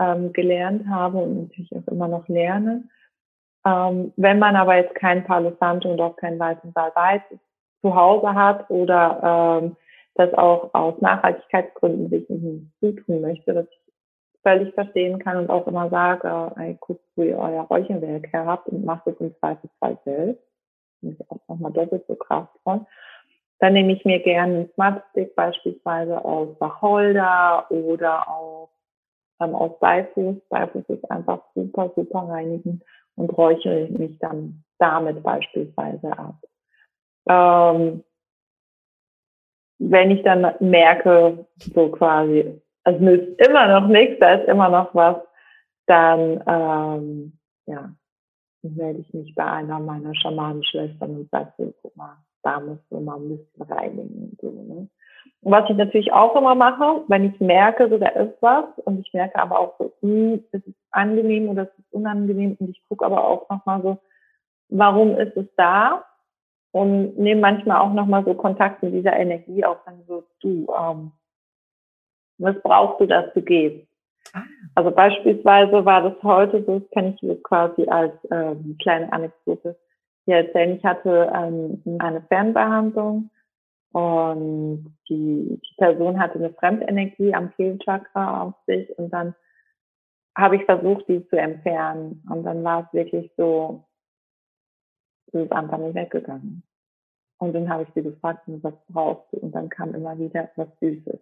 ähm, 0.00 0.32
gelernt 0.32 0.88
habe 0.88 1.18
und 1.18 1.42
natürlich 1.42 1.72
auch 1.76 1.92
immer 1.92 2.08
noch 2.08 2.26
lerne. 2.26 2.84
Ähm, 3.64 4.12
wenn 4.16 4.40
man 4.40 4.56
aber 4.56 4.76
jetzt 4.76 4.96
kein 4.96 5.24
Palo 5.24 5.56
Santo 5.60 5.90
und 5.90 6.00
auch 6.00 6.16
keinen 6.16 6.40
weißen 6.40 6.72
Salbei 6.72 7.22
zu 7.82 7.94
Hause 7.94 8.34
hat 8.34 8.68
oder 8.68 9.60
ähm, 9.62 9.76
das 10.18 10.32
auch 10.34 10.72
aus 10.74 11.00
Nachhaltigkeitsgründen 11.00 12.08
sich 12.10 12.28
nicht 12.28 12.66
zutun 12.80 13.20
möchte, 13.20 13.54
dass 13.54 13.66
ich 13.66 13.86
völlig 14.42 14.72
verstehen 14.74 15.18
kann 15.18 15.38
und 15.38 15.50
auch 15.50 15.66
immer 15.66 15.90
sage, 15.90 16.52
ey, 16.56 16.76
guckt, 16.80 17.04
wo 17.16 17.22
ihr 17.22 17.38
euer 17.38 17.62
Räucherwerk 17.62 18.32
her 18.32 18.46
habt 18.46 18.68
und 18.68 18.84
macht 18.84 19.06
es 19.06 19.16
im 19.18 19.34
Zweifelsfall 19.38 19.98
selbst. 20.04 20.42
Finde 21.00 21.16
ich 21.18 21.30
auch 21.30 21.40
nochmal 21.48 21.72
doppelt 21.72 22.04
so 22.06 22.14
kraftvoll. 22.14 22.86
Dann 23.58 23.72
nehme 23.72 23.92
ich 23.92 24.04
mir 24.04 24.20
gerne 24.20 24.54
einen 24.54 24.70
Smart 24.74 25.02
Stick 25.10 25.34
beispielsweise 25.34 26.24
aus 26.24 26.48
Wacholder 26.60 27.66
oder 27.70 28.28
auch 28.28 28.70
ähm, 29.40 29.54
aus 29.54 29.78
Beifuß. 29.80 30.36
Beifuß 30.48 30.84
ist 30.88 31.10
einfach 31.10 31.40
super, 31.54 31.92
super 31.96 32.28
reinigend 32.28 32.84
und 33.16 33.30
räuchere 33.36 33.88
mich 33.88 34.18
dann 34.18 34.62
damit 34.78 35.22
beispielsweise 35.22 36.16
ab. 36.18 36.36
Ähm, 37.28 38.04
wenn 39.78 40.10
ich 40.10 40.22
dann 40.22 40.54
merke, 40.60 41.46
so 41.58 41.88
quasi, 41.90 42.60
es 42.84 43.00
nützt 43.00 43.40
immer 43.46 43.80
noch 43.80 43.88
nichts, 43.88 44.18
da 44.20 44.34
ist 44.34 44.48
immer 44.48 44.68
noch 44.68 44.94
was, 44.94 45.16
dann 45.86 46.42
ähm, 46.46 47.38
ja, 47.66 47.90
melde 48.62 49.00
ich 49.00 49.12
mich 49.14 49.34
bei 49.34 49.44
einer 49.44 49.78
meiner 49.78 50.14
Schamanenschwestern 50.14 51.16
und 51.16 51.30
sage 51.30 51.52
so, 51.58 51.74
guck 51.82 51.96
mal, 51.96 52.16
da 52.42 52.60
musst 52.60 52.84
du 52.90 53.00
mal 53.00 53.16
ein 53.16 53.28
bisschen 53.28 53.62
reinigen 53.62 54.30
und 54.30 54.40
so. 54.40 54.50
Ne? 54.50 54.88
Und 55.42 55.52
was 55.52 55.68
ich 55.70 55.76
natürlich 55.76 56.12
auch 56.12 56.34
immer 56.36 56.54
mache, 56.54 57.04
wenn 57.08 57.24
ich 57.24 57.40
merke, 57.40 57.88
so 57.88 57.98
da 57.98 58.08
ist 58.08 58.40
was 58.40 58.64
und 58.84 59.00
ich 59.00 59.12
merke 59.12 59.38
aber 59.38 59.58
auch 59.58 59.78
so, 59.78 59.92
hm, 60.00 60.44
ist 60.52 60.66
es 60.66 60.74
angenehm 60.90 61.48
oder 61.48 61.64
ist 61.64 61.78
es 61.78 61.92
unangenehm 61.92 62.56
und 62.58 62.70
ich 62.70 62.82
gucke 62.88 63.04
aber 63.04 63.24
auch 63.24 63.48
nochmal 63.48 63.82
so, 63.82 63.98
warum 64.68 65.16
ist 65.18 65.36
es 65.36 65.46
da? 65.56 66.04
Und 66.76 67.16
nehme 67.16 67.40
manchmal 67.40 67.78
auch 67.78 67.94
nochmal 67.94 68.22
so 68.26 68.34
Kontakt 68.34 68.82
mit 68.82 68.92
dieser 68.92 69.16
Energie 69.16 69.64
auf, 69.64 69.78
dann 69.86 70.04
so, 70.06 70.24
du, 70.40 70.66
ähm, 70.78 71.10
was 72.36 72.54
brauchst 72.62 73.00
du, 73.00 73.06
dass 73.06 73.32
du 73.32 73.40
gehst? 73.40 73.88
Ah. 74.34 74.42
Also 74.74 74.90
beispielsweise 74.90 75.86
war 75.86 76.02
das 76.02 76.22
heute 76.22 76.62
so, 76.64 76.80
das 76.80 76.90
kann 76.90 77.14
ich 77.14 77.22
mir 77.22 77.42
quasi 77.42 77.88
als 77.88 78.12
ähm, 78.30 78.76
kleine 78.82 79.10
Anekdote 79.10 79.74
hier 80.26 80.36
erzählen. 80.36 80.76
Ich 80.76 80.84
hatte 80.84 81.32
ähm, 81.34 81.82
eine 81.98 82.20
Fernbehandlung 82.28 83.30
und 83.92 84.94
die, 85.08 85.58
die 85.58 85.74
Person 85.78 86.20
hatte 86.20 86.34
eine 86.34 86.52
Fremdenergie 86.52 87.32
am 87.32 87.52
Kehlchakra 87.52 88.42
auf 88.42 88.54
sich 88.66 88.86
und 88.98 89.10
dann 89.14 89.34
habe 90.36 90.56
ich 90.56 90.64
versucht, 90.66 91.08
die 91.08 91.26
zu 91.28 91.36
entfernen. 91.38 92.22
Und 92.30 92.44
dann 92.44 92.62
war 92.62 92.82
es 92.82 92.92
wirklich 92.92 93.32
so, 93.38 93.85
ist 95.44 95.52
einfach 95.52 95.78
nicht 95.78 95.94
weggegangen. 95.94 96.62
Und 97.38 97.52
dann 97.54 97.68
habe 97.68 97.82
ich 97.82 97.88
sie 97.94 98.02
gefragt, 98.02 98.42
was 98.46 98.74
brauchst 98.88 99.32
du? 99.32 99.38
Und 99.38 99.54
dann 99.54 99.68
kam 99.68 99.94
immer 99.94 100.18
wieder 100.18 100.50
was 100.56 100.68
Süßes. 100.80 101.20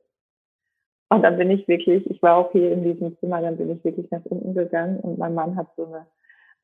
Und 1.10 1.22
dann 1.22 1.36
bin 1.36 1.50
ich 1.50 1.66
wirklich, 1.68 2.08
ich 2.10 2.22
war 2.22 2.36
auch 2.36 2.52
hier 2.52 2.72
in 2.72 2.82
diesem 2.82 3.18
Zimmer, 3.18 3.40
dann 3.40 3.56
bin 3.56 3.70
ich 3.70 3.84
wirklich 3.84 4.10
nach 4.10 4.24
unten 4.24 4.54
gegangen 4.54 5.00
und 5.00 5.18
mein 5.18 5.34
Mann 5.34 5.54
hat 5.56 5.68
so 5.76 5.86
eine 5.86 6.06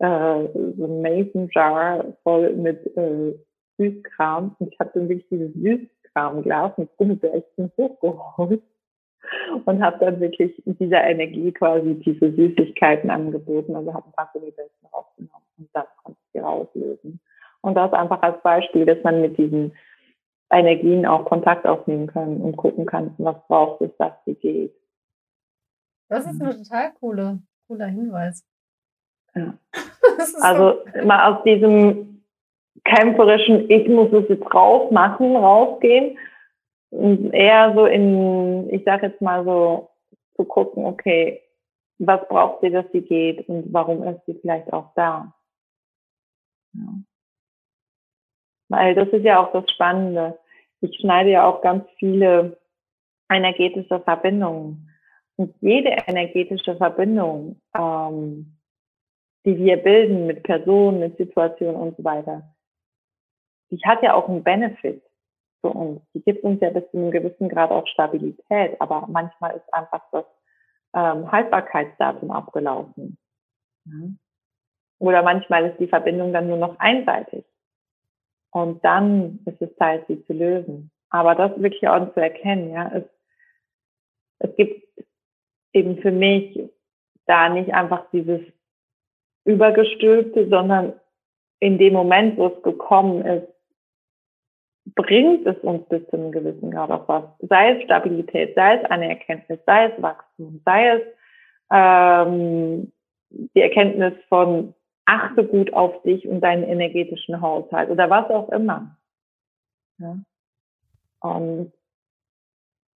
äh, 0.00 0.48
so 0.76 0.88
Mason 0.88 1.48
Jar 1.52 2.04
voll 2.22 2.54
mit 2.54 2.84
äh, 2.96 3.34
Süßkram 3.76 4.56
und 4.58 4.72
ich 4.72 4.80
habe 4.80 4.90
dann 4.94 5.08
wirklich 5.08 5.28
dieses 5.28 5.52
Süßkramglas 5.54 6.78
mit 6.78 6.96
Gummibärchen 6.96 7.70
hochgeholt 7.76 8.62
und 9.66 9.82
habe 9.82 10.04
dann 10.04 10.20
wirklich 10.20 10.60
dieser 10.66 11.04
Energie 11.04 11.52
quasi 11.52 11.94
diese 11.94 12.32
Süßigkeiten 12.32 13.10
angeboten. 13.10 13.76
Also 13.76 13.92
habe 13.92 14.06
ein 14.06 14.12
paar 14.12 14.30
Gummibärchen 14.32 14.88
rausgenommen 14.92 15.46
und 15.58 15.68
dann 15.74 15.86
konnte 16.02 16.18
ich 16.24 16.32
sie 16.32 16.38
rauslösen. 16.38 17.20
Und 17.62 17.74
das 17.74 17.92
einfach 17.92 18.22
als 18.22 18.42
Beispiel, 18.42 18.86
dass 18.86 19.02
man 19.04 19.20
mit 19.20 19.36
diesen 19.36 19.72
Energien 20.50 21.06
auch 21.06 21.26
Kontakt 21.26 21.66
aufnehmen 21.66 22.06
kann 22.06 22.40
und 22.40 22.56
gucken 22.56 22.86
kann, 22.86 23.14
was 23.18 23.36
braucht 23.46 23.82
es, 23.82 23.90
dass 23.98 24.12
sie 24.24 24.34
geht. 24.34 24.74
Das 26.08 26.24
ist 26.24 26.42
ein 26.42 26.50
total 26.50 26.92
coole, 27.00 27.38
cooler 27.68 27.86
Hinweis. 27.86 28.44
Ja. 29.34 29.54
also 30.40 30.82
so 30.92 31.06
mal 31.06 31.32
aus 31.32 31.44
diesem 31.44 32.24
kämpferischen, 32.84 33.70
ich 33.70 33.88
muss 33.88 34.12
es 34.12 34.28
jetzt 34.28 34.52
rausmachen, 34.52 35.36
rausgehen, 35.36 36.18
und 36.90 37.32
eher 37.32 37.72
so 37.74 37.86
in, 37.86 38.68
ich 38.70 38.84
sage 38.84 39.06
jetzt 39.06 39.20
mal 39.20 39.44
so, 39.44 39.90
zu 40.34 40.44
gucken, 40.44 40.84
okay, 40.84 41.42
was 41.98 42.26
braucht 42.28 42.62
sie, 42.62 42.70
dass 42.70 42.86
sie 42.92 43.02
geht 43.02 43.48
und 43.48 43.72
warum 43.72 44.02
ist 44.02 44.24
sie 44.26 44.34
vielleicht 44.34 44.72
auch 44.72 44.92
da? 44.94 45.34
Ja. 46.72 46.94
Weil 48.70 48.94
das 48.94 49.08
ist 49.08 49.24
ja 49.24 49.40
auch 49.40 49.52
das 49.52 49.68
Spannende. 49.72 50.38
Ich 50.80 50.96
schneide 51.00 51.30
ja 51.30 51.44
auch 51.44 51.60
ganz 51.60 51.84
viele 51.98 52.56
energetische 53.28 54.00
Verbindungen. 54.00 54.88
Und 55.36 55.54
jede 55.60 55.90
energetische 56.06 56.76
Verbindung, 56.76 57.60
ähm, 57.76 58.56
die 59.44 59.56
wir 59.56 59.76
bilden 59.78 60.26
mit 60.26 60.44
Personen, 60.44 61.00
mit 61.00 61.16
Situationen 61.16 61.76
und 61.76 61.96
so 61.96 62.04
weiter, 62.04 62.54
die 63.70 63.80
hat 63.84 64.02
ja 64.02 64.14
auch 64.14 64.28
einen 64.28 64.44
Benefit 64.44 65.02
für 65.60 65.70
uns. 65.70 66.02
Die 66.14 66.22
gibt 66.22 66.44
uns 66.44 66.60
ja 66.60 66.70
bis 66.70 66.88
zu 66.90 66.98
einem 66.98 67.10
gewissen 67.10 67.48
Grad 67.48 67.70
auch 67.70 67.86
Stabilität, 67.88 68.80
aber 68.80 69.06
manchmal 69.08 69.56
ist 69.56 69.74
einfach 69.74 70.02
das 70.12 70.24
ähm, 70.94 71.30
Haltbarkeitsdatum 71.30 72.30
abgelaufen. 72.30 73.18
Ja. 73.86 74.08
Oder 74.98 75.22
manchmal 75.22 75.66
ist 75.66 75.80
die 75.80 75.88
Verbindung 75.88 76.32
dann 76.32 76.46
nur 76.46 76.58
noch 76.58 76.78
einseitig. 76.78 77.44
Und 78.50 78.84
dann 78.84 79.40
ist 79.46 79.60
es 79.62 79.74
Zeit, 79.76 80.06
sie 80.08 80.24
zu 80.26 80.32
lösen. 80.32 80.90
Aber 81.10 81.34
das 81.34 81.60
wirklich 81.60 81.86
auch 81.88 82.12
zu 82.14 82.20
erkennen, 82.20 82.72
ja, 82.72 82.90
es, 82.94 83.04
es 84.40 84.56
gibt 84.56 84.86
eben 85.72 85.98
für 85.98 86.12
mich 86.12 86.58
da 87.26 87.48
nicht 87.48 87.72
einfach 87.72 88.10
dieses 88.12 88.40
Übergestülpte, 89.44 90.48
sondern 90.48 90.94
in 91.60 91.78
dem 91.78 91.92
Moment, 91.92 92.36
wo 92.36 92.46
es 92.48 92.62
gekommen 92.62 93.24
ist, 93.24 93.48
bringt 94.94 95.46
es 95.46 95.56
uns 95.58 95.86
bis 95.88 96.06
zu 96.08 96.16
einem 96.16 96.32
gewissen 96.32 96.70
Grad 96.70 96.90
auch 96.90 97.06
was. 97.08 97.24
Sei 97.40 97.76
es 97.76 97.82
Stabilität, 97.84 98.54
sei 98.54 98.76
es 98.76 98.84
eine 98.90 99.08
Erkenntnis, 99.08 99.60
sei 99.66 99.86
es 99.86 100.02
Wachstum, 100.02 100.60
sei 100.64 100.88
es 100.88 101.02
ähm, 101.70 102.92
die 103.30 103.60
Erkenntnis 103.60 104.14
von 104.28 104.74
achte 105.04 105.46
gut 105.46 105.72
auf 105.72 106.02
dich 106.02 106.26
und 106.28 106.40
deinen 106.40 106.64
energetischen 106.64 107.40
Haushalt 107.40 107.90
oder 107.90 108.10
was 108.10 108.30
auch 108.30 108.48
immer. 108.50 108.96
Ja? 109.98 110.18
Und 111.20 111.72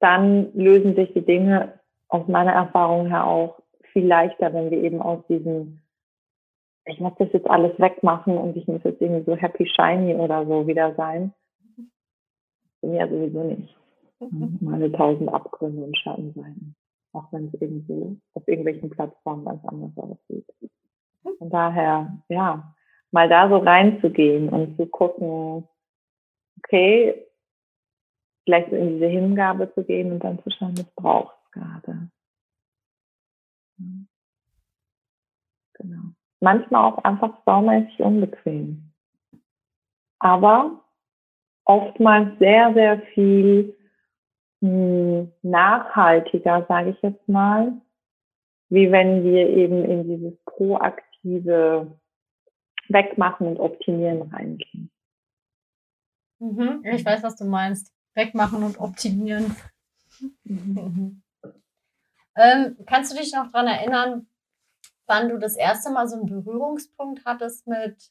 dann 0.01 0.53
lösen 0.55 0.95
sich 0.95 1.13
die 1.13 1.25
Dinge 1.25 1.81
aus 2.09 2.27
meiner 2.29 2.53
Erfahrung 2.53 3.07
her 3.07 3.27
auch 3.27 3.61
viel 3.93 4.07
leichter, 4.07 4.53
wenn 4.53 4.71
wir 4.71 4.83
eben 4.83 5.01
aus 5.01 5.27
diesem, 5.29 5.81
ich 6.85 7.01
muss 7.01 7.15
das 7.19 7.33
jetzt 7.33 7.49
alles 7.49 7.79
wegmachen 7.79 8.37
und 8.37 8.57
ich 8.57 8.67
muss 8.67 8.83
jetzt 8.85 9.01
irgendwie 9.01 9.25
so 9.25 9.37
happy 9.37 9.67
shiny 9.67 10.15
oder 10.15 10.47
so 10.47 10.67
wieder 10.67 10.95
sein. 10.95 11.33
Mich 12.83 12.99
ja 12.99 13.09
sowieso 13.09 13.45
nicht. 13.45 13.77
Meine 14.61 14.93
tausend 14.93 15.29
Abgründe 15.33 15.85
und 15.85 15.97
Schattenseiten. 15.99 16.77
Auch 17.13 17.33
wenn 17.33 17.47
es 17.47 17.61
irgendwie 17.61 18.21
auf 18.35 18.47
irgendwelchen 18.47 18.91
Plattformen 18.91 19.45
ganz 19.45 19.65
anders 19.65 19.97
aussieht. 19.97 20.47
Von 21.39 21.51
daher, 21.51 22.23
ja, 22.29 22.75
mal 23.11 23.29
da 23.29 23.49
so 23.49 23.59
reinzugehen 23.59 24.49
und 24.49 24.77
zu 24.77 24.87
gucken, 24.87 25.67
okay, 26.59 27.27
vielleicht 28.45 28.73
in 28.73 28.95
diese 28.95 29.07
Hingabe 29.07 29.73
zu 29.75 29.85
gehen 29.85 30.13
und 30.13 30.21
dann 30.23 30.43
zu 30.43 30.51
schauen, 30.51 30.77
was 30.77 30.91
braucht 30.95 31.35
es 31.45 31.51
gerade. 31.53 32.11
Genau. 35.75 36.03
Manchmal 36.41 36.85
auch 36.85 36.99
einfach 37.05 37.39
saumäßig 37.47 38.01
unbequem. 38.01 38.93
Aber 40.19 40.85
oftmals 41.65 42.39
sehr, 42.39 42.73
sehr 42.75 43.01
viel 43.15 43.77
hm, 44.61 45.33
nachhaltiger, 45.43 46.67
sage 46.69 46.91
ich 46.91 47.03
jetzt 47.03 47.29
mal, 47.29 47.73
wie 48.69 48.91
wenn 48.91 49.25
wir 49.25 49.49
eben 49.49 49.85
in 49.85 50.05
dieses 50.05 50.39
proaktive 50.45 51.14
Wegmachen 52.89 53.47
und 53.47 53.59
Optimieren 53.59 54.23
reingehen. 54.23 54.91
Mhm, 56.39 56.85
ich 56.85 57.05
weiß, 57.05 57.23
was 57.23 57.37
du 57.37 57.45
meinst. 57.45 57.93
Wegmachen 58.15 58.63
und 58.63 58.79
optimieren. 58.79 59.57
Mhm. 60.45 61.23
Ähm, 62.37 62.77
kannst 62.87 63.13
du 63.13 63.17
dich 63.17 63.33
noch 63.33 63.51
daran 63.51 63.67
erinnern, 63.67 64.27
wann 65.07 65.29
du 65.29 65.39
das 65.39 65.57
erste 65.57 65.91
Mal 65.91 66.09
so 66.09 66.17
einen 66.17 66.27
Berührungspunkt 66.27 67.25
hattest 67.25 67.67
mit 67.67 68.11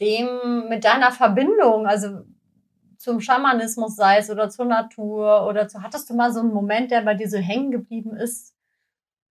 dem, 0.00 0.68
mit 0.68 0.84
deiner 0.84 1.12
Verbindung, 1.12 1.86
also 1.86 2.24
zum 2.96 3.20
Schamanismus 3.20 3.96
sei 3.96 4.18
es 4.18 4.30
oder 4.30 4.48
zur 4.48 4.64
Natur 4.64 5.46
oder 5.46 5.68
zu, 5.68 5.82
hattest 5.82 6.10
du 6.10 6.14
mal 6.14 6.32
so 6.32 6.40
einen 6.40 6.52
Moment, 6.52 6.90
der 6.90 7.02
bei 7.02 7.14
dir 7.14 7.28
so 7.28 7.38
hängen 7.38 7.70
geblieben 7.70 8.16
ist, 8.16 8.54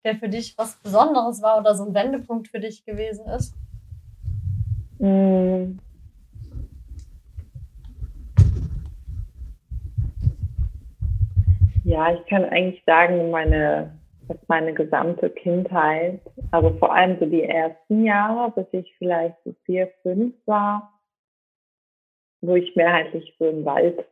der 0.05 0.17
für 0.17 0.29
dich 0.29 0.57
was 0.59 0.77
Besonderes 0.77 1.43
war 1.43 1.59
oder 1.59 1.75
so 1.75 1.85
ein 1.85 1.95
Wendepunkt 1.95 2.49
für 2.49 2.61
dich 2.61 2.85
gewesen 2.85 3.27
ist? 3.27 3.55
Mm. 4.99 5.79
Ja, 11.85 12.15
ich 12.15 12.25
kann 12.27 12.45
eigentlich 12.45 12.83
sagen, 12.87 13.31
meine, 13.31 13.99
dass 14.29 14.39
meine 14.49 14.73
gesamte 14.73 15.29
Kindheit, 15.29 16.21
also 16.51 16.71
vor 16.79 16.95
allem 16.95 17.19
so 17.19 17.27
die 17.27 17.43
ersten 17.43 18.05
Jahre, 18.05 18.51
bis 18.53 18.67
ich 18.73 18.95
vielleicht 18.97 19.37
so 19.45 19.55
vier, 19.65 19.93
fünf 20.03 20.35
war, 20.47 20.99
wo 22.41 22.57
ich 22.57 22.75
mehrheitlich 22.75 23.35
so 23.39 23.49
im 23.49 23.65
Wald, 23.65 24.05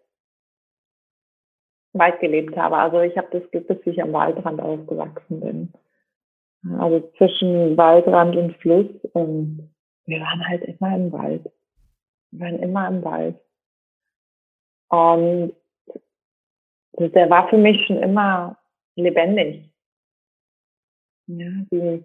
Wald 1.93 2.21
gelebt 2.21 2.57
habe. 2.57 2.77
Also 2.77 3.01
ich 3.01 3.17
habe 3.17 3.29
das 3.31 3.51
Glück, 3.51 3.69
dass 3.69 3.79
ich 3.85 4.03
am 4.03 4.13
Waldrand 4.13 4.61
aufgewachsen 4.61 5.41
bin. 5.41 5.73
Also 6.79 7.11
zwischen 7.19 7.77
Waldrand 7.77 8.37
und 8.37 8.57
Fluss 8.59 8.87
und 9.13 9.73
wir 10.07 10.21
waren 10.21 10.49
halt 10.49 10.63
immer 10.63 10.97
im 10.97 11.13
Wald. 11.13 11.51
Wir 12.31 12.41
waren 12.41 12.59
immer 12.59 12.89
im 12.89 13.05
Wald. 13.05 13.41
Und 14.89 15.55
der 16.99 17.31
war 17.31 17.49
für 17.49 17.59
mich 17.59 17.85
schon 17.87 17.99
immer 17.99 18.59
lebendig. 18.97 19.71
Ja, 21.27 21.49
die, 21.71 22.05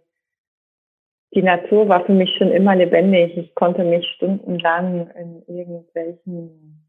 die 1.33 1.41
Natur 1.43 1.89
war 1.89 2.05
für 2.05 2.13
mich 2.13 2.33
schon 2.37 2.51
immer 2.51 2.75
lebendig. 2.75 3.37
Ich 3.37 3.53
konnte 3.55 3.83
mich 3.83 4.07
stundenlang 4.15 5.09
in 5.11 5.43
irgendwelchen 5.47 6.86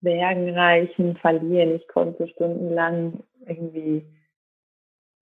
Bergenreichen 0.00 1.16
verlieren. 1.16 1.76
Ich 1.76 1.88
konnte 1.88 2.28
stundenlang 2.28 3.24
irgendwie 3.46 4.06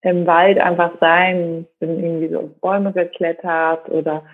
im 0.02 0.26
Wald 0.26 0.58
einfach 0.58 0.92
sein. 1.00 1.66
Bin 1.78 2.02
irgendwie 2.02 2.28
so 2.28 2.40
auf 2.40 2.60
Bäume 2.60 2.92
geklettert 2.92 3.88
oder 3.88 4.24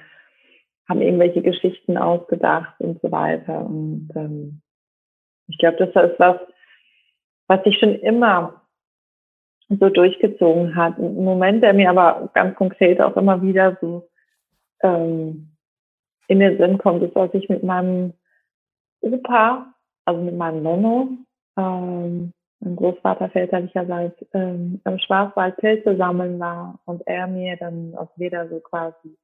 haben 0.89 1.03
irgendwelche 1.03 1.43
Geschichten 1.43 1.97
ausgedacht 1.97 2.74
und 2.78 3.01
so 3.03 3.11
weiter. 3.11 3.64
Und 3.64 4.11
ähm, 4.14 4.62
ich 5.49 5.59
glaube, 5.59 5.78
das 5.78 6.11
ist 6.11 6.18
was, 6.18 6.39
was 7.49 7.62
sich 7.64 7.78
schon 7.78 7.95
immer 7.97 8.62
so 9.68 9.89
durchgezogen 9.89 10.76
hat. 10.76 10.99
Ein 10.99 11.24
Moment, 11.24 11.62
der 11.62 11.74
mir 11.74 11.91
aber 11.91 12.30
ganz 12.34 12.55
konkret 12.57 13.01
auch 13.01 13.16
immer 13.16 13.43
wieder 13.43 13.76
so 13.80 14.09
ähm, 14.82 15.57
in 16.28 16.41
den 16.41 16.59
Sinn 16.59 16.78
kommt, 16.78 17.03
ist, 17.03 17.16
als 17.16 17.34
ich 17.34 17.49
mit 17.49 17.62
meinem 17.62 18.14
Opa, 19.01 19.74
also 20.07 20.22
mit 20.22 20.36
meinem 20.36 20.62
Nono, 20.62 21.09
ähm, 21.59 22.32
mein 22.61 22.76
Großvater 22.76 23.28
väterlicherseits, 23.28 24.16
ähm, 24.32 24.80
im 24.84 24.98
Schwarzwald 24.98 25.57
Pilze 25.59 25.96
sammeln 25.96 26.38
war 26.40 26.80
und 26.86 27.07
er 27.07 27.26
mir 27.26 27.57
dann 27.57 27.94
aus 27.96 28.09
Leder 28.16 28.48
so 28.48 28.61
quasi, 28.61 29.16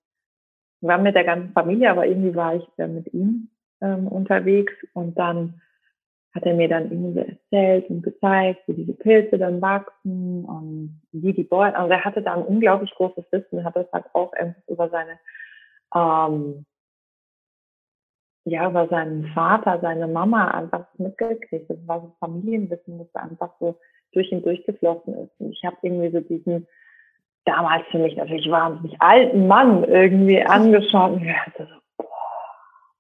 waren 0.81 1.03
mit 1.03 1.15
der 1.15 1.25
ganzen 1.25 1.53
Familie, 1.53 1.91
aber 1.91 2.07
irgendwie 2.07 2.35
war 2.35 2.57
ich 2.57 2.65
dann 2.77 2.95
mit 2.95 3.13
ihm 3.15 3.49
ähm, 3.81 4.09
unterwegs 4.09 4.75
und 4.93 5.19
dann 5.19 5.61
hat 6.35 6.45
er 6.45 6.55
mir 6.55 6.69
dann 6.69 6.91
irgendwie 6.91 7.13
so 7.13 7.21
erzählt 7.21 7.91
und 7.91 8.03
gezeigt, 8.03 8.63
wie 8.67 8.75
diese 8.75 8.95
Pilze 8.95 9.39
dann 9.39 9.61
wachsen 9.61 10.45
und 10.45 11.03
wie 11.13 11.33
die 11.33 11.45
Bäume, 11.45 11.77
also 11.77 11.93
er 11.93 12.05
hatte 12.05 12.23
da 12.23 12.35
ein 12.35 12.43
unglaublich 12.43 12.91
großes 12.95 13.25
Wissen, 13.31 13.65
hat 13.65 13.77
das 13.77 13.91
halt 13.93 14.07
auch 14.15 14.33
über 14.67 14.89
seine, 14.89 15.19
ähm, 15.95 16.65
ja, 18.45 18.69
über 18.69 18.89
seinen 18.89 19.27
Vater, 19.29 19.79
seine 19.81 20.09
Mama 20.09 20.49
einfach 20.49 20.87
mitgekriegt. 20.99 21.71
Das 21.71 21.79
war 21.87 22.01
so 22.01 22.13
Familienwissen, 22.19 22.99
das 22.99 23.15
einfach 23.15 23.55
so 23.61 23.79
durch 24.13 24.31
ihn 24.33 24.43
durchgeflossen 24.43 25.15
ist. 25.15 25.41
Und 25.41 25.53
ich 25.53 25.65
habe 25.65 25.77
irgendwie 25.83 26.11
so 26.11 26.21
diesen, 26.21 26.67
damals 27.45 27.85
für 27.91 27.99
mich 27.99 28.17
natürlich 28.17 28.51
wahnsinnig 28.51 29.01
alten 29.01 29.47
Mann 29.47 29.85
irgendwie 29.85 30.43
angeschaut 30.45 31.13
und 31.13 31.23
ich 31.23 31.33
dachte 31.33 31.69
so, 31.69 31.81
boah, 31.97 32.09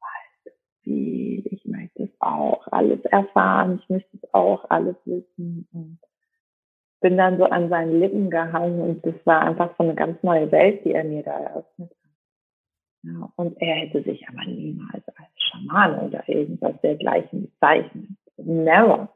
weißt 0.00 0.46
du, 0.46 0.50
wie 0.84 1.42
möchte 1.72 2.04
es 2.04 2.20
auch 2.20 2.66
alles 2.70 3.04
erfahren, 3.06 3.80
ich 3.82 3.88
möchte 3.88 4.16
es 4.16 4.34
auch 4.34 4.64
alles 4.70 4.96
wissen 5.04 5.68
und 5.72 5.98
bin 7.00 7.16
dann 7.16 7.38
so 7.38 7.44
an 7.44 7.68
seinen 7.68 7.98
Lippen 7.98 8.30
gehangen 8.30 8.80
und 8.80 9.04
das 9.04 9.14
war 9.24 9.42
einfach 9.42 9.70
so 9.76 9.82
eine 9.82 9.94
ganz 9.94 10.22
neue 10.22 10.50
Welt, 10.52 10.84
die 10.84 10.92
er 10.92 11.04
mir 11.04 11.22
da 11.22 11.36
eröffnet. 11.36 11.90
Ja, 13.02 13.32
und 13.36 13.60
er 13.60 13.74
hätte 13.74 14.02
sich 14.02 14.28
aber 14.28 14.44
niemals 14.44 15.06
als 15.08 15.28
Schamane 15.36 16.02
oder 16.02 16.28
irgendwas 16.28 16.80
dergleichen 16.82 17.50
bezeichnet. 17.50 18.10
Never. 18.36 19.08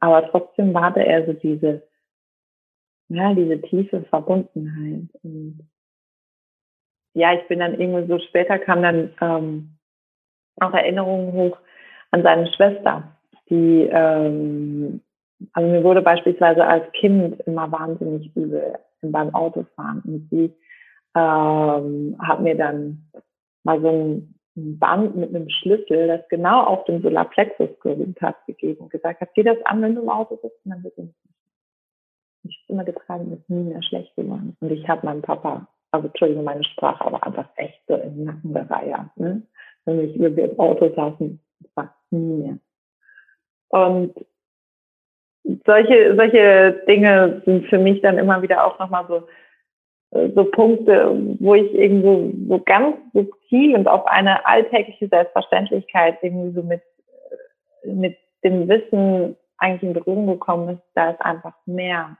Aber 0.00 0.28
trotzdem 0.30 0.78
hatte 0.78 1.04
er 1.04 1.24
so 1.26 1.32
diese, 1.32 1.82
ja, 3.08 3.32
diese 3.34 3.60
tiefe 3.62 4.02
Verbundenheit. 4.02 5.08
Und 5.22 5.66
ja, 7.14 7.32
ich 7.34 7.46
bin 7.48 7.60
dann 7.60 7.80
irgendwie 7.80 8.06
so 8.06 8.18
später 8.18 8.58
kam 8.58 8.82
dann 8.82 9.14
ähm, 9.20 9.78
auch 10.60 10.74
Erinnerungen 10.74 11.32
hoch 11.32 11.58
an 12.10 12.22
seine 12.22 12.52
Schwester, 12.52 13.16
die, 13.48 13.88
ähm, 13.90 15.00
also 15.54 15.68
mir 15.68 15.82
wurde 15.82 16.02
beispielsweise 16.02 16.64
als 16.66 16.90
Kind 16.92 17.40
immer 17.40 17.70
wahnsinnig 17.72 18.34
übel 18.36 18.78
beim 19.00 19.34
Autofahren 19.34 20.02
und 20.04 20.28
sie 20.30 20.54
ähm, 21.14 22.16
hat 22.20 22.40
mir 22.40 22.56
dann 22.56 23.08
mal 23.64 23.80
so 23.80 23.88
ein 23.88 24.34
Band 24.54 25.16
mit 25.16 25.34
einem 25.34 25.48
Schlüssel, 25.48 26.08
das 26.08 26.28
genau 26.28 26.64
auf 26.64 26.84
dem 26.84 27.00
Solarplexus 27.02 27.70
geruht 27.80 28.20
hat, 28.20 28.44
gegeben 28.46 28.84
und 28.84 28.90
gesagt 28.90 29.20
hat, 29.20 29.30
zieh 29.34 29.42
das 29.42 29.56
an, 29.64 29.80
wenn 29.82 29.94
du 29.94 30.02
im 30.02 30.10
Auto 30.10 30.38
sitzt, 30.42 30.64
und 30.64 30.72
dann 30.72 30.82
wird 30.84 30.98
es 30.98 31.04
nicht 31.04 31.16
ich 32.44 32.58
habe 32.64 32.72
immer 32.72 32.84
getragen, 32.84 33.32
ist 33.32 33.48
nie 33.48 33.62
mehr 33.62 33.82
schlecht 33.82 34.14
geworden. 34.16 34.56
Und 34.60 34.70
ich 34.70 34.88
habe 34.88 35.06
meinem 35.06 35.22
Papa, 35.22 35.68
also 35.90 36.08
Entschuldigung, 36.08 36.44
meine 36.44 36.64
Sprache, 36.64 37.04
aber 37.04 37.24
einfach 37.24 37.48
echt 37.56 37.80
so 37.86 37.94
im 37.94 38.24
Nacken 38.24 38.54
gereiert. 38.54 39.16
Ne? 39.16 39.42
Wenn 39.84 40.00
ich 40.00 40.18
wir 40.18 40.50
im 40.50 40.58
Auto 40.58 40.92
saßen, 40.94 41.40
das 41.60 41.70
war 41.76 41.94
nie 42.10 42.42
mehr. 42.42 42.58
Und 43.68 44.14
solche, 45.66 46.14
solche 46.16 46.82
Dinge 46.86 47.42
sind 47.44 47.66
für 47.68 47.78
mich 47.78 48.00
dann 48.02 48.18
immer 48.18 48.42
wieder 48.42 48.64
auch 48.64 48.78
nochmal 48.78 49.06
so, 49.08 49.26
so 50.12 50.44
Punkte, 50.44 51.36
wo 51.40 51.54
ich 51.54 51.72
irgendwo 51.74 52.32
so 52.48 52.62
ganz 52.62 52.96
subtil 53.14 53.74
und 53.74 53.88
auf 53.88 54.06
eine 54.06 54.44
alltägliche 54.44 55.08
Selbstverständlichkeit 55.08 56.18
irgendwie 56.22 56.54
so 56.54 56.62
mit, 56.62 56.82
mit 57.84 58.18
dem 58.44 58.68
Wissen 58.68 59.36
eigentlich 59.56 59.82
in 59.82 59.94
Berührung 59.94 60.26
gekommen 60.26 60.76
ist, 60.76 60.82
da 60.94 61.10
ist 61.10 61.20
einfach 61.22 61.54
mehr. 61.66 62.18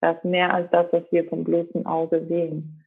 Da 0.00 0.12
ist 0.12 0.24
mehr 0.24 0.52
als 0.52 0.70
das, 0.70 0.86
was 0.92 1.04
wir 1.10 1.24
vom 1.28 1.44
bloßen 1.44 1.86
Auge 1.86 2.26
sehen. 2.26 2.84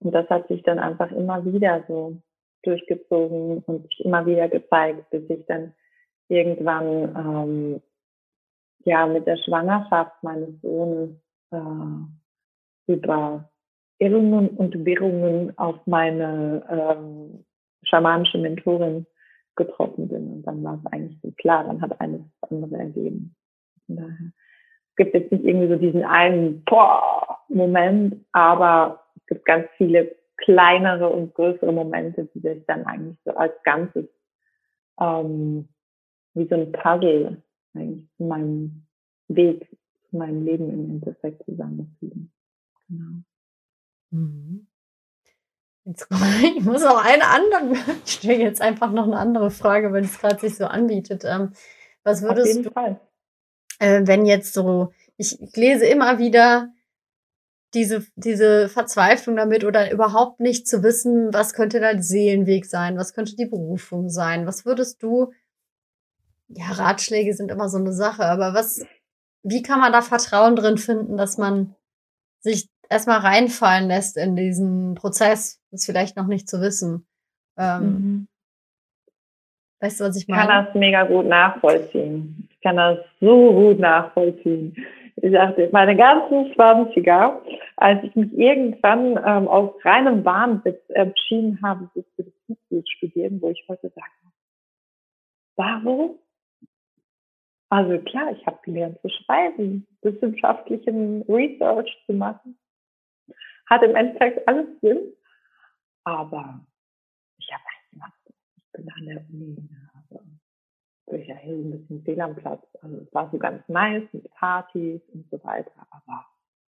Und 0.00 0.12
das 0.12 0.28
hat 0.30 0.48
sich 0.48 0.62
dann 0.62 0.78
einfach 0.78 1.10
immer 1.12 1.44
wieder 1.44 1.84
so 1.88 2.16
durchgezogen 2.62 3.58
und 3.66 3.82
sich 3.82 4.04
immer 4.04 4.24
wieder 4.24 4.48
gezeigt, 4.48 5.10
bis 5.10 5.28
ich 5.28 5.44
dann 5.46 5.74
irgendwann 6.28 7.14
ähm, 7.16 7.82
ja 8.84 9.06
mit 9.06 9.26
der 9.26 9.36
Schwangerschaft 9.36 10.22
meines 10.22 10.60
Sohnes 10.62 11.10
äh, 11.50 11.56
über 12.86 13.50
Irrungen 13.98 14.48
und 14.50 14.84
Wirrungen 14.84 15.56
auf 15.58 15.76
meine 15.86 16.62
ähm, 16.70 17.44
schamanische 17.82 18.38
Mentorin 18.38 19.06
getroffen 19.56 20.08
bin. 20.08 20.32
Und 20.32 20.42
dann 20.42 20.62
war 20.62 20.80
es 20.82 20.92
eigentlich 20.92 21.18
so 21.22 21.30
klar, 21.32 21.64
dann 21.64 21.80
hat 21.80 22.00
eines 22.00 22.20
das 22.40 22.50
andere 22.50 22.76
ergeben. 22.76 23.34
Von 23.86 23.96
daher 23.96 24.32
gibt 24.96 25.14
jetzt 25.14 25.32
nicht 25.32 25.44
irgendwie 25.44 25.68
so 25.68 25.76
diesen 25.76 26.04
einen 26.04 26.64
Boah-Moment, 26.64 28.24
aber 28.32 29.02
es 29.16 29.26
gibt 29.26 29.44
ganz 29.44 29.66
viele 29.76 30.14
kleinere 30.38 31.08
und 31.08 31.34
größere 31.34 31.72
Momente, 31.72 32.28
die 32.34 32.40
sich 32.40 32.64
dann 32.66 32.84
eigentlich 32.84 33.16
so 33.24 33.32
als 33.32 33.54
Ganzes 33.64 34.06
ähm, 35.00 35.68
wie 36.34 36.46
so 36.46 36.54
ein 36.54 36.72
Puzzle 36.72 37.42
eigentlich 37.74 38.06
zu 38.16 38.24
meinem 38.24 38.86
Weg, 39.28 39.68
zu 40.10 40.16
meinem 40.16 40.44
Leben 40.44 40.70
im 40.70 40.90
Endeffekt 40.90 41.44
zusammenfügen. 41.44 42.30
Genau. 42.88 43.22
Mhm. 44.10 44.66
Jetzt, 45.84 46.08
ich 46.56 46.64
muss 46.64 46.84
auch 46.84 47.04
eine 47.04 47.26
andere, 47.26 47.78
ich 48.04 48.12
stelle 48.12 48.42
jetzt 48.42 48.60
einfach 48.60 48.92
noch 48.92 49.04
eine 49.04 49.18
andere 49.18 49.50
Frage, 49.50 49.92
weil 49.92 50.04
es 50.04 50.18
gerade 50.18 50.38
sich 50.38 50.56
so 50.56 50.66
anbietet. 50.66 51.24
Ähm, 51.24 51.52
was 52.02 52.22
würdest 52.22 52.64
du, 52.64 52.70
Fall 52.70 53.00
äh, 53.78 54.02
wenn 54.04 54.26
jetzt 54.26 54.54
so, 54.54 54.92
ich, 55.16 55.40
ich 55.40 55.56
lese 55.56 55.86
immer 55.86 56.18
wieder 56.18 56.72
diese, 57.74 58.06
diese 58.14 58.68
Verzweiflung 58.68 59.36
damit 59.36 59.64
oder 59.64 59.90
überhaupt 59.92 60.40
nicht 60.40 60.66
zu 60.66 60.82
wissen, 60.82 61.32
was 61.32 61.52
könnte 61.52 61.80
dein 61.80 62.02
Seelenweg 62.02 62.64
sein, 62.64 62.96
was 62.96 63.12
könnte 63.12 63.36
die 63.36 63.46
Berufung 63.46 64.08
sein, 64.08 64.46
was 64.46 64.64
würdest 64.64 65.02
du, 65.02 65.32
ja, 66.48 66.66
Ratschläge 66.70 67.34
sind 67.34 67.50
immer 67.50 67.68
so 67.68 67.78
eine 67.78 67.92
Sache, 67.92 68.24
aber 68.24 68.54
was, 68.54 68.84
wie 69.42 69.62
kann 69.62 69.80
man 69.80 69.92
da 69.92 70.00
Vertrauen 70.00 70.56
drin 70.56 70.78
finden, 70.78 71.16
dass 71.16 71.38
man 71.38 71.74
sich 72.40 72.70
erstmal 72.88 73.18
reinfallen 73.18 73.88
lässt 73.88 74.16
in 74.16 74.36
diesen 74.36 74.94
Prozess, 74.94 75.60
das 75.70 75.84
vielleicht 75.84 76.16
noch 76.16 76.26
nicht 76.26 76.48
zu 76.48 76.60
wissen? 76.60 77.06
Ähm, 77.58 77.82
mhm. 77.82 78.28
Weißt 79.80 80.00
du, 80.00 80.04
was 80.04 80.16
ich 80.16 80.26
meine? 80.26 80.42
Ich 80.42 80.48
kann 80.48 80.64
das 80.64 80.74
mega 80.74 81.04
gut 81.04 81.26
nachvollziehen. 81.26 82.48
Ich 82.50 82.60
kann 82.62 82.76
das 82.76 82.98
so 83.20 83.52
gut 83.52 83.78
nachvollziehen. 83.78 84.74
Ich 85.16 85.32
dachte, 85.32 85.68
meine 85.72 85.96
ganzen 85.96 86.52
20er, 86.52 87.40
als 87.76 88.04
ich 88.04 88.14
mich 88.16 88.32
irgendwann 88.32 89.12
ähm, 89.24 89.48
aus 89.48 89.72
reinem 89.84 90.24
Wahnwitz 90.24 90.82
entschieden 90.90 91.58
habe, 91.62 91.88
das 91.94 92.04
zu 92.68 92.82
studieren, 92.96 93.40
wo 93.40 93.50
ich 93.50 93.64
heute 93.68 93.90
sage, 93.94 94.10
warum? 95.56 96.18
Also 97.70 97.98
klar, 97.98 98.30
ich 98.32 98.46
habe 98.46 98.58
gelernt 98.62 99.00
zu 99.00 99.08
schreiben, 99.08 99.86
wissenschaftlichen 100.02 101.22
Research 101.22 101.90
zu 102.06 102.12
machen. 102.12 102.58
Hat 103.66 103.82
im 103.82 103.96
Endeffekt 103.96 104.46
alles 104.48 104.66
Sinn, 104.80 105.12
aber 106.04 106.64
ich 107.38 107.52
habe 107.52 107.62
bin 108.76 108.90
an 108.90 109.06
der 109.06 109.24
Uni, 109.30 109.56
also 109.94 110.22
durch 111.06 111.26
ja 111.26 111.36
hier 111.36 111.54
ein 111.54 111.70
bisschen 111.70 112.02
fehl 112.02 112.20
am 112.20 112.36
Platz. 112.36 112.62
Also 112.82 112.96
es 112.98 113.14
war 113.14 113.30
so 113.30 113.38
ganz 113.38 113.66
nice 113.68 114.04
mit 114.12 114.30
Partys 114.32 115.00
und 115.12 115.28
so 115.30 115.42
weiter, 115.44 115.86
aber 115.90 116.26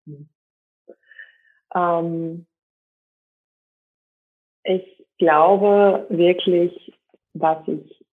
hm. 0.04 0.28
ähm, 1.74 2.46
ich 4.64 5.06
glaube 5.18 6.06
wirklich, 6.10 6.92
was 7.34 7.66
ich 7.68 8.04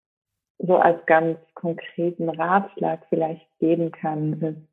so 0.59 0.77
als 0.77 1.05
ganz 1.05 1.39
konkreten 1.55 2.29
Ratschlag 2.29 3.05
vielleicht 3.09 3.47
geben 3.59 3.91
kann, 3.91 4.41
ist, 4.41 4.72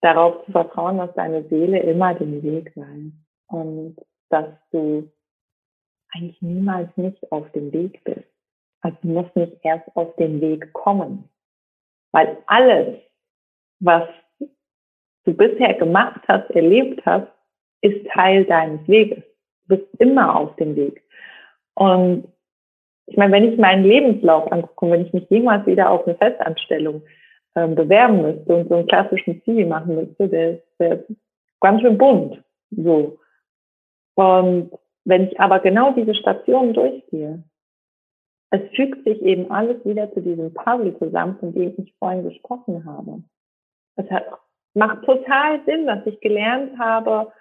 darauf 0.00 0.44
zu 0.44 0.52
vertrauen, 0.52 0.98
dass 0.98 1.14
deine 1.14 1.44
Seele 1.48 1.80
immer 1.80 2.14
den 2.14 2.42
Weg 2.42 2.74
weiß 2.76 3.12
und 3.48 3.96
dass 4.30 4.48
du 4.70 5.10
eigentlich 6.12 6.40
niemals 6.40 6.88
nicht 6.96 7.30
auf 7.30 7.50
dem 7.52 7.72
Weg 7.72 8.02
bist. 8.04 8.24
Also 8.80 8.96
du 9.02 9.08
musst 9.08 9.36
nicht 9.36 9.56
erst 9.62 9.84
auf 9.94 10.14
den 10.16 10.40
Weg 10.40 10.72
kommen. 10.72 11.28
Weil 12.12 12.38
alles, 12.46 12.98
was 13.80 14.08
du 15.24 15.34
bisher 15.34 15.74
gemacht 15.74 16.20
hast, 16.28 16.50
erlebt 16.50 17.04
hast, 17.04 17.28
ist 17.82 18.06
Teil 18.08 18.44
deines 18.44 18.86
Weges. 18.88 19.22
Du 19.66 19.76
bist 19.76 19.88
immer 20.00 20.34
auf 20.36 20.56
dem 20.56 20.74
Weg. 20.76 21.02
Und 21.74 22.26
ich 23.06 23.16
meine, 23.16 23.32
wenn 23.32 23.52
ich 23.52 23.58
meinen 23.58 23.84
Lebenslauf 23.84 24.50
angucke, 24.50 24.90
wenn 24.90 25.06
ich 25.06 25.12
mich 25.12 25.28
jemals 25.30 25.66
wieder 25.66 25.90
auf 25.90 26.06
eine 26.06 26.16
Festanstellung 26.16 27.02
äh, 27.54 27.66
bewerben 27.68 28.22
müsste 28.22 28.54
und 28.54 28.68
so 28.68 28.76
einen 28.76 28.86
klassischen 28.86 29.42
Ziel 29.42 29.66
machen 29.66 29.96
müsste, 29.96 30.28
der, 30.28 30.62
der 30.78 31.08
ist 31.08 31.16
ganz 31.60 31.80
schön 31.80 31.98
bunt. 31.98 32.42
So. 32.70 33.18
Und 34.14 34.70
wenn 35.04 35.28
ich 35.28 35.40
aber 35.40 35.60
genau 35.60 35.92
diese 35.92 36.14
Stationen 36.14 36.74
durchgehe, 36.74 37.42
es 38.50 38.60
fügt 38.74 39.04
sich 39.04 39.22
eben 39.22 39.50
alles 39.50 39.84
wieder 39.84 40.12
zu 40.12 40.20
diesem 40.20 40.52
Puzzle 40.52 40.98
zusammen, 40.98 41.38
von 41.38 41.54
dem 41.54 41.74
ich 41.78 41.94
vorhin 41.98 42.24
gesprochen 42.24 42.84
habe. 42.84 43.22
Es 43.96 44.10
hat, 44.10 44.26
macht 44.74 45.04
total 45.04 45.60
Sinn, 45.66 45.86
dass 45.86 46.04
ich 46.06 46.20
gelernt 46.20 46.78
habe, 46.78 47.32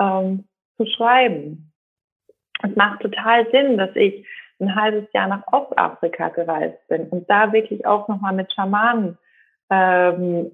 ähm, 0.00 0.44
zu 0.76 0.86
schreiben. 0.86 1.72
Es 2.62 2.74
macht 2.74 3.00
total 3.02 3.48
Sinn, 3.52 3.78
dass 3.78 3.94
ich 3.94 4.26
ein 4.60 4.74
halbes 4.74 5.04
Jahr 5.12 5.28
nach 5.28 5.46
Ostafrika 5.52 6.28
gereist 6.30 6.86
bin 6.88 7.08
und 7.08 7.30
da 7.30 7.52
wirklich 7.52 7.86
auch 7.86 8.08
nochmal 8.08 8.34
mit 8.34 8.52
Schamanen 8.52 9.16
ähm, 9.70 10.52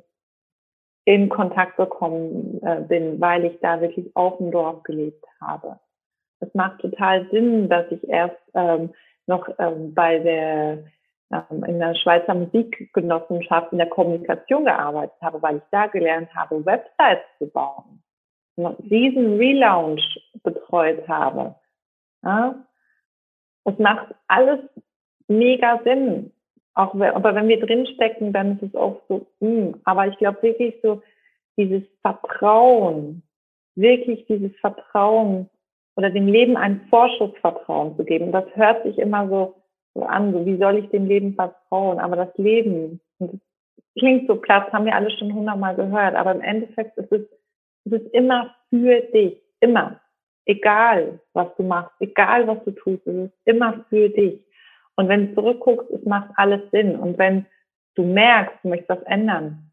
in 1.04 1.28
Kontakt 1.28 1.76
gekommen 1.76 2.60
äh, 2.62 2.80
bin, 2.80 3.20
weil 3.20 3.44
ich 3.44 3.58
da 3.60 3.80
wirklich 3.80 4.10
auf 4.14 4.38
dem 4.38 4.50
Dorf 4.50 4.82
gelebt 4.84 5.24
habe 5.40 5.78
es 6.46 6.54
macht 6.54 6.80
total 6.80 7.28
Sinn, 7.30 7.68
dass 7.68 7.90
ich 7.90 8.06
erst 8.08 8.36
ähm, 8.54 8.92
noch 9.26 9.48
ähm, 9.58 9.94
bei 9.94 10.18
der 10.18 10.84
ähm, 11.32 11.64
in 11.64 11.78
der 11.78 11.94
Schweizer 11.94 12.34
Musikgenossenschaft 12.34 13.72
in 13.72 13.78
der 13.78 13.88
Kommunikation 13.88 14.64
gearbeitet 14.64 15.16
habe, 15.20 15.42
weil 15.42 15.56
ich 15.56 15.62
da 15.70 15.86
gelernt 15.86 16.34
habe, 16.34 16.64
Websites 16.64 17.24
zu 17.38 17.48
bauen, 17.48 18.02
diesen 18.56 19.36
Relaunch 19.36 20.02
betreut 20.42 21.06
habe. 21.08 21.54
Ja? 22.22 22.54
Es 23.64 23.78
macht 23.78 24.14
alles 24.28 24.60
mega 25.28 25.80
Sinn. 25.84 26.32
Auch 26.74 26.98
wenn, 26.98 27.12
aber 27.12 27.34
wenn 27.34 27.48
wir 27.48 27.60
drinstecken, 27.60 28.32
dann 28.32 28.56
ist 28.56 28.62
es 28.62 28.74
oft 28.74 29.02
so, 29.08 29.26
mh. 29.40 29.48
Hm. 29.48 29.80
aber 29.84 30.08
ich 30.08 30.16
glaube 30.18 30.42
wirklich 30.42 30.74
so, 30.82 31.02
dieses 31.56 31.82
Vertrauen, 32.02 33.22
wirklich 33.76 34.26
dieses 34.26 34.54
Vertrauen 34.56 35.48
oder 35.96 36.10
dem 36.10 36.26
Leben 36.26 36.56
ein 36.56 36.86
Vorschussvertrauen 36.90 37.96
zu 37.96 38.04
geben. 38.04 38.32
Das 38.32 38.44
hört 38.54 38.82
sich 38.84 38.98
immer 38.98 39.28
so, 39.28 39.54
so 39.94 40.02
an, 40.02 40.32
so 40.32 40.44
wie 40.44 40.56
soll 40.56 40.78
ich 40.78 40.90
dem 40.90 41.06
Leben 41.06 41.34
vertrauen? 41.34 41.98
Aber 42.00 42.16
das 42.16 42.36
Leben, 42.36 43.00
das 43.20 43.30
klingt 43.98 44.26
so 44.26 44.36
platt, 44.36 44.72
haben 44.72 44.86
wir 44.86 44.96
alle 44.96 45.10
schon 45.10 45.32
hundertmal 45.32 45.76
gehört, 45.76 46.16
aber 46.16 46.34
im 46.34 46.40
Endeffekt 46.40 46.98
ist 46.98 47.12
es, 47.12 47.22
es 47.84 47.92
ist 47.92 48.14
immer 48.14 48.54
für 48.70 49.00
dich, 49.00 49.40
immer. 49.60 50.00
Egal, 50.46 51.20
was 51.32 51.48
du 51.56 51.62
machst, 51.62 51.94
egal, 52.00 52.46
was 52.46 52.62
du 52.64 52.72
tust, 52.72 53.06
es 53.06 53.26
ist 53.26 53.32
immer 53.44 53.84
für 53.88 54.08
dich. 54.08 54.43
Und 54.96 55.08
wenn 55.08 55.28
du 55.28 55.34
zurückguckst, 55.34 55.90
es 55.90 56.04
macht 56.04 56.30
alles 56.36 56.70
Sinn. 56.70 56.96
Und 56.96 57.18
wenn 57.18 57.46
du 57.94 58.04
merkst, 58.04 58.56
du 58.62 58.68
möchtest 58.68 58.90
was 58.90 59.02
ändern, 59.02 59.72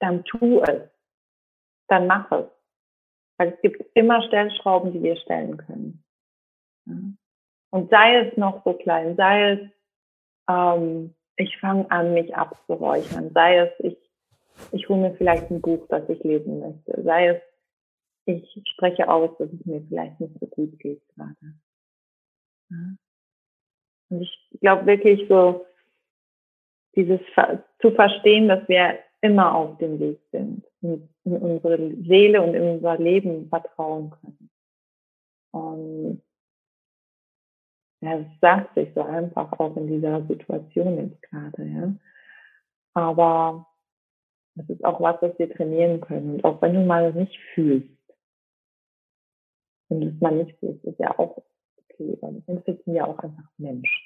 dann 0.00 0.24
tu 0.24 0.60
es. 0.62 0.90
Dann 1.88 2.06
mach 2.06 2.30
es. 2.32 2.46
Weil 3.38 3.54
es 3.54 3.60
gibt 3.62 3.84
immer 3.94 4.22
Stellschrauben, 4.22 4.92
die 4.92 5.02
wir 5.02 5.16
stellen 5.16 5.56
können. 5.56 6.04
Und 7.70 7.90
sei 7.90 8.20
es 8.20 8.36
noch 8.36 8.64
so 8.64 8.74
klein, 8.74 9.16
sei 9.16 9.52
es, 9.52 9.60
ähm, 10.48 11.14
ich 11.36 11.56
fange 11.58 11.90
an, 11.90 12.14
mich 12.14 12.34
abzuräuchern, 12.36 13.32
sei 13.32 13.58
es, 13.58 13.72
ich, 13.80 13.98
ich 14.70 14.88
hole 14.88 15.00
mir 15.00 15.14
vielleicht 15.16 15.50
ein 15.50 15.60
Buch, 15.60 15.86
das 15.88 16.08
ich 16.08 16.22
lesen 16.22 16.60
möchte, 16.60 17.02
sei 17.02 17.28
es, 17.28 17.42
ich 18.26 18.62
spreche 18.72 19.08
aus, 19.08 19.36
dass 19.38 19.50
es 19.52 19.66
mir 19.66 19.82
vielleicht 19.88 20.20
nicht 20.20 20.38
so 20.38 20.46
gut 20.46 20.78
geht 20.78 21.02
gerade. 21.08 21.54
Und 24.14 24.22
ich 24.22 24.48
glaube 24.60 24.86
wirklich 24.86 25.28
so, 25.28 25.66
dieses 26.94 27.20
zu 27.80 27.90
verstehen, 27.90 28.48
dass 28.48 28.66
wir 28.68 28.98
immer 29.20 29.54
auf 29.54 29.78
dem 29.78 29.98
Weg 29.98 30.20
sind 30.30 30.64
und 30.80 31.08
in 31.24 31.36
unsere 31.38 31.94
Seele 32.06 32.42
und 32.42 32.54
in 32.54 32.62
unser 32.62 32.98
Leben 32.98 33.48
vertrauen 33.48 34.10
können. 34.10 34.50
Und 35.50 36.22
ja, 38.00 38.18
es 38.18 38.26
sagt 38.40 38.74
sich 38.74 38.88
so 38.94 39.02
einfach 39.02 39.52
auch 39.58 39.76
in 39.76 39.88
dieser 39.88 40.24
Situation 40.26 40.98
jetzt 40.98 41.22
gerade, 41.22 41.64
ja. 41.64 41.94
Aber 42.92 43.66
das 44.54 44.68
ist 44.68 44.84
auch 44.84 45.00
was, 45.00 45.20
was 45.22 45.36
wir 45.38 45.52
trainieren 45.52 46.00
können. 46.00 46.34
Und 46.34 46.44
auch 46.44 46.62
wenn 46.62 46.74
du 46.74 46.84
mal 46.84 47.12
nicht 47.12 47.36
fühlst, 47.54 47.88
wenn 49.88 50.00
du 50.00 50.08
es 50.08 50.20
mal 50.20 50.34
nicht 50.34 50.56
fühlst, 50.60 50.84
ist 50.84 51.00
ja 51.00 51.18
auch 51.18 51.42
okay, 51.94 52.18
wir 52.20 52.62
sind 52.66 52.80
ja 52.86 53.06
auch 53.06 53.18
einfach 53.18 53.50
Mensch. 53.58 54.03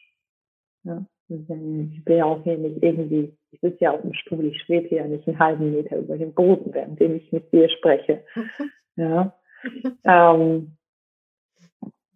Ja. 0.85 1.05
Ich 1.31 1.47
bin 1.47 2.03
ja 2.07 2.24
auch 2.24 2.43
hier 2.43 2.57
nicht 2.57 2.83
irgendwie, 2.83 3.37
ich 3.51 3.61
sitze 3.61 3.85
ja 3.85 3.93
auf 3.93 4.01
dem 4.01 4.14
Stuhl, 4.14 4.47
ich 4.47 4.62
schwebe 4.62 4.95
ja 4.95 5.07
nicht 5.07 5.29
einen 5.29 5.39
halben 5.39 5.72
Meter 5.72 5.99
über 5.99 6.16
dem 6.16 6.33
Boden, 6.33 6.72
während 6.72 7.01
ich 7.01 7.31
mit 7.33 7.53
dir 7.53 7.68
spreche. 7.68 8.24
Ja. 8.97 9.33
ähm, 10.03 10.76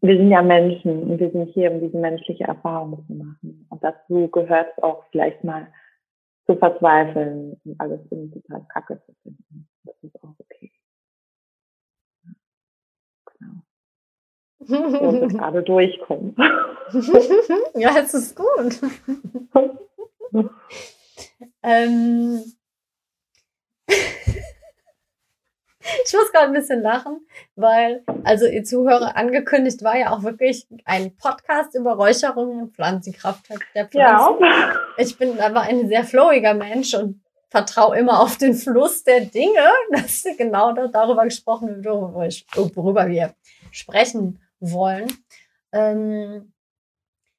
wir 0.00 0.16
sind 0.16 0.30
ja 0.30 0.42
Menschen 0.42 1.04
und 1.04 1.20
wir 1.20 1.30
sind 1.30 1.50
hier, 1.50 1.70
um 1.70 1.80
diese 1.80 1.96
menschliche 1.96 2.42
Erfahrung 2.42 3.06
zu 3.06 3.12
machen. 3.12 3.66
Und 3.70 3.84
dazu 3.84 4.26
gehört 4.28 4.66
es 4.76 4.82
auch 4.82 5.04
vielleicht 5.12 5.44
mal 5.44 5.68
zu 6.46 6.56
verzweifeln 6.56 7.56
und 7.64 7.80
alles 7.80 8.00
irgendwie 8.10 8.40
total 8.40 8.66
kacke 8.68 9.00
zu 9.06 9.12
finden. 9.22 9.68
Das 9.84 9.94
ist 10.02 10.24
auch 10.24 10.34
okay. 10.38 10.72
Und 14.68 15.28
gerade 15.28 15.62
durchkommen. 15.62 16.34
ja, 17.74 17.96
es 17.98 18.14
ist 18.14 18.36
gut. 18.36 18.80
ähm, 21.62 22.42
ich 26.04 26.12
muss 26.12 26.32
gerade 26.32 26.46
ein 26.46 26.52
bisschen 26.52 26.82
lachen, 26.82 27.26
weil, 27.56 28.04
also 28.24 28.46
ihr 28.46 28.64
Zuhörer 28.64 29.16
angekündigt 29.16 29.82
war 29.82 29.96
ja 29.96 30.10
auch 30.10 30.22
wirklich 30.22 30.66
ein 30.84 31.16
Podcast 31.16 31.74
über 31.74 31.94
Räucherungen 31.94 32.62
und 32.62 32.74
Pflanzenkraft 32.74 33.48
der 33.74 33.88
Pflanzen. 33.88 34.44
Ja. 34.44 34.74
Ich 34.96 35.18
bin 35.18 35.40
aber 35.40 35.62
ein 35.62 35.88
sehr 35.88 36.04
flowiger 36.04 36.54
Mensch 36.54 36.94
und 36.94 37.22
vertraue 37.50 37.98
immer 37.98 38.20
auf 38.20 38.38
den 38.38 38.54
Fluss 38.54 39.04
der 39.04 39.20
Dinge. 39.20 39.70
Das 39.90 40.24
ist 40.24 40.38
genau 40.38 40.72
darüber 40.72 41.24
gesprochen, 41.24 41.84
worüber 41.84 43.08
wir 43.08 43.34
sprechen 43.70 44.40
wollen. 44.62 45.12
Ähm, 45.72 46.52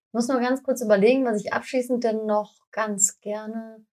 ich 0.08 0.14
muss 0.14 0.28
nur 0.28 0.40
ganz 0.40 0.62
kurz 0.62 0.82
überlegen, 0.82 1.26
was 1.26 1.42
ich 1.42 1.54
abschließend 1.54 2.04
denn 2.04 2.26
noch 2.26 2.54
ganz 2.72 3.20
gerne 3.20 3.84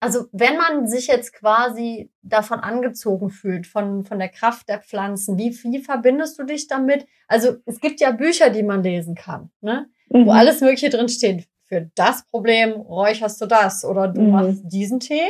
also 0.00 0.26
wenn 0.32 0.56
man 0.56 0.86
sich 0.86 1.06
jetzt 1.06 1.32
quasi 1.32 2.10
davon 2.22 2.60
angezogen 2.60 3.30
fühlt, 3.30 3.66
von, 3.66 4.04
von 4.04 4.18
der 4.18 4.28
Kraft 4.28 4.68
der 4.68 4.80
Pflanzen, 4.80 5.38
wie, 5.38 5.50
wie 5.64 5.80
verbindest 5.80 6.38
du 6.38 6.44
dich 6.44 6.68
damit? 6.68 7.06
Also 7.26 7.56
es 7.64 7.80
gibt 7.80 8.00
ja 8.00 8.12
Bücher, 8.12 8.50
die 8.50 8.62
man 8.62 8.82
lesen 8.82 9.14
kann, 9.14 9.50
ne? 9.60 9.88
Mhm. 10.08 10.26
wo 10.26 10.30
alles 10.30 10.60
Mögliche 10.60 10.90
drin 10.90 11.08
steht. 11.08 11.48
Für 11.64 11.90
das 11.96 12.24
Problem 12.26 12.72
räucherst 12.72 13.40
du 13.40 13.46
das 13.46 13.84
oder 13.84 14.06
du 14.06 14.20
mhm. 14.20 14.30
machst 14.30 14.62
diesen 14.64 15.00
Tee. 15.00 15.26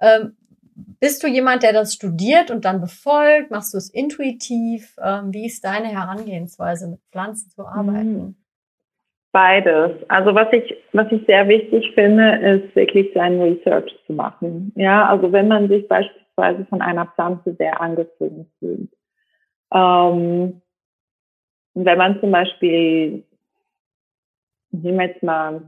Ähm, 0.00 0.36
bist 0.74 1.22
du 1.22 1.26
jemand, 1.26 1.62
der 1.62 1.72
das 1.72 1.94
studiert 1.94 2.50
und 2.50 2.64
dann 2.64 2.80
befolgt? 2.80 3.50
Machst 3.50 3.74
du 3.74 3.78
es 3.78 3.90
intuitiv? 3.90 4.96
Ähm, 5.02 5.32
wie 5.32 5.46
ist 5.46 5.64
deine 5.64 5.88
Herangehensweise, 5.88 6.88
mit 6.88 7.00
Pflanzen 7.10 7.50
zu 7.50 7.66
arbeiten? 7.66 8.12
Mhm. 8.12 8.36
Beides. 9.32 9.92
Also 10.08 10.34
was 10.34 10.52
ich, 10.52 10.76
was 10.92 11.10
ich 11.10 11.24
sehr 11.26 11.48
wichtig 11.48 11.92
finde, 11.94 12.36
ist 12.36 12.76
wirklich 12.76 13.10
sein 13.14 13.40
Research 13.40 13.90
zu 14.06 14.12
machen. 14.12 14.72
Ja, 14.76 15.08
also 15.08 15.32
wenn 15.32 15.48
man 15.48 15.68
sich 15.68 15.88
beispielsweise 15.88 16.66
von 16.66 16.82
einer 16.82 17.06
Pflanze 17.06 17.54
sehr 17.54 17.80
angezogen 17.80 18.50
fühlt. 18.58 18.90
Ähm, 19.72 20.60
wenn 21.74 21.98
man 21.98 22.20
zum 22.20 22.30
Beispiel, 22.30 23.24
nehmen 24.70 24.98
wir 24.98 25.06
jetzt 25.06 25.22
mal, 25.22 25.62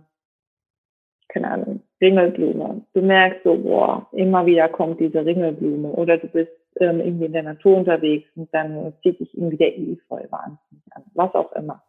keine 1.28 1.50
Ahnung, 1.50 1.82
Ringelblume. 2.05 2.82
Du 2.92 3.02
merkst 3.02 3.42
so, 3.44 3.57
boah, 3.57 4.07
immer 4.12 4.44
wieder 4.46 4.68
kommt 4.68 5.00
diese 5.00 5.24
Ringelblume. 5.24 5.88
Oder 5.88 6.18
du 6.18 6.28
bist 6.28 6.52
ähm, 6.80 7.00
irgendwie 7.00 7.26
in 7.26 7.32
der 7.32 7.42
Natur 7.42 7.76
unterwegs 7.76 8.28
und 8.36 8.52
dann 8.52 8.92
zieht 9.02 9.20
dich 9.20 9.36
irgendwie 9.36 9.57
der 9.57 9.78
Efeu 9.78 10.22
wahnsinnig 10.30 10.84
an. 10.90 11.02
Was 11.14 11.34
auch 11.34 11.52
immer. 11.52 11.82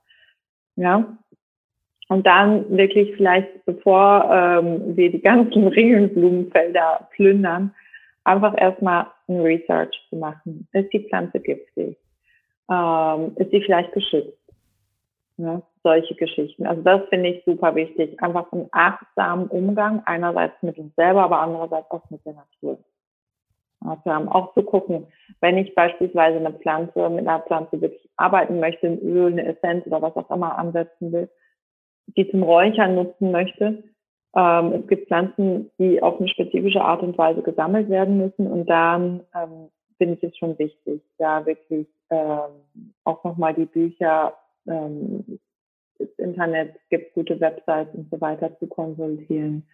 Ja, 0.78 1.18
und 2.08 2.26
dann 2.26 2.70
wirklich 2.78 3.16
vielleicht, 3.16 3.66
bevor 3.66 4.30
ähm, 4.32 4.96
wir 4.96 5.12
die 5.12 5.22
ganzen 5.22 5.68
Ringelblumenfelder 5.68 7.10
plündern, 7.12 7.74
einfach 8.24 8.54
erstmal 8.58 9.08
ein 9.28 9.42
Research 9.42 9.96
zu 10.10 10.18
machen. 10.18 10.68
Ist 10.74 10.94
die 10.94 11.08
Pflanze 11.08 11.40
giftig? 11.40 11.98
Ähm, 12.70 13.32
ist 13.38 13.52
sie 13.52 13.62
vielleicht 13.62 13.92
geschützt? 13.94 14.38
Ne? 15.38 15.62
Solche 15.86 16.16
Geschichten. 16.16 16.66
Also 16.66 16.82
das 16.82 17.08
finde 17.10 17.30
ich 17.30 17.46
super 17.46 17.76
wichtig. 17.76 18.20
Einfach 18.20 18.52
einen 18.52 18.70
achtsamen 18.72 19.46
Umgang, 19.50 20.02
einerseits 20.08 20.56
mit 20.64 20.80
uns 20.80 20.96
selber, 20.96 21.22
aber 21.22 21.42
andererseits 21.42 21.92
auch 21.92 22.10
mit 22.10 22.26
der 22.26 22.34
Natur. 22.34 22.80
Also 23.86 24.10
auch 24.32 24.56
zu 24.56 24.64
gucken, 24.64 25.06
wenn 25.42 25.60
ich 25.60 25.76
beispielsweise 25.76 26.38
eine 26.38 26.54
Pflanze, 26.54 27.08
mit 27.12 27.28
einer 27.28 27.42
Pflanze 27.42 27.80
wirklich 27.80 28.10
arbeiten 28.18 28.60
möchte, 28.60 28.88
ein 28.88 29.00
Öl, 29.00 29.32
eine 29.32 29.46
Essenz 29.46 29.86
oder 29.86 30.02
was 30.02 30.16
auch 30.16 30.32
immer 30.32 30.58
ansetzen 30.58 31.12
will, 31.12 31.30
die 32.18 32.32
zum 32.32 32.42
Räuchern 32.42 32.96
nutzen 32.96 33.30
möchte. 33.30 33.84
Ähm, 34.36 34.74
es 34.74 34.88
gibt 34.88 35.08
Pflanzen, 35.08 35.70
die 35.78 36.02
auf 36.02 36.18
eine 36.18 36.30
spezifische 36.30 36.82
Art 36.82 37.04
und 37.04 37.16
Weise 37.16 37.44
gesammelt 37.44 37.92
werden 37.92 38.18
müssen 38.18 38.48
und 38.48 38.66
dann 38.68 39.22
ähm, 39.36 39.70
finde 40.00 40.16
ich 40.16 40.24
es 40.24 40.36
schon 40.36 40.58
wichtig, 40.58 41.04
da 41.20 41.46
wirklich 41.46 41.88
ähm, 42.10 42.90
auch 43.04 43.24
nochmal 43.24 43.54
die 43.54 43.68
Bücher, 43.68 44.34
ähm, 44.68 45.40
das 46.00 46.10
Internet 46.18 46.76
gibt 46.90 47.14
gute 47.14 47.40
Websites 47.40 47.94
und 47.94 48.10
so 48.12 48.20
weiter 48.22 48.58
zu 48.60 48.68
konsultieren 48.68 49.68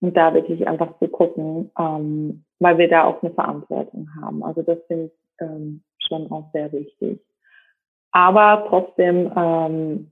und 0.00 0.16
da 0.16 0.34
wirklich 0.34 0.66
einfach 0.66 0.98
zu 0.98 1.08
gucken, 1.08 1.70
ähm, 1.78 2.44
weil 2.58 2.78
wir 2.78 2.88
da 2.88 3.04
auch 3.04 3.22
eine 3.22 3.32
Verantwortung 3.32 4.08
haben. 4.20 4.42
Also 4.42 4.62
das 4.62 4.78
finde 4.86 5.06
ich 5.06 5.12
ähm, 5.40 5.82
schon 5.98 6.30
auch 6.30 6.50
sehr 6.52 6.72
wichtig. 6.72 7.20
Aber 8.12 8.66
trotzdem 8.68 9.32
ähm, 9.36 10.10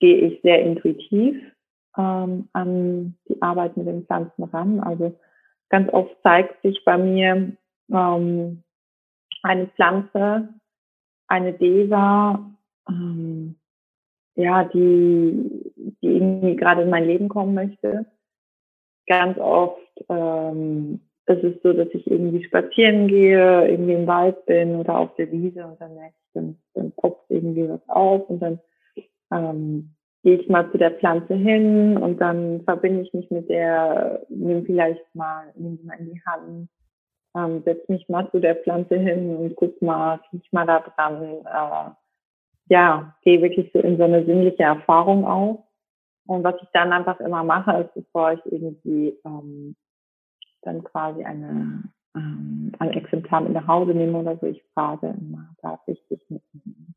gehe 0.00 0.16
ich 0.16 0.42
sehr 0.42 0.62
intuitiv 0.62 1.36
ähm, 1.96 2.48
an 2.52 3.16
die 3.28 3.40
Arbeit 3.42 3.76
mit 3.76 3.86
den 3.86 4.04
Pflanzen 4.04 4.44
ran. 4.44 4.80
Also 4.80 5.18
ganz 5.70 5.92
oft 5.92 6.14
zeigt 6.22 6.62
sich 6.62 6.84
bei 6.84 6.98
mir 6.98 7.56
ähm, 7.90 8.62
eine 9.42 9.66
Pflanze, 9.68 10.48
eine 11.26 11.52
Deva, 11.52 12.50
ähm, 12.88 13.56
ja, 14.36 14.64
die, 14.64 15.72
die 16.02 16.16
irgendwie 16.16 16.56
gerade 16.56 16.82
in 16.82 16.90
mein 16.90 17.04
Leben 17.06 17.28
kommen 17.28 17.54
möchte. 17.54 18.06
Ganz 19.06 19.38
oft 19.38 19.80
ähm, 20.08 21.00
ist 21.26 21.44
es 21.44 21.62
so, 21.62 21.72
dass 21.72 21.88
ich 21.92 22.06
irgendwie 22.10 22.44
spazieren 22.44 23.08
gehe, 23.08 23.68
irgendwie 23.68 23.94
im 23.94 24.06
Wald 24.06 24.44
bin 24.46 24.76
oder 24.76 24.98
auf 24.98 25.14
der 25.16 25.30
Wiese 25.30 25.64
und 25.66 25.80
dann 25.80 25.94
merke 25.94 26.14
ich, 26.18 26.32
dann, 26.34 26.56
dann 26.74 26.92
poppt 26.92 27.30
irgendwie 27.30 27.68
was 27.68 27.86
auf 27.88 28.28
und 28.28 28.40
dann 28.40 28.60
ähm, 29.32 29.94
gehe 30.22 30.36
ich 30.36 30.48
mal 30.48 30.70
zu 30.70 30.78
der 30.78 30.92
Pflanze 30.92 31.34
hin 31.34 31.96
und 31.96 32.20
dann 32.20 32.62
verbinde 32.62 33.02
ich 33.02 33.12
mich 33.12 33.30
mit 33.30 33.48
der, 33.48 34.24
nehme 34.28 34.62
vielleicht 34.62 35.02
mal, 35.14 35.52
nehme 35.54 35.76
sie 35.76 35.86
mal 35.86 35.98
in 35.98 36.12
die 36.12 36.22
Hand, 36.26 36.68
ähm, 37.36 37.62
setze 37.64 37.92
mich 37.92 38.08
mal 38.08 38.30
zu 38.30 38.40
der 38.40 38.56
Pflanze 38.56 38.96
hin 38.96 39.36
und 39.36 39.56
guck 39.56 39.80
mal, 39.82 40.20
riech 40.32 40.50
mal 40.52 40.66
da 40.66 40.80
dran. 40.80 41.22
Äh, 41.44 42.03
ja, 42.66 43.14
gehe 43.22 43.42
wirklich 43.42 43.70
so 43.72 43.80
in 43.80 43.96
so 43.96 44.04
eine 44.04 44.24
sinnliche 44.24 44.62
Erfahrung 44.62 45.26
auf. 45.26 45.60
Und 46.26 46.42
was 46.42 46.54
ich 46.62 46.68
dann 46.72 46.92
einfach 46.92 47.20
immer 47.20 47.44
mache, 47.44 47.82
ist, 47.82 47.94
bevor 47.94 48.32
ich 48.32 48.40
irgendwie 48.46 49.14
ähm, 49.24 49.76
dann 50.62 50.82
quasi 50.82 51.22
eine, 51.22 51.84
ähm, 52.16 52.72
ein 52.78 52.90
Exemplar 52.92 53.42
mit 53.42 53.52
nach 53.52 53.66
Hause 53.66 53.92
nehme 53.92 54.18
oder 54.18 54.36
so, 54.38 54.46
ich 54.46 54.62
frage 54.72 55.08
immer, 55.08 55.54
darf 55.60 55.80
ich 55.86 56.02
dich 56.08 56.20
mitnehmen? 56.30 56.94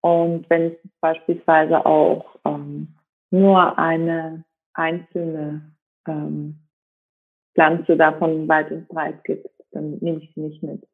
Und 0.00 0.48
wenn 0.48 0.72
es 0.72 0.78
beispielsweise 1.00 1.84
auch 1.84 2.36
ähm, 2.44 2.94
nur 3.30 3.78
eine 3.78 4.44
einzelne 4.72 5.72
ähm, 6.06 6.60
Pflanze 7.54 7.96
davon 7.96 8.48
weit 8.48 8.70
und 8.70 8.88
breit 8.88 9.22
gibt, 9.24 9.48
dann 9.72 9.98
nehme 9.98 10.20
ich 10.20 10.32
sie 10.34 10.40
nicht 10.40 10.62
mit. 10.62 10.86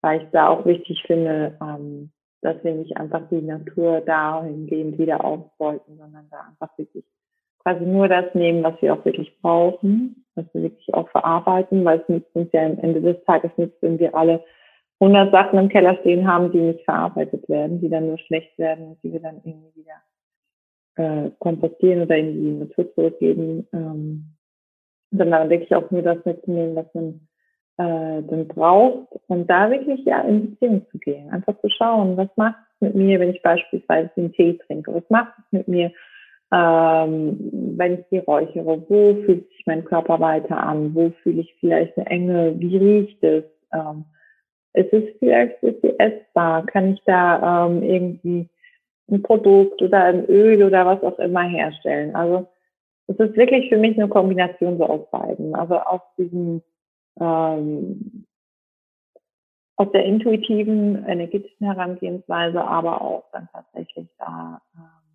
Weil 0.00 0.22
ich 0.22 0.30
da 0.30 0.48
auch 0.48 0.66
wichtig 0.66 1.02
finde, 1.06 1.56
ähm, 1.60 2.10
dass 2.40 2.62
wir 2.62 2.74
nicht 2.74 2.96
einfach 2.96 3.28
die 3.30 3.42
Natur 3.42 4.00
dahingehend 4.00 4.98
wieder 4.98 5.24
aufbeuten, 5.24 5.96
sondern 5.98 6.28
da 6.30 6.48
einfach 6.48 6.76
wirklich 6.78 7.04
quasi 7.58 7.84
nur 7.84 8.08
das 8.08 8.34
nehmen, 8.34 8.62
was 8.62 8.80
wir 8.80 8.94
auch 8.94 9.04
wirklich 9.04 9.36
brauchen, 9.40 10.24
was 10.34 10.46
wir 10.52 10.62
wirklich 10.62 10.94
auch 10.94 11.08
verarbeiten, 11.10 11.84
weil 11.84 12.00
es 12.00 12.08
nützt 12.08 12.34
uns 12.34 12.48
ja 12.52 12.64
am 12.64 12.78
Ende 12.78 13.00
des 13.00 13.22
Tages 13.24 13.50
nichts, 13.56 13.76
wenn 13.80 13.98
wir 13.98 14.14
alle 14.14 14.44
100 15.00 15.32
Sachen 15.32 15.58
im 15.58 15.68
Keller 15.68 15.96
stehen 16.00 16.26
haben, 16.26 16.50
die 16.50 16.58
nicht 16.60 16.84
verarbeitet 16.84 17.48
werden, 17.48 17.80
die 17.80 17.88
dann 17.88 18.06
nur 18.06 18.18
schlecht 18.18 18.58
werden 18.58 18.88
und 18.88 19.02
die 19.02 19.12
wir 19.12 19.20
dann 19.20 19.40
irgendwie 19.44 19.74
wieder 19.76 20.02
äh, 20.96 21.30
kompostieren 21.38 22.02
oder 22.02 22.16
in 22.16 22.32
die 22.32 22.50
Natur 22.64 22.92
zurückgeben, 22.94 23.66
ähm, 23.72 24.34
sondern 25.10 25.50
wirklich 25.50 25.74
auch 25.74 25.90
nur 25.90 26.02
das 26.02 26.24
mitzunehmen, 26.24 26.74
was 26.74 26.92
man 26.94 27.27
äh, 27.78 28.22
dann 28.22 28.48
braucht 28.48 29.08
und 29.28 29.48
da 29.48 29.70
wirklich 29.70 30.04
ja 30.04 30.20
in 30.22 30.50
Beziehung 30.50 30.86
zu 30.90 30.98
gehen, 30.98 31.30
einfach 31.30 31.58
zu 31.60 31.68
schauen, 31.70 32.16
was 32.16 32.28
macht 32.36 32.56
es 32.74 32.80
mit 32.80 32.94
mir, 32.96 33.20
wenn 33.20 33.30
ich 33.30 33.42
beispielsweise 33.42 34.10
den 34.16 34.32
Tee 34.32 34.58
trinke, 34.66 34.92
was 34.94 35.08
macht 35.08 35.32
es 35.38 35.44
mit 35.52 35.68
mir, 35.68 35.92
ähm, 36.52 37.38
wenn 37.76 37.94
ich 37.94 38.04
die 38.10 38.18
räuchere, 38.18 38.82
wo 38.88 39.14
fühlt 39.24 39.48
sich 39.48 39.62
mein 39.66 39.84
Körper 39.84 40.18
weiter 40.18 40.56
an, 40.56 40.94
wo 40.94 41.10
fühle 41.22 41.42
ich 41.42 41.54
vielleicht 41.60 41.96
eine 41.96 42.06
Enge, 42.06 42.54
wie 42.58 42.76
riecht 42.76 43.22
es, 43.22 43.44
ähm, 43.72 44.04
ist 44.74 44.92
es 44.92 45.04
vielleicht 45.18 45.62
ist 45.62 45.80
sie 45.82 45.98
essbar, 45.98 46.66
kann 46.66 46.94
ich 46.94 47.02
da 47.04 47.66
ähm, 47.66 47.82
irgendwie 47.82 48.48
ein 49.10 49.22
Produkt 49.22 49.80
oder 49.82 50.04
ein 50.04 50.24
Öl 50.26 50.62
oder 50.62 50.84
was 50.86 51.02
auch 51.02 51.18
immer 51.18 51.42
herstellen. 51.42 52.14
Also 52.14 52.46
es 53.06 53.16
ist 53.18 53.36
wirklich 53.36 53.68
für 53.68 53.78
mich 53.78 53.96
eine 53.96 54.08
Kombination 54.08 54.78
so 54.78 54.84
aus 54.84 55.10
beiden. 55.10 55.54
Also 55.54 55.76
aus 55.76 56.00
diesem 56.18 56.62
ähm, 57.20 58.26
aus 59.76 59.92
der 59.92 60.04
intuitiven, 60.04 61.04
energetischen 61.06 61.66
Herangehensweise, 61.66 62.62
aber 62.62 63.00
auch 63.00 63.30
dann 63.32 63.48
tatsächlich 63.52 64.08
da 64.18 64.60
ähm, 64.76 65.10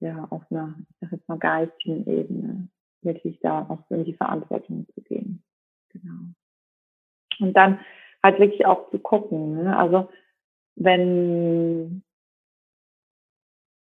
ja 0.00 0.26
auf 0.30 0.42
einer, 0.50 0.74
ich 0.90 0.96
sag 1.00 1.12
jetzt 1.12 1.28
mal 1.28 1.38
geistigen 1.38 2.06
Ebene 2.06 2.68
wirklich 3.02 3.38
da 3.40 3.66
auch 3.68 3.90
in 3.90 4.04
die 4.04 4.14
Verantwortung 4.14 4.86
zu 4.94 5.02
gehen. 5.02 5.42
Genau. 5.90 6.32
Und 7.40 7.56
dann 7.56 7.78
halt 8.22 8.38
wirklich 8.38 8.66
auch 8.66 8.90
zu 8.90 8.98
gucken. 8.98 9.62
Ne? 9.62 9.76
Also 9.76 10.08
wenn 10.74 12.02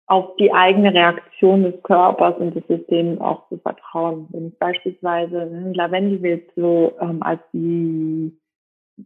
auf 0.07 0.35
die 0.37 0.53
eigene 0.53 0.93
Reaktion 0.93 1.63
des 1.63 1.81
Körpers 1.83 2.37
und 2.37 2.55
des 2.55 2.65
Systems 2.67 3.19
auch 3.21 3.47
zu 3.49 3.57
vertrauen. 3.57 4.27
Wenn 4.29 4.49
ich 4.49 4.59
beispielsweise 4.59 5.47
ne, 5.47 5.73
Lavendel 5.73 6.43
so 6.55 6.93
ähm, 7.01 7.23
als 7.23 7.39
die 7.53 8.37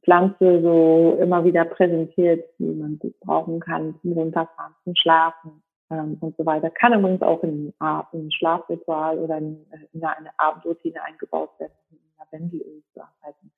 Pflanze 0.03 0.61
so 0.61 1.17
immer 1.21 1.43
wieder 1.45 1.65
präsentiert, 1.65 2.45
die 2.59 2.65
man 2.65 2.99
gut 2.99 3.17
brauchen 3.21 3.59
kann 3.59 3.95
zum 4.01 4.11
Runterfahren, 4.11 4.75
zum 4.83 4.93
Schlafen 4.95 5.63
ähm, 5.89 6.17
und 6.19 6.35
so 6.37 6.45
weiter, 6.45 6.69
kann 6.69 6.93
übrigens 6.93 7.21
auch 7.21 7.41
in, 7.43 7.73
ein 7.79 8.31
Schlafritual 8.31 9.17
oder 9.19 9.37
in, 9.37 9.65
in 9.93 10.03
eine 10.03 10.31
Abendroutine 10.37 11.01
eingebaut 11.03 11.51
werden, 11.59 11.71
um 11.91 11.97
Lavendelöl 12.19 12.83
zu 12.93 12.99
arbeiten. 12.99 13.51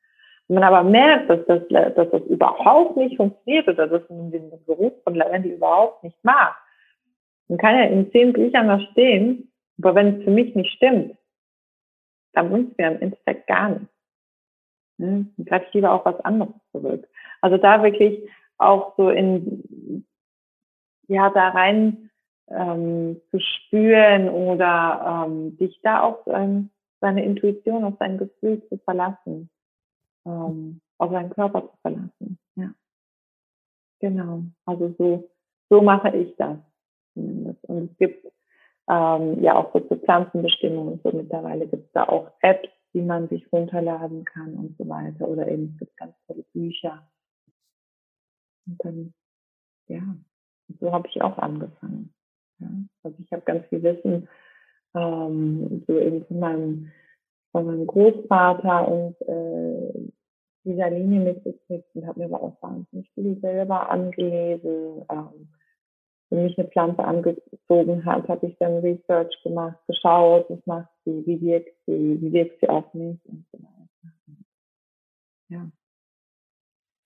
Wenn 0.48 0.56
man 0.56 0.64
aber 0.64 0.88
merkt, 0.88 1.30
dass 1.30 1.46
das, 1.48 1.62
dass 1.70 2.12
das 2.12 2.22
überhaupt 2.24 2.98
nicht 2.98 3.18
funktioniert 3.18 3.68
oder 3.68 3.88
dass 3.88 4.08
man 4.10 4.32
den 4.32 4.52
Geruch 4.68 4.94
von 5.04 5.16
Lavendel 5.16 5.54
überhaupt 5.54 6.04
nicht 6.04 6.18
mag, 6.24 6.56
dann 7.52 7.58
kann 7.58 7.76
ja 7.76 7.84
in 7.84 8.10
zehn 8.14 8.32
Büchern 8.32 8.70
was 8.70 8.82
stehen, 8.91 9.52
aber 9.78 9.93
wenn 9.93 10.16
es 10.20 10.24
für 10.24 10.32
mich 10.32 10.56
nicht 10.56 10.72
stimmt, 10.72 11.18
dann 12.32 12.49
bringt 12.49 12.72
es 12.72 12.78
mir 12.78 12.91
im 12.91 13.02
Endeffekt 13.02 13.45
gar 13.45 13.72
nichts. 13.72 13.93
Dann 14.97 15.36
greife 15.43 15.66
ich 15.68 15.74
lieber 15.74 15.91
auf 15.91 16.06
was 16.06 16.18
anderes 16.22 16.54
zurück. 16.72 17.06
Also 17.41 17.58
da 17.58 17.84
wirklich 17.84 18.24
auch 18.58 18.95
so 18.95 19.10
in, 19.10 20.08
ja, 21.10 21.30
da 21.30 21.49
rein 21.49 22.10
ähm, 22.47 23.20
zu 23.32 23.39
spüren 23.41 24.30
oder 24.30 25.26
ähm, 25.28 25.58
dich 25.58 25.78
da 25.84 26.04
auf 26.04 26.26
ähm, 26.28 26.70
seine 27.02 27.26
Intuition, 27.26 27.84
auf 27.84 27.95
sein 27.99 28.18
Gefühl 28.18 28.66
zu 28.70 28.78
verlassen, 28.78 29.49
ähm, 30.26 30.80
auf 30.99 31.12
seinen 31.12 31.32
Körper 31.32 31.64
zu 31.64 31.78
verlassen. 31.82 32.39
Ja. 32.56 32.74
Genau. 33.99 34.43
Also 34.66 34.95
so, 34.97 35.30
so 35.70 35.82
mache 35.82 36.16
ich 36.16 36.34
das 36.38 36.58
zumindest. 37.14 37.64
Und 37.66 37.91
es 37.91 37.97
gibt 37.97 38.26
ähm, 38.89 39.41
ja 39.41 39.55
auch 39.55 39.74
so 39.74 39.80
zur 39.82 39.97
Pflanzenbestimmung 39.97 40.88
und 40.93 41.03
so 41.03 41.12
mittlerweile 41.12 41.68
gibt 41.68 41.86
es 41.86 41.91
da 41.93 42.03
auch 42.03 42.32
Apps, 42.41 42.70
die 42.93 43.01
man 43.01 43.30
sich 43.30 43.51
runterladen 43.51 44.26
kann 44.26 44.53
und 44.55 44.78
so 44.78 44.88
weiter. 44.88 45.28
Oder 45.28 45.47
eben 45.47 45.72
es 45.74 45.80
gibt 45.80 45.97
ganz 45.97 46.14
tolle 46.28 46.43
Bücher. 46.53 47.07
Und 48.68 48.84
dann, 48.84 49.14
ja, 49.88 50.01
so 50.80 50.91
habe 50.91 51.07
ich 51.07 51.22
auch 51.22 51.38
angefangen. 51.38 52.14
Ja. 52.59 52.70
Also 53.03 53.18
ich 53.20 53.32
habe 53.32 53.43
ganz 53.43 53.66
viel 53.68 53.82
Wissen 53.84 54.28
ähm, 54.95 55.84
so 55.88 55.97
eben 55.99 56.26
von 56.26 56.39
meinem, 56.39 56.91
von 57.51 57.66
meinem 57.66 57.88
Großvater 57.88 58.88
und 58.88 59.22
äh, 59.22 60.12
dieser 60.64 60.89
Linie 60.89 61.22
mitgekriegt 61.22 61.95
und 61.95 62.05
habe 62.05 62.20
mir 62.20 62.26
aber 62.26 62.43
auch 62.43 62.62
wahnsinnig 62.62 63.09
viel 63.14 63.39
selber 63.39 63.89
angelesen. 63.89 65.05
Ähm, 65.09 65.49
wenn 66.32 66.44
mich 66.44 66.58
eine 66.58 66.70
Pflanze 66.70 67.04
angezogen 67.04 68.06
hat, 68.06 68.28
habe 68.30 68.48
ich 68.48 68.58
dann 68.58 68.78
Research 68.78 69.36
gemacht, 69.44 69.78
geschaut, 69.86 70.50
was 70.50 70.66
macht 70.66 70.90
sie, 71.04 71.26
wie 71.26 71.42
wirkt 71.42 71.76
sie, 71.86 72.22
wie 72.22 72.32
wirkt 72.32 72.60
sie 72.62 72.70
auf 72.70 72.92
mich 72.94 73.20
und 73.26 73.46
so 73.52 73.60
weiter. 73.60 74.08
Ja. 75.50 75.70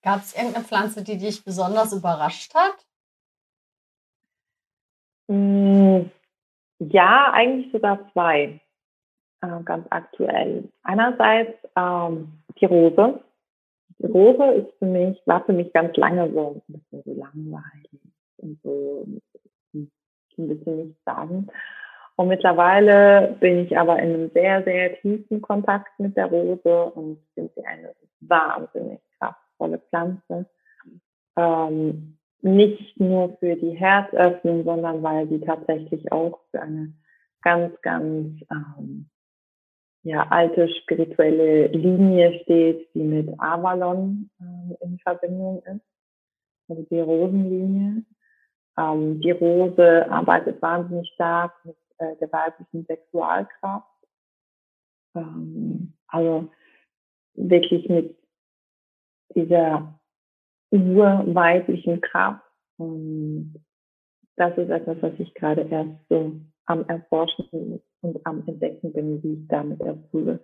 Gab 0.03 0.19
es 0.19 0.35
irgendeine 0.35 0.63
Pflanze, 0.63 1.03
die 1.03 1.17
dich 1.17 1.43
besonders 1.43 1.91
überrascht 1.91 2.53
hat? 2.53 2.85
Mm, 5.27 6.01
ja, 6.77 7.31
eigentlich 7.33 7.71
sogar 7.71 8.07
zwei, 8.11 8.61
äh, 9.41 9.63
ganz 9.63 9.87
aktuell. 9.89 10.69
Einerseits 10.83 11.57
ähm, 11.75 12.43
die 12.59 12.65
Rose. 12.65 13.23
Die 13.97 14.05
Rose 14.05 14.43
ist 14.53 14.77
für 14.77 14.85
mich, 14.85 15.19
war 15.25 15.43
für 15.45 15.53
mich 15.53 15.73
ganz 15.73 15.97
lange 15.97 16.31
so 16.31 16.61
ein 16.67 16.73
bisschen 16.73 17.01
so 17.03 17.19
langweilig 17.19 18.04
so 18.37 19.05
ein 19.73 19.91
bisschen 20.35 20.77
nichts 20.77 21.03
sagen. 21.05 21.47
Und 22.17 22.29
mittlerweile 22.29 23.35
bin 23.39 23.59
ich 23.59 23.77
aber 23.77 23.99
in 23.99 24.13
einem 24.13 24.31
sehr, 24.31 24.63
sehr 24.63 24.99
tiefen 25.01 25.41
Kontakt 25.41 25.99
mit 25.99 26.15
der 26.15 26.27
Rose 26.27 26.85
und 26.91 27.19
finde 27.33 27.51
sie 27.55 27.65
eine 27.65 27.93
wahnsinnig 28.21 29.01
kraftvolle 29.19 29.79
Pflanze. 29.79 30.45
Ähm, 31.35 32.17
nicht 32.41 32.99
nur 32.99 33.35
für 33.37 33.55
die 33.55 33.71
Herzöffnung, 33.71 34.63
sondern 34.63 35.03
weil 35.03 35.27
sie 35.27 35.41
tatsächlich 35.41 36.11
auch 36.11 36.39
für 36.51 36.61
eine 36.61 36.93
ganz, 37.41 37.73
ganz 37.81 38.39
ähm, 38.51 39.09
ja, 40.03 40.27
alte 40.29 40.69
spirituelle 40.69 41.67
Linie 41.67 42.39
steht, 42.43 42.87
die 42.93 43.03
mit 43.03 43.29
Avalon 43.39 44.29
ähm, 44.39 44.77
in 44.79 44.99
Verbindung 44.99 45.63
ist, 45.63 45.81
also 46.69 46.83
die 46.83 46.99
Rosenlinie. 46.99 48.03
Ähm, 48.77 49.21
die 49.21 49.31
Rose 49.31 50.09
arbeitet 50.09 50.61
wahnsinnig 50.61 51.09
stark 51.13 51.53
mit 51.63 51.77
äh, 51.97 52.15
der 52.17 52.31
weiblichen 52.31 52.85
Sexualkraft. 52.85 53.87
Ähm, 55.15 55.93
also 56.07 56.49
wirklich 57.35 57.87
mit 57.89 58.17
dieser 59.35 59.99
urweiblichen 60.71 62.01
Kraft. 62.01 62.43
Und 62.77 63.55
das 64.35 64.57
ist 64.57 64.69
etwas, 64.69 64.97
was 65.01 65.13
ich 65.19 65.33
gerade 65.33 65.61
erst 65.61 66.07
so 66.09 66.33
am 66.65 66.85
Erforschen 66.87 67.81
und 68.01 68.25
am 68.25 68.45
Entdecken 68.47 68.91
bin, 68.91 69.23
wie 69.23 69.33
ich 69.33 69.47
da 69.47 69.63
mit 69.63 69.79
der 69.79 69.97
Rose 70.13 70.39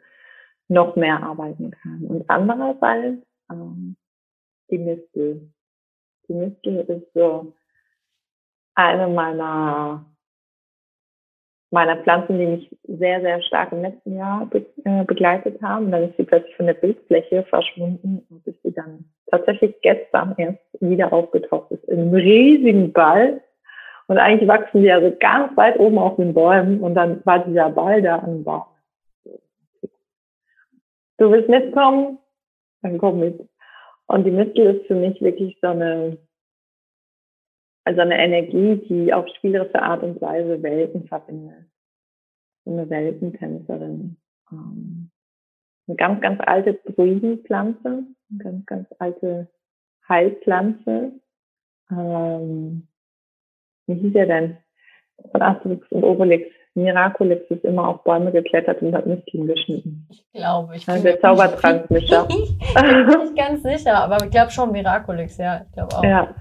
noch 0.68 0.96
mehr 0.96 1.22
arbeiten 1.22 1.72
kann. 1.72 2.06
Und 2.06 2.30
andererseits 2.30 3.26
ähm, 3.52 3.98
die 4.70 4.78
Mistel. 4.78 5.52
Die 6.28 6.34
Mistel 6.34 6.78
ist 6.78 7.14
so 7.14 7.54
eine 8.76 9.08
meiner, 9.08 10.06
meiner 11.72 11.98
Pflanzen, 11.98 12.40
die 12.40 12.46
mich 12.46 12.78
sehr, 12.84 13.22
sehr 13.22 13.42
stark 13.44 13.72
im 13.72 13.82
letzten 13.82 14.16
Jahr 14.16 14.50
äh, 14.54 15.04
begleitet 15.06 15.62
haben. 15.62 15.92
Dann 15.92 16.10
ist 16.10 16.18
sie 16.18 16.24
plötzlich 16.24 16.56
von 16.56 16.68
der 16.68 16.74
Bildfläche 16.76 17.44
verschwunden 17.44 18.26
und 18.30 18.44
bis 18.44 18.56
sie 18.64 18.74
dann 18.74 19.06
tatsächlich 19.30 19.76
gestern 19.82 20.36
erst 20.38 20.60
wieder 20.80 21.12
aufgetaucht 21.12 21.72
ist. 21.72 21.84
In 21.86 22.00
einem 22.00 22.14
riesigen 22.14 22.92
Ball. 22.94 23.42
Und 24.08 24.18
eigentlich 24.18 24.50
wachsen 24.50 24.82
die 24.82 24.88
ja 24.88 25.00
so 25.00 25.16
ganz 25.20 25.56
weit 25.56 25.80
oben 25.80 25.98
auf 25.98 26.18
den 26.18 26.34
Bäumen. 26.34 26.82
Und 26.82 26.96
dann 26.96 27.26
war 27.26 27.40
dieser 27.46 27.70
Ball 27.70 28.02
da 28.02 28.18
an 28.18 28.44
Baum. 28.44 28.64
Du 31.18 31.32
willst 31.32 31.50
mitkommen? 31.50 32.18
Dann 32.82 32.98
komm 32.98 33.20
mit. 33.20 33.48
Und 34.08 34.26
die 34.26 34.32
Mistel 34.32 34.76
ist 34.76 34.88
für 34.88 34.96
mich 34.96 35.22
wirklich 35.22 35.58
so 35.62 35.68
eine 35.68 36.18
also 37.84 38.02
eine 38.02 38.18
Energie, 38.18 38.78
die 38.88 39.14
auf 39.14 39.28
spielerische 39.38 39.82
Art 39.82 40.04
und 40.04 40.22
Weise 40.22 40.62
Welten 40.62 41.08
verbindet. 41.08 41.66
So 42.66 42.72
eine 42.72 42.90
Weltentänzerin. 42.90 44.18
Ähm, 44.52 45.12
eine 45.88 45.98
ganz, 45.98 46.22
ganz 46.22 46.40
alte 46.46 46.76
Druidenpflanze, 46.86 48.04
eine 48.30 48.40
ganz, 48.44 48.66
ganz 48.66 48.88
alte 49.00 49.48
Heilpflanze. 50.08 51.14
Ähm, 51.90 52.88
wie 53.88 53.96
hieß 53.96 54.16
er 54.16 54.28
denn? 54.28 54.58
Von 55.32 55.42
Asterix 55.42 55.92
und 55.92 56.04
Obelix. 56.04 56.48
Miraculix 56.74 57.52
ist 57.52 57.66
immer 57.66 57.90
auf 57.90 58.04
Bäume 58.06 58.32
geklettert 58.32 58.82
und 58.82 58.96
hat 58.96 59.06
Misteln 59.06 59.46
geschnitten. 59.46 60.08
Ich 60.10 60.26
glaube, 60.32 60.78
ich 60.78 60.86
bin 60.86 61.04
der 61.04 61.20
Zaubertransmitter. 61.20 62.28
ich 62.30 62.76
bin 62.80 63.20
nicht 63.20 63.36
ganz 63.36 63.62
sicher, 63.62 63.96
aber 63.96 64.24
ich 64.24 64.32
glaube 64.32 64.52
schon 64.52 64.72
Miraculix, 64.72 65.38
ja, 65.38 65.66
ich 65.66 65.72
glaube 65.74 65.98
auch. 65.98 66.04
Ja, 66.04 66.34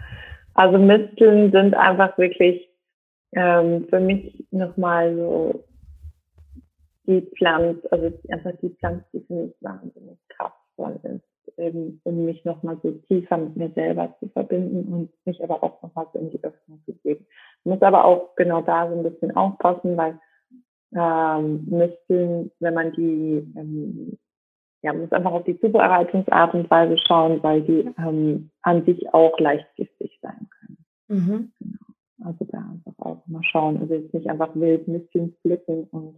also 0.55 0.78
Misteln 0.78 1.53
sind 1.53 1.74
einfach 1.74 2.16
wirklich 2.18 2.68
ähm, 3.32 3.86
für 3.88 4.01
mich 4.01 4.44
nochmal 4.51 5.16
so 5.16 5.64
die 7.07 7.22
Pflanze, 7.36 7.90
also 7.92 8.12
einfach 8.28 8.53
die 8.62 8.70
Pflanze, 8.70 9.05
die 9.12 9.20
für 9.20 9.34
mich 9.34 9.55
wahnsinnig 9.61 10.18
kraftvoll 10.28 10.98
ist, 11.03 11.59
eben, 11.59 12.01
um 12.05 12.24
mich 12.24 12.44
nochmal 12.44 12.78
so 12.82 12.92
tiefer 13.09 13.36
mit 13.36 13.57
mir 13.57 13.70
selber 13.70 14.14
zu 14.20 14.28
verbinden 14.28 14.92
und 14.92 15.26
mich 15.26 15.42
aber 15.42 15.62
auch 15.62 15.82
nochmal 15.82 16.07
so 16.12 16.18
in 16.18 16.30
die 16.30 16.42
Öffnung 16.42 16.80
zu 16.84 16.94
geben. 17.03 17.26
Muss 17.64 17.82
aber 17.82 18.05
auch 18.05 18.34
genau 18.36 18.62
da 18.62 18.88
so 18.88 18.96
ein 18.96 19.03
bisschen 19.03 19.34
aufpassen, 19.36 19.96
weil 19.96 20.18
ähm, 20.94 21.64
müssten, 21.68 22.51
wenn 22.59 22.74
man 22.74 22.92
die, 22.92 23.53
ähm, 23.57 24.18
ja, 24.83 24.93
muss 24.93 25.12
einfach 25.12 25.33
auf 25.33 25.45
die 25.45 25.59
Zubereitungsart 25.61 26.55
und 26.55 26.70
Weise 26.70 26.97
schauen, 26.99 27.43
weil 27.43 27.62
die 27.62 27.91
ähm, 27.99 28.51
an 28.62 28.85
sich 28.85 29.12
auch 29.12 29.39
leicht 29.39 29.66
giftig 29.76 30.18
sein 30.22 30.49
können. 30.59 30.78
Mhm. 31.09 31.53
Genau. 31.61 32.28
Also 32.31 32.45
da 32.47 32.59
einfach 32.59 32.99
auch 32.99 33.26
mal 33.26 33.43
schauen. 33.43 33.78
Also 33.78 33.95
jetzt 33.95 34.14
nicht 34.14 34.28
einfach 34.28 34.55
wild 34.55 34.89
Nüsschen 34.89 35.37
pflücken 35.41 35.85
und 35.85 36.16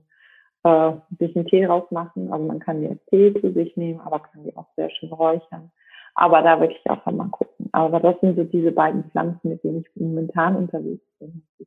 äh, 0.64 0.92
sich 1.18 1.34
einen 1.36 1.46
Tee 1.46 1.64
rausmachen. 1.64 2.32
Also 2.32 2.44
man 2.44 2.60
kann 2.60 2.80
die 2.80 2.88
als 2.88 3.04
Tee 3.06 3.34
zu 3.40 3.52
sich 3.52 3.76
nehmen, 3.76 4.00
aber 4.00 4.20
kann 4.20 4.44
die 4.44 4.56
auch 4.56 4.68
sehr 4.76 4.90
schön 4.90 5.12
räuchern. 5.12 5.70
Aber 6.14 6.42
da 6.42 6.60
wirklich 6.60 6.88
auch 6.90 7.04
mal 7.06 7.28
gucken. 7.28 7.68
Aber 7.72 8.00
das 8.00 8.20
sind 8.20 8.36
so 8.36 8.44
diese 8.44 8.70
beiden 8.70 9.04
Pflanzen, 9.10 9.48
mit 9.48 9.64
denen 9.64 9.80
ich 9.80 9.90
momentan 9.94 10.56
unterwegs 10.56 11.06
bin. 11.18 11.42
Die 11.58 11.66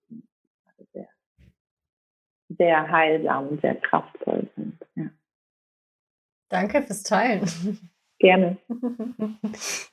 sehr, 0.93 1.08
sehr 2.50 2.91
heilsam 2.91 3.48
und 3.48 3.62
sehr 3.62 3.76
kraftvoll 3.76 4.48
sind. 4.56 4.78
Ja. 4.96 5.06
Danke 6.50 6.82
fürs 6.84 7.04
Teilen. 7.04 7.48
Gerne. 8.20 8.58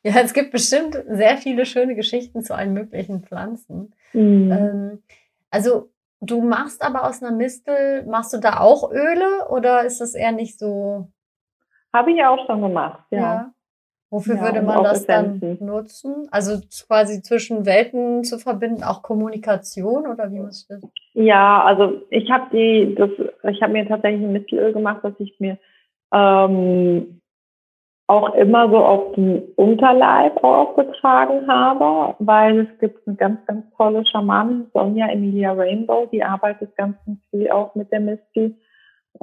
Ja, 0.04 0.20
es 0.20 0.32
gibt 0.34 0.50
bestimmt 0.50 1.00
sehr 1.08 1.36
viele 1.36 1.64
schöne 1.64 1.94
Geschichten 1.94 2.42
zu 2.42 2.56
allen 2.56 2.72
möglichen 2.72 3.22
Pflanzen. 3.22 3.94
Mhm. 4.12 4.50
Ähm, 4.50 5.02
also 5.50 5.90
du 6.20 6.42
machst 6.42 6.82
aber 6.82 7.06
aus 7.08 7.22
einer 7.22 7.30
Mistel, 7.30 8.04
machst 8.06 8.32
du 8.32 8.38
da 8.38 8.58
auch 8.58 8.90
Öle 8.90 9.48
oder 9.48 9.84
ist 9.84 10.00
das 10.00 10.14
eher 10.14 10.32
nicht 10.32 10.58
so? 10.58 11.08
Habe 11.92 12.12
ich 12.12 12.24
auch 12.24 12.46
schon 12.46 12.62
gemacht, 12.62 13.04
ja. 13.10 13.18
ja. 13.18 13.52
Wofür 14.10 14.36
ja, 14.36 14.42
würde 14.42 14.60
man 14.60 14.82
das 14.82 15.06
dann 15.06 15.40
nutzen? 15.60 16.28
Also 16.30 16.60
quasi 16.86 17.22
zwischen 17.22 17.64
Welten 17.64 18.24
zu 18.24 18.38
verbinden, 18.38 18.82
auch 18.82 19.02
Kommunikation 19.02 20.06
oder 20.06 20.30
wie 20.30 20.40
muss 20.40 20.62
ich 20.62 20.68
das? 20.68 20.90
Ja, 21.14 21.64
also 21.64 22.02
ich 22.10 22.30
habe 22.30 22.50
die, 22.52 22.94
das, 22.94 23.08
ich 23.50 23.62
habe 23.62 23.72
mir 23.72 23.88
tatsächlich 23.88 24.22
ein 24.22 24.32
Mittelöl 24.32 24.72
gemacht, 24.72 25.02
dass 25.02 25.14
ich 25.18 25.38
mir 25.38 25.58
ähm, 26.12 27.20
auch 28.12 28.34
immer 28.34 28.68
so 28.68 28.76
auf 28.76 29.14
den 29.14 29.42
Unterleib 29.56 30.42
aufgetragen 30.44 31.48
habe, 31.48 32.14
weil 32.18 32.60
es 32.60 32.78
gibt 32.78 33.06
eine 33.06 33.16
ganz, 33.16 33.44
ganz 33.46 33.64
tolle 33.76 34.04
Schamanin, 34.06 34.66
Sonja 34.74 35.08
Emilia 35.08 35.52
Rainbow, 35.52 36.06
die 36.12 36.22
arbeitet 36.22 36.76
ganz, 36.76 36.96
ganz 37.06 37.18
viel 37.30 37.50
auch 37.50 37.74
mit 37.74 37.90
der 37.90 38.00
Misty, 38.00 38.54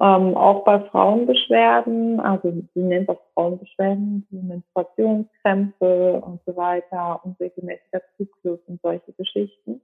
ähm, 0.02 0.36
auch 0.36 0.64
bei 0.64 0.80
Frauenbeschwerden, 0.80 2.20
also 2.20 2.52
sie 2.74 2.82
nennt 2.82 3.10
auch 3.10 3.22
Frauenbeschwerden, 3.34 4.26
Menstruationskrämpfe 4.32 6.22
und 6.26 6.40
so 6.46 6.56
weiter 6.56 7.20
und 7.24 7.40
regelmäßiger 7.40 8.02
Zyklus 8.18 8.60
und 8.68 8.82
solche 8.82 9.12
Geschichten. 9.14 9.82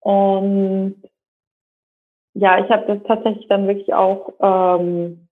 Und 0.00 0.96
ja, 2.34 2.64
ich 2.64 2.70
habe 2.70 2.86
das 2.86 3.02
tatsächlich 3.06 3.46
dann 3.48 3.66
wirklich 3.66 3.92
auch 3.94 4.32
ähm, 4.40 5.25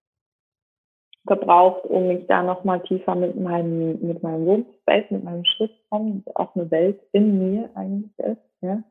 gebraucht, 1.26 1.84
um 1.86 2.08
mich 2.08 2.26
da 2.26 2.42
nochmal 2.42 2.82
tiefer 2.82 3.14
mit 3.14 3.38
meinem, 3.38 4.00
mit 4.06 4.22
meinem 4.22 4.46
Wohnspace, 4.46 5.10
mit 5.10 5.24
meinem 5.24 5.44
Schriftraum, 5.44 6.22
auch 6.34 6.54
eine 6.54 6.70
Welt 6.70 7.00
in 7.12 7.38
mir 7.38 7.70
eigentlich 7.74 8.18
ist, 8.18 8.42
ja. 8.60 8.82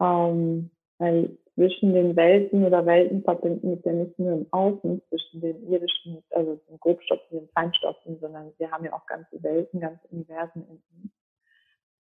Ähm, 0.00 0.70
weil 0.98 1.36
zwischen 1.54 1.92
den 1.92 2.16
Welten 2.16 2.64
oder 2.64 2.86
Welten 2.86 3.22
verbinden 3.22 3.70
mit 3.70 3.84
ja 3.84 3.92
nicht 3.92 4.18
nur 4.18 4.32
im 4.32 4.46
Außen, 4.50 5.02
zwischen 5.08 5.40
den 5.40 5.68
irdischen, 5.70 6.22
also 6.30 6.58
den 6.68 6.78
Grobstoffen, 6.80 7.40
den 7.40 7.48
Feinstoffen, 7.54 8.18
sondern 8.20 8.52
wir 8.58 8.70
haben 8.70 8.84
ja 8.84 8.92
auch 8.92 9.06
ganze 9.06 9.42
Welten, 9.42 9.80
ganze 9.80 10.06
Universen 10.10 10.64
in 10.68 10.76
uns. 10.76 11.12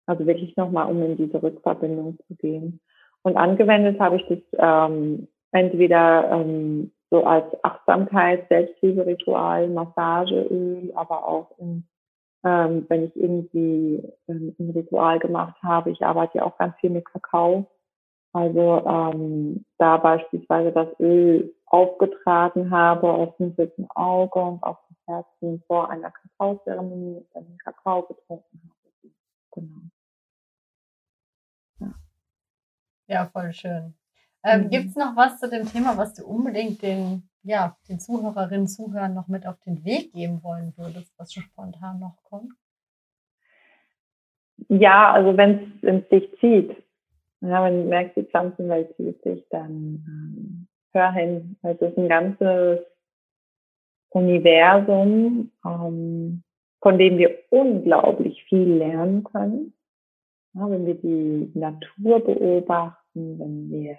Also 0.05 0.26
wirklich 0.26 0.55
nochmal, 0.55 0.89
um 0.89 1.01
in 1.03 1.17
diese 1.17 1.41
Rückverbindung 1.41 2.17
zu 2.28 2.36
gehen. 2.36 2.80
Und 3.24 3.38
angewendet 3.38 3.99
habe 3.99 4.17
ich 4.17 4.26
das 4.28 4.39
ähm, 4.57 5.28
entweder 5.51 6.32
ähm, 6.32 6.91
so 7.12 7.26
als 7.26 7.45
Achtsamkeit, 7.64 8.47
Selbstliebe-Ritual, 8.47 9.68
Massageöl, 9.68 10.91
aber 10.95 11.28
auch 11.28 11.51
in, 11.59 11.86
ähm, 12.43 12.86
wenn 12.88 13.03
ich 13.03 13.16
irgendwie 13.16 14.01
ähm, 14.30 14.55
ein 14.57 14.70
Ritual 14.72 15.20
gemacht 15.20 15.62
habe. 15.62 15.91
Ich 15.91 16.03
arbeite 16.03 16.39
ja 16.39 16.45
auch 16.45 16.57
ganz 16.57 16.76
viel 16.80 16.89
mit 16.89 17.05
Kakao. 17.05 17.68
Also 18.34 18.86
ähm, 18.88 19.66
da 19.78 19.97
beispielsweise 19.97 20.72
das 20.72 20.88
Öl 20.99 21.53
aufgetragen 21.66 22.72
habe 22.72 23.12
auf 23.12 23.36
dem 23.36 23.53
dritten 23.57 23.88
Auge 23.91 24.39
und 24.39 24.64
auf 24.64 24.78
dem 24.88 24.95
Herzen 25.05 25.64
vor 25.68 25.89
einer 25.89 26.12
Kakaozeremonie 26.12 27.26
dann 27.34 27.45
den 27.45 27.57
Kakao 27.57 28.03
getrunken 28.03 28.62
habe. 28.64 29.14
Genau. 29.51 29.82
Ja, 31.80 31.93
ja 33.07 33.26
voll 33.34 33.51
schön. 33.51 34.01
Ähm, 34.44 34.64
mhm. 34.64 34.70
Gibt 34.70 34.89
es 34.89 34.96
noch 34.96 35.16
was 35.16 35.39
zu 35.39 35.50
dem 35.50 35.66
Thema, 35.66 35.98
was 35.98 36.14
du 36.14 36.26
unbedingt 36.26 36.82
den, 36.82 37.30
ja, 37.44 37.78
den 37.88 38.00
Zuhörerinnen, 38.00 38.68
Zuhörern 38.68 39.14
noch 39.14 39.28
mit 39.28 39.46
auf 39.46 39.60
den 39.66 39.84
Weg 39.86 40.14
geben 40.14 40.44
wollen 40.44 40.74
würdest, 40.78 41.14
was 41.18 41.34
schon 41.34 41.44
spontan 41.44 42.00
noch 42.00 42.18
kommt? 42.24 42.54
Ja, 44.70 45.12
also 45.12 45.36
wenn 45.38 45.80
es 45.82 46.08
dich 46.10 46.32
zieht, 46.39 46.76
ja, 47.42 47.64
wenn 47.64 47.84
du 47.84 47.89
merkst, 47.89 48.16
die 48.18 48.24
Pflanzenwelt 48.24 48.96
zieht 48.96 49.22
sich, 49.24 49.44
dann 49.50 50.06
ähm, 50.08 50.68
hör 50.94 51.12
hin. 51.12 51.58
Es 51.64 51.82
ist 51.82 51.98
ein 51.98 52.08
ganzes 52.08 52.80
Universum, 54.10 55.52
ähm, 55.66 56.44
von 56.82 56.98
dem 56.98 57.18
wir 57.18 57.36
unglaublich 57.50 58.44
viel 58.44 58.76
lernen 58.76 59.24
können. 59.24 59.74
Ja, 60.54 60.70
wenn 60.70 60.86
wir 60.86 60.96
die 60.96 61.52
Natur 61.58 62.24
beobachten, 62.24 63.39
wenn 63.39 63.72
wir 63.72 63.98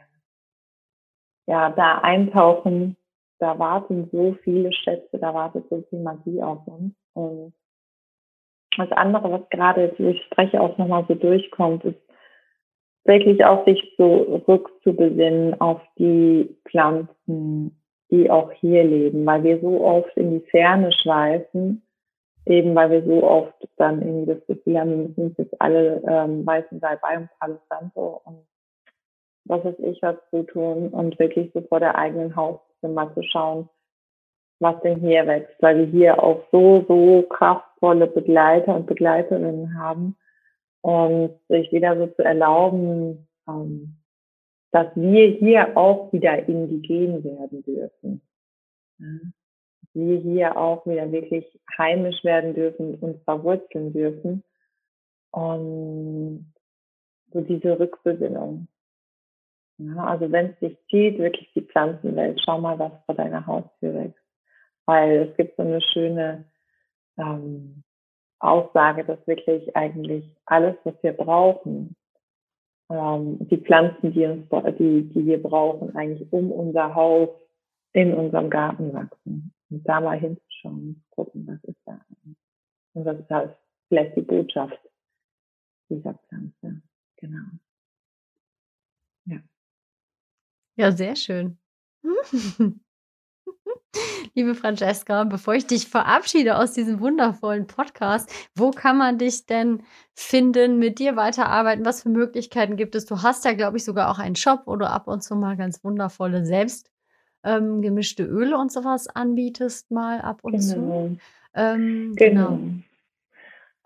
ja, 1.46 1.70
da 1.70 1.98
eintauchen, 1.98 2.96
da 3.38 3.58
warten 3.58 4.08
so 4.12 4.36
viele 4.42 4.72
Schätze, 4.72 5.18
da 5.18 5.34
wartet 5.34 5.68
so 5.68 5.82
viel 5.90 6.00
Magie 6.00 6.42
auf 6.42 6.66
uns. 6.66 6.94
Und 7.14 7.52
das 8.76 8.90
andere, 8.92 9.30
was 9.30 9.48
gerade 9.50 9.88
durch 9.98 10.22
Spreche 10.24 10.60
auch 10.60 10.78
nochmal 10.78 11.04
so 11.08 11.14
durchkommt, 11.14 11.84
ist 11.84 12.00
wirklich 13.04 13.44
auch 13.44 13.64
sich 13.66 13.94
so 13.98 14.42
rückzubesinnen 14.46 15.60
auf 15.60 15.80
die 15.98 16.56
Pflanzen, 16.68 17.76
die 18.10 18.30
auch 18.30 18.52
hier 18.52 18.84
leben, 18.84 19.26
weil 19.26 19.42
wir 19.42 19.60
so 19.60 19.84
oft 19.84 20.16
in 20.16 20.38
die 20.38 20.46
Ferne 20.50 20.90
schweifen, 20.92 21.82
eben 22.46 22.74
weil 22.74 22.90
wir 22.90 23.04
so 23.04 23.22
oft 23.24 23.68
dann 23.76 24.02
irgendwie 24.02 24.34
das 24.34 24.46
Gefühl 24.46 24.78
haben, 24.78 24.90
wir 24.90 24.96
müssen 25.08 25.34
jetzt 25.36 25.60
alle 25.60 26.02
ähm, 26.06 26.46
weißen 26.46 26.78
Salbei 26.78 27.18
und 27.18 27.28
Palo 27.38 27.58
Santo 27.68 28.22
und 28.24 28.44
was 29.44 29.64
weiß 29.64 29.78
ich 29.80 30.00
was 30.02 30.16
zu 30.30 30.44
tun 30.44 30.88
und 30.88 31.18
wirklich 31.18 31.50
so 31.52 31.62
vor 31.62 31.80
der 31.80 31.96
eigenen 31.96 32.36
Haustür 32.36 32.88
mal 32.88 33.12
zu 33.14 33.22
schauen, 33.22 33.68
was 34.60 34.80
denn 34.82 35.00
hier 35.00 35.26
wächst, 35.26 35.60
weil 35.60 35.78
wir 35.78 35.86
hier 35.86 36.22
auch 36.22 36.44
so, 36.52 36.84
so 36.86 37.22
kraftvolle 37.22 38.06
Begleiter 38.06 38.74
und 38.76 38.86
Begleiterinnen 38.86 39.78
haben 39.78 40.16
und 40.82 41.32
sich 41.48 41.72
wieder 41.72 41.96
so 41.96 42.06
zu 42.08 42.24
erlauben, 42.24 43.28
ähm, 43.48 43.96
dass 44.70 44.88
wir 44.94 45.28
hier 45.28 45.76
auch 45.76 46.12
wieder 46.12 46.48
indigen 46.48 47.22
werden 47.24 47.62
dürfen. 47.62 48.22
Wir 49.94 50.18
hier 50.18 50.56
auch 50.56 50.86
wieder 50.86 51.10
wirklich 51.12 51.60
heimisch 51.76 52.24
werden 52.24 52.54
dürfen 52.54 52.94
und 52.96 53.22
verwurzeln 53.24 53.92
dürfen. 53.92 54.42
Und 55.30 56.52
so 57.32 57.40
diese 57.40 57.78
Rückbesinnung. 57.78 58.68
Ja, 59.86 60.04
also 60.04 60.30
wenn 60.30 60.50
es 60.50 60.58
dich 60.58 60.78
zieht, 60.88 61.18
wirklich 61.18 61.50
die 61.54 61.62
Pflanzenwelt, 61.62 62.40
schau 62.44 62.60
mal, 62.60 62.78
was 62.78 62.92
vor 63.06 63.14
deiner 63.14 63.46
Haustür 63.46 63.94
wächst. 63.94 64.22
Weil 64.86 65.28
es 65.28 65.36
gibt 65.36 65.56
so 65.56 65.62
eine 65.62 65.80
schöne 65.80 66.44
ähm, 67.16 67.82
Aussage, 68.38 69.04
dass 69.04 69.26
wirklich 69.26 69.74
eigentlich 69.76 70.24
alles, 70.46 70.76
was 70.84 70.94
wir 71.02 71.12
brauchen, 71.12 71.96
ähm, 72.90 73.38
die 73.48 73.58
Pflanzen, 73.58 74.12
die, 74.12 74.26
uns, 74.26 74.48
die, 74.78 75.08
die 75.08 75.26
wir 75.26 75.42
brauchen, 75.42 75.94
eigentlich 75.96 76.32
um 76.32 76.50
unser 76.52 76.94
Haus 76.94 77.30
in 77.92 78.12
unserem 78.14 78.50
Garten 78.50 78.92
wachsen. 78.92 79.52
Und 79.70 79.88
da 79.88 80.00
mal 80.00 80.18
hinzuschauen, 80.18 81.02
gucken, 81.10 81.46
was 81.46 81.62
ist 81.64 81.80
da 81.86 81.92
eigentlich. 81.92 82.36
Und 82.94 83.04
was 83.04 83.18
ist 83.18 83.30
halt 83.30 83.56
vielleicht 83.88 84.16
die 84.16 84.22
Botschaft 84.22 84.78
dieser 85.88 86.14
Pflanze. 86.14 86.82
Genau. 87.16 87.44
Ja. 89.26 89.38
Ja, 90.76 90.90
sehr 90.90 91.16
schön. 91.16 91.58
Liebe 94.34 94.54
Francesca, 94.54 95.24
bevor 95.24 95.54
ich 95.54 95.66
dich 95.66 95.86
verabschiede 95.86 96.56
aus 96.56 96.72
diesem 96.72 97.00
wundervollen 97.00 97.66
Podcast, 97.66 98.32
wo 98.54 98.70
kann 98.70 98.96
man 98.96 99.18
dich 99.18 99.44
denn 99.44 99.82
finden, 100.14 100.78
mit 100.78 100.98
dir 100.98 101.16
weiterarbeiten? 101.16 101.84
Was 101.84 102.02
für 102.02 102.08
Möglichkeiten 102.08 102.76
gibt 102.76 102.94
es? 102.94 103.04
Du 103.04 103.22
hast 103.22 103.44
ja, 103.44 103.52
glaube 103.52 103.76
ich, 103.76 103.84
sogar 103.84 104.10
auch 104.10 104.18
einen 104.18 104.36
Shop, 104.36 104.62
wo 104.64 104.76
du 104.76 104.88
ab 104.88 105.08
und 105.08 105.22
zu 105.22 105.36
mal 105.36 105.58
ganz 105.58 105.84
wundervolle 105.84 106.46
selbst 106.46 106.90
ähm, 107.44 107.82
gemischte 107.82 108.24
Öle 108.24 108.56
und 108.56 108.72
sowas 108.72 109.08
anbietest, 109.08 109.90
mal 109.90 110.22
ab 110.22 110.38
und 110.42 110.52
genau. 110.52 110.64
zu. 110.64 111.18
Ähm, 111.54 112.12
genau. 112.16 112.48
genau. 112.48 112.62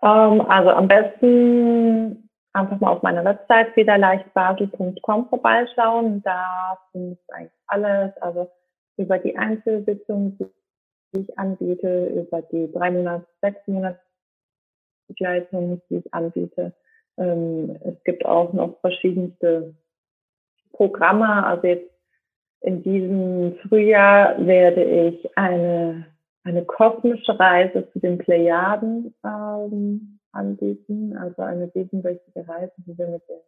Ähm, 0.01 0.41
also 0.41 0.69
am 0.69 0.87
besten 0.87 2.26
einfach 2.57 2.79
mal 2.79 2.91
auf 2.91 3.03
meiner 3.03 3.23
Website 3.23 3.73
federleichtbasel.com 3.73 5.29
vorbeischauen. 5.29 6.21
Da 6.23 6.77
findest 6.91 7.21
du 7.27 7.33
eigentlich 7.33 7.51
alles. 7.67 8.17
Also 8.21 8.49
über 8.97 9.17
die 9.19 9.37
Einzelsitzungen, 9.37 10.37
die 11.13 11.21
ich 11.21 11.39
anbiete, 11.39 12.07
über 12.07 12.41
die 12.41 12.71
drei 12.71 12.91
Monats, 12.91 13.25
sechs 13.41 13.65
Monats 13.67 13.99
Begleitung, 15.07 15.81
die 15.89 15.97
ich 15.97 16.13
anbiete. 16.13 16.73
Ähm, 17.17 17.77
es 17.83 18.03
gibt 18.03 18.25
auch 18.25 18.53
noch 18.53 18.79
verschiedenste 18.81 19.75
Programme. 20.73 21.45
Also 21.45 21.67
jetzt 21.67 21.91
in 22.61 22.83
diesem 22.83 23.55
Frühjahr 23.67 24.45
werde 24.45 24.83
ich 24.83 25.37
eine, 25.37 26.05
eine 26.43 26.65
kosmische 26.65 27.39
Reise 27.39 27.89
zu 27.91 27.99
den 27.99 28.17
Plejaden 28.17 29.15
ähm, 29.23 30.16
anbieten, 30.37 31.17
also 31.17 31.41
eine 31.41 31.69
siebenwöchige 31.73 32.47
Reise, 32.47 32.73
wo 32.85 32.97
wir 32.97 33.07
mit 33.07 33.23
der, 33.27 33.41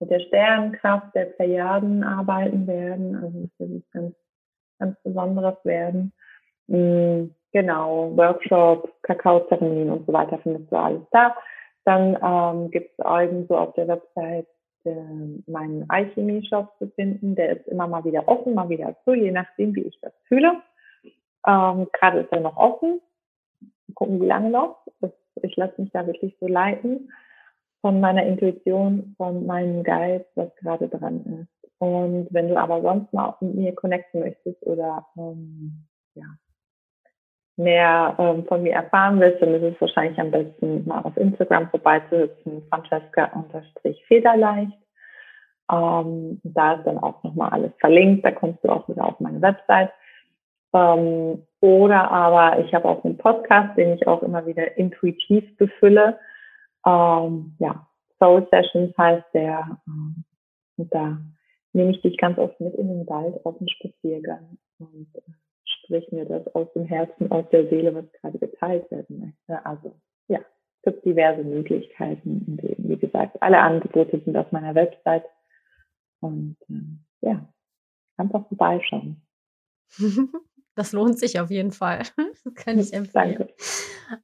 mit 0.00 0.10
der 0.10 0.20
Sternenkraft 0.20 1.14
der 1.14 1.26
Plejaden 1.26 2.04
arbeiten 2.04 2.66
werden. 2.66 3.16
Also 3.16 3.48
das 3.58 3.68
wird 3.68 3.90
ganz 3.92 4.14
ganz 4.78 4.96
Besonderes 5.02 5.56
werden. 5.64 6.12
Mhm, 6.66 7.34
genau, 7.52 8.16
Workshops, 8.16 8.90
Kakaozeremonien 9.02 9.90
und 9.90 10.06
so 10.06 10.12
weiter 10.12 10.38
findest 10.42 10.70
du 10.70 10.76
alles 10.76 11.02
da. 11.10 11.36
Dann 11.84 12.18
ähm, 12.22 12.70
gibt 12.70 12.92
es 12.98 13.04
irgendwo 13.04 13.56
auf 13.56 13.74
der 13.74 13.88
Website 13.88 14.46
äh, 14.84 14.94
meinen 15.46 15.88
Alchemie-Shop 15.88 16.74
zu 16.78 16.88
finden. 16.90 17.34
Der 17.34 17.58
ist 17.58 17.68
immer 17.68 17.86
mal 17.86 18.04
wieder 18.04 18.28
offen, 18.28 18.54
mal 18.54 18.68
wieder 18.68 18.94
zu, 19.04 19.14
je 19.14 19.30
nachdem, 19.30 19.74
wie 19.74 19.82
ich 19.82 19.98
das 20.00 20.12
fühle. 20.26 20.60
Ähm, 21.46 21.88
Gerade 21.92 22.20
ist 22.20 22.32
er 22.32 22.40
noch 22.40 22.56
offen. 22.56 23.00
Gucken, 23.94 24.20
wie 24.20 24.26
lange 24.26 24.50
noch. 24.50 24.84
Das, 25.00 25.10
ich 25.42 25.56
lasse 25.56 25.80
mich 25.80 25.90
da 25.92 26.06
wirklich 26.06 26.36
so 26.40 26.46
leiten 26.46 27.10
von 27.80 28.00
meiner 28.00 28.24
Intuition, 28.24 29.14
von 29.16 29.46
meinem 29.46 29.84
Geist, 29.84 30.26
was 30.34 30.54
gerade 30.56 30.88
dran 30.88 31.24
ist. 31.42 31.48
Und 31.78 32.26
wenn 32.30 32.48
du 32.48 32.56
aber 32.56 32.82
sonst 32.82 33.12
mal 33.12 33.36
mit 33.40 33.54
mir 33.54 33.72
connecten 33.74 34.20
möchtest 34.20 34.64
oder 34.66 35.06
ähm, 35.16 35.84
ja, 36.14 36.24
mehr 37.56 38.16
ähm, 38.18 38.46
von 38.46 38.62
mir 38.62 38.72
erfahren 38.72 39.20
willst, 39.20 39.42
dann 39.42 39.54
ist 39.54 39.62
es 39.62 39.78
wahrscheinlich 39.80 40.18
am 40.18 40.30
besten 40.30 40.86
mal 40.86 41.02
auf 41.02 41.14
Instagram 41.16 41.70
vorbeizuhüpfen, 41.70 42.62
Francesca-Federleicht. 42.68 44.78
Ähm, 45.70 46.40
da 46.44 46.72
ist 46.74 46.84
dann 46.84 46.98
auch 46.98 47.22
nochmal 47.22 47.50
alles 47.50 47.72
verlinkt, 47.78 48.24
da 48.24 48.32
kommst 48.32 48.64
du 48.64 48.70
auch 48.70 48.88
wieder 48.88 49.04
auf 49.04 49.20
meine 49.20 49.42
Website. 49.42 49.90
Ähm, 50.78 51.46
oder 51.60 52.10
aber 52.10 52.64
ich 52.64 52.72
habe 52.72 52.88
auch 52.88 53.04
einen 53.04 53.18
Podcast, 53.18 53.76
den 53.76 53.94
ich 53.94 54.06
auch 54.06 54.22
immer 54.22 54.46
wieder 54.46 54.76
intuitiv 54.76 55.56
befülle. 55.56 56.18
Ähm, 56.86 57.56
ja, 57.58 57.86
Soul 58.18 58.46
Sessions 58.50 58.96
heißt 58.96 59.26
der. 59.34 59.78
Ähm, 59.86 60.24
und 60.76 60.94
da 60.94 61.18
nehme 61.72 61.90
ich 61.90 62.00
dich 62.02 62.16
ganz 62.16 62.38
oft 62.38 62.60
mit 62.60 62.74
in 62.74 62.88
den 62.88 63.06
Wald 63.08 63.44
auf 63.44 63.58
den 63.58 63.68
Spaziergang 63.68 64.58
und 64.78 65.08
äh, 65.14 65.32
sprich 65.64 66.10
mir 66.12 66.24
das 66.24 66.46
aus 66.54 66.72
dem 66.74 66.84
Herzen, 66.84 67.30
aus 67.30 67.44
der 67.50 67.68
Seele, 67.68 67.94
was 67.94 68.10
gerade 68.20 68.38
geteilt 68.38 68.90
werden 68.90 69.20
möchte. 69.20 69.66
Also 69.66 69.94
ja, 70.28 70.38
es 70.38 70.82
gibt 70.82 71.04
diverse 71.04 71.42
Möglichkeiten. 71.42 72.44
Und 72.46 72.64
eben, 72.64 72.88
wie 72.88 72.98
gesagt, 72.98 73.42
alle 73.42 73.58
Angebote 73.58 74.20
sind 74.24 74.36
auf 74.36 74.52
meiner 74.52 74.74
Website. 74.74 75.24
Und 76.20 76.56
äh, 76.68 77.28
ja, 77.28 77.48
einfach 78.16 78.46
vorbeischauen. 78.46 79.22
Das 80.78 80.92
lohnt 80.92 81.18
sich 81.18 81.40
auf 81.40 81.50
jeden 81.50 81.72
Fall. 81.72 82.04
Das 82.44 82.54
kann 82.54 82.78
ich 82.78 82.92
empfehlen. 82.92 83.36
Danke. 83.36 83.54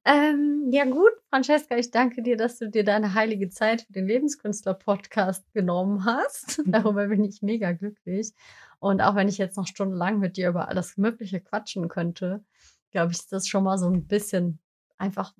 Ähm, 0.05 0.68
ja, 0.70 0.84
gut, 0.84 1.11
Francesca, 1.28 1.76
ich 1.76 1.90
danke 1.90 2.22
dir, 2.22 2.36
dass 2.36 2.59
du 2.59 2.70
dir 2.70 2.84
deine 2.84 3.12
heilige 3.14 3.48
Zeit 3.48 3.82
für 3.82 3.92
den 3.92 4.07
Lebenskünstler-Podcast 4.07 5.52
genommen 5.52 6.05
hast. 6.05 6.62
Darüber 6.66 7.09
bin 7.09 7.24
ich 7.24 7.42
mega 7.42 7.72
glücklich. 7.72 8.32
Und 8.78 9.00
auch 9.00 9.16
wenn 9.16 9.28
ich 9.28 9.36
jetzt 9.36 9.57
noch 9.57 9.66
stundenlang 9.66 10.20
mit 10.20 10.36
dir 10.36 10.48
über 10.48 10.68
alles 10.68 10.96
Mögliche 10.96 11.40
quatschen 11.40 11.88
könnte, 11.88 12.44
glaube 12.92 13.11
ich, 13.11 13.18
ist 13.18 13.32
das 13.32 13.48
schon 13.48 13.64
mal 13.64 13.76
so 13.76 13.90
ein 13.90 14.07
bisschen 14.07 14.61
einfach 14.96 15.34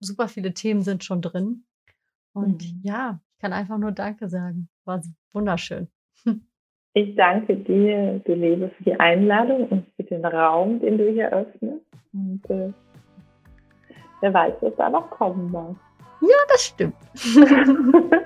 super 0.00 0.26
viele 0.26 0.54
Themen 0.54 0.82
sind 0.82 1.04
schon 1.04 1.22
drin. 1.22 1.66
Und 2.32 2.64
mhm. 2.64 2.80
ja, 2.82 3.20
ich 3.34 3.38
kann 3.38 3.52
einfach 3.52 3.78
nur 3.78 3.92
Danke 3.92 4.28
sagen. 4.28 4.68
War 4.84 5.00
wunderschön. 5.32 5.86
Ich 6.98 7.14
danke 7.14 7.54
dir, 7.54 8.20
du 8.24 8.34
Liebe, 8.34 8.70
für 8.70 8.82
die 8.82 8.98
Einladung 8.98 9.68
und 9.68 9.86
für 9.94 10.02
den 10.02 10.24
Raum, 10.24 10.80
den 10.80 10.98
du 10.98 11.08
hier 11.08 11.32
öffnest. 11.32 11.84
Und 12.12 12.42
äh, 12.50 12.72
wer 14.20 14.34
weiß, 14.34 14.54
was 14.60 14.74
da 14.74 14.90
noch 14.90 15.08
kommen 15.08 15.48
mag. 15.52 15.76
Ja, 16.20 16.36
das 16.48 16.64
stimmt. 16.64 16.96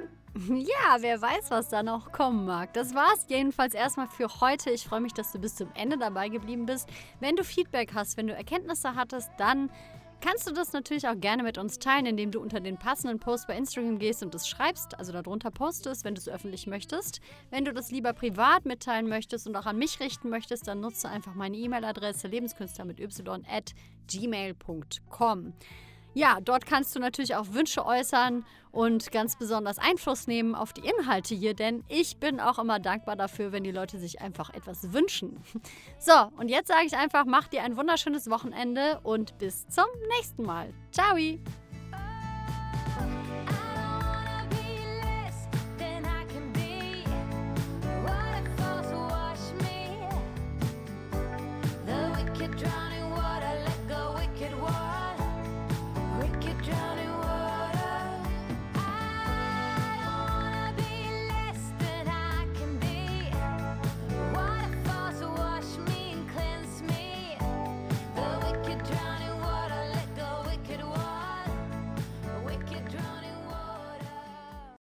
Ja, 0.49 0.97
wer 1.01 1.21
weiß, 1.21 1.51
was 1.51 1.69
da 1.69 1.83
noch 1.83 2.11
kommen 2.11 2.47
mag. 2.47 2.73
Das 2.73 2.95
war's 2.95 3.27
jedenfalls 3.29 3.75
erstmal 3.75 4.07
für 4.07 4.29
heute. 4.41 4.71
Ich 4.71 4.87
freue 4.87 5.03
mich, 5.03 5.13
dass 5.13 5.31
du 5.31 5.39
bis 5.39 5.57
zum 5.57 5.69
Ende 5.75 5.99
dabei 5.99 6.31
geblieben 6.31 6.65
bist. 6.65 6.89
Wenn 7.21 7.37
du 7.37 7.45
Feedback 7.45 7.93
hast, 7.95 8.17
wenn 8.17 8.29
du 8.29 8.35
Erkenntnisse 8.35 8.97
hattest, 8.97 9.31
dann 9.37 9.69
kannst 10.23 10.49
du 10.49 10.53
das 10.53 10.73
natürlich 10.73 11.07
auch 11.07 11.19
gerne 11.21 11.43
mit 11.43 11.59
uns 11.59 11.79
teilen, 11.79 12.07
indem 12.07 12.31
du 12.31 12.41
unter 12.41 12.61
den 12.61 12.79
passenden 12.79 13.19
Post 13.19 13.47
bei 13.49 13.57
Instagram 13.57 13.99
gehst 13.99 14.23
und 14.23 14.33
das 14.33 14.49
schreibst, 14.49 14.99
also 14.99 15.13
darunter 15.13 15.51
postest, 15.51 16.05
wenn 16.05 16.15
du 16.15 16.21
es 16.21 16.29
öffentlich 16.29 16.67
möchtest. 16.67 17.21
Wenn 17.51 17.67
du 17.67 17.75
das 17.75 17.91
lieber 17.91 18.15
privat 18.15 18.65
mitteilen 18.65 19.09
möchtest 19.09 19.47
und 19.47 19.57
auch 19.57 19.67
an 19.67 19.77
mich 19.77 20.01
richten 20.01 20.31
möchtest, 20.31 20.67
dann 20.69 20.81
nutze 20.81 21.09
einfach 21.09 21.35
meine 21.35 21.57
E-Mail-Adresse 21.57 22.29
lebenskünstler 22.29 22.85
mit 22.87 23.01
y 23.01 23.45
at 23.47 23.75
gmail.com. 24.07 25.53
Ja, 26.15 26.39
dort 26.43 26.67
kannst 26.67 26.95
du 26.95 27.01
natürlich 27.01 27.35
auch 27.37 27.53
Wünsche 27.53 27.87
äußern 27.87 28.45
und 28.71 29.13
ganz 29.13 29.37
besonders 29.37 29.79
Einfluss 29.79 30.27
nehmen 30.27 30.55
auf 30.55 30.73
die 30.73 30.83
Inhalte 30.83 31.35
hier, 31.35 31.55
denn 31.55 31.85
ich 31.89 32.19
bin 32.19 32.41
auch 32.41 32.59
immer 32.59 32.79
dankbar 32.79 33.17
dafür, 33.17 33.53
wenn 33.53 33.65
die 33.65 33.71
Leute 33.71 33.99
sich 33.99 34.21
einfach 34.21 34.51
etwas 34.51 34.93
wünschen. 34.93 35.41
So, 35.99 36.13
und 36.37 36.49
jetzt 36.49 36.67
sage 36.67 36.85
ich 36.85 36.97
einfach, 36.97 37.25
mach 37.27 37.47
dir 37.47 37.63
ein 37.63 37.77
wunderschönes 37.77 38.29
Wochenende 38.29 38.99
und 39.05 39.39
bis 39.39 39.69
zum 39.69 39.85
nächsten 40.17 40.43
Mal. 40.43 40.75
Ciao! 40.91 41.17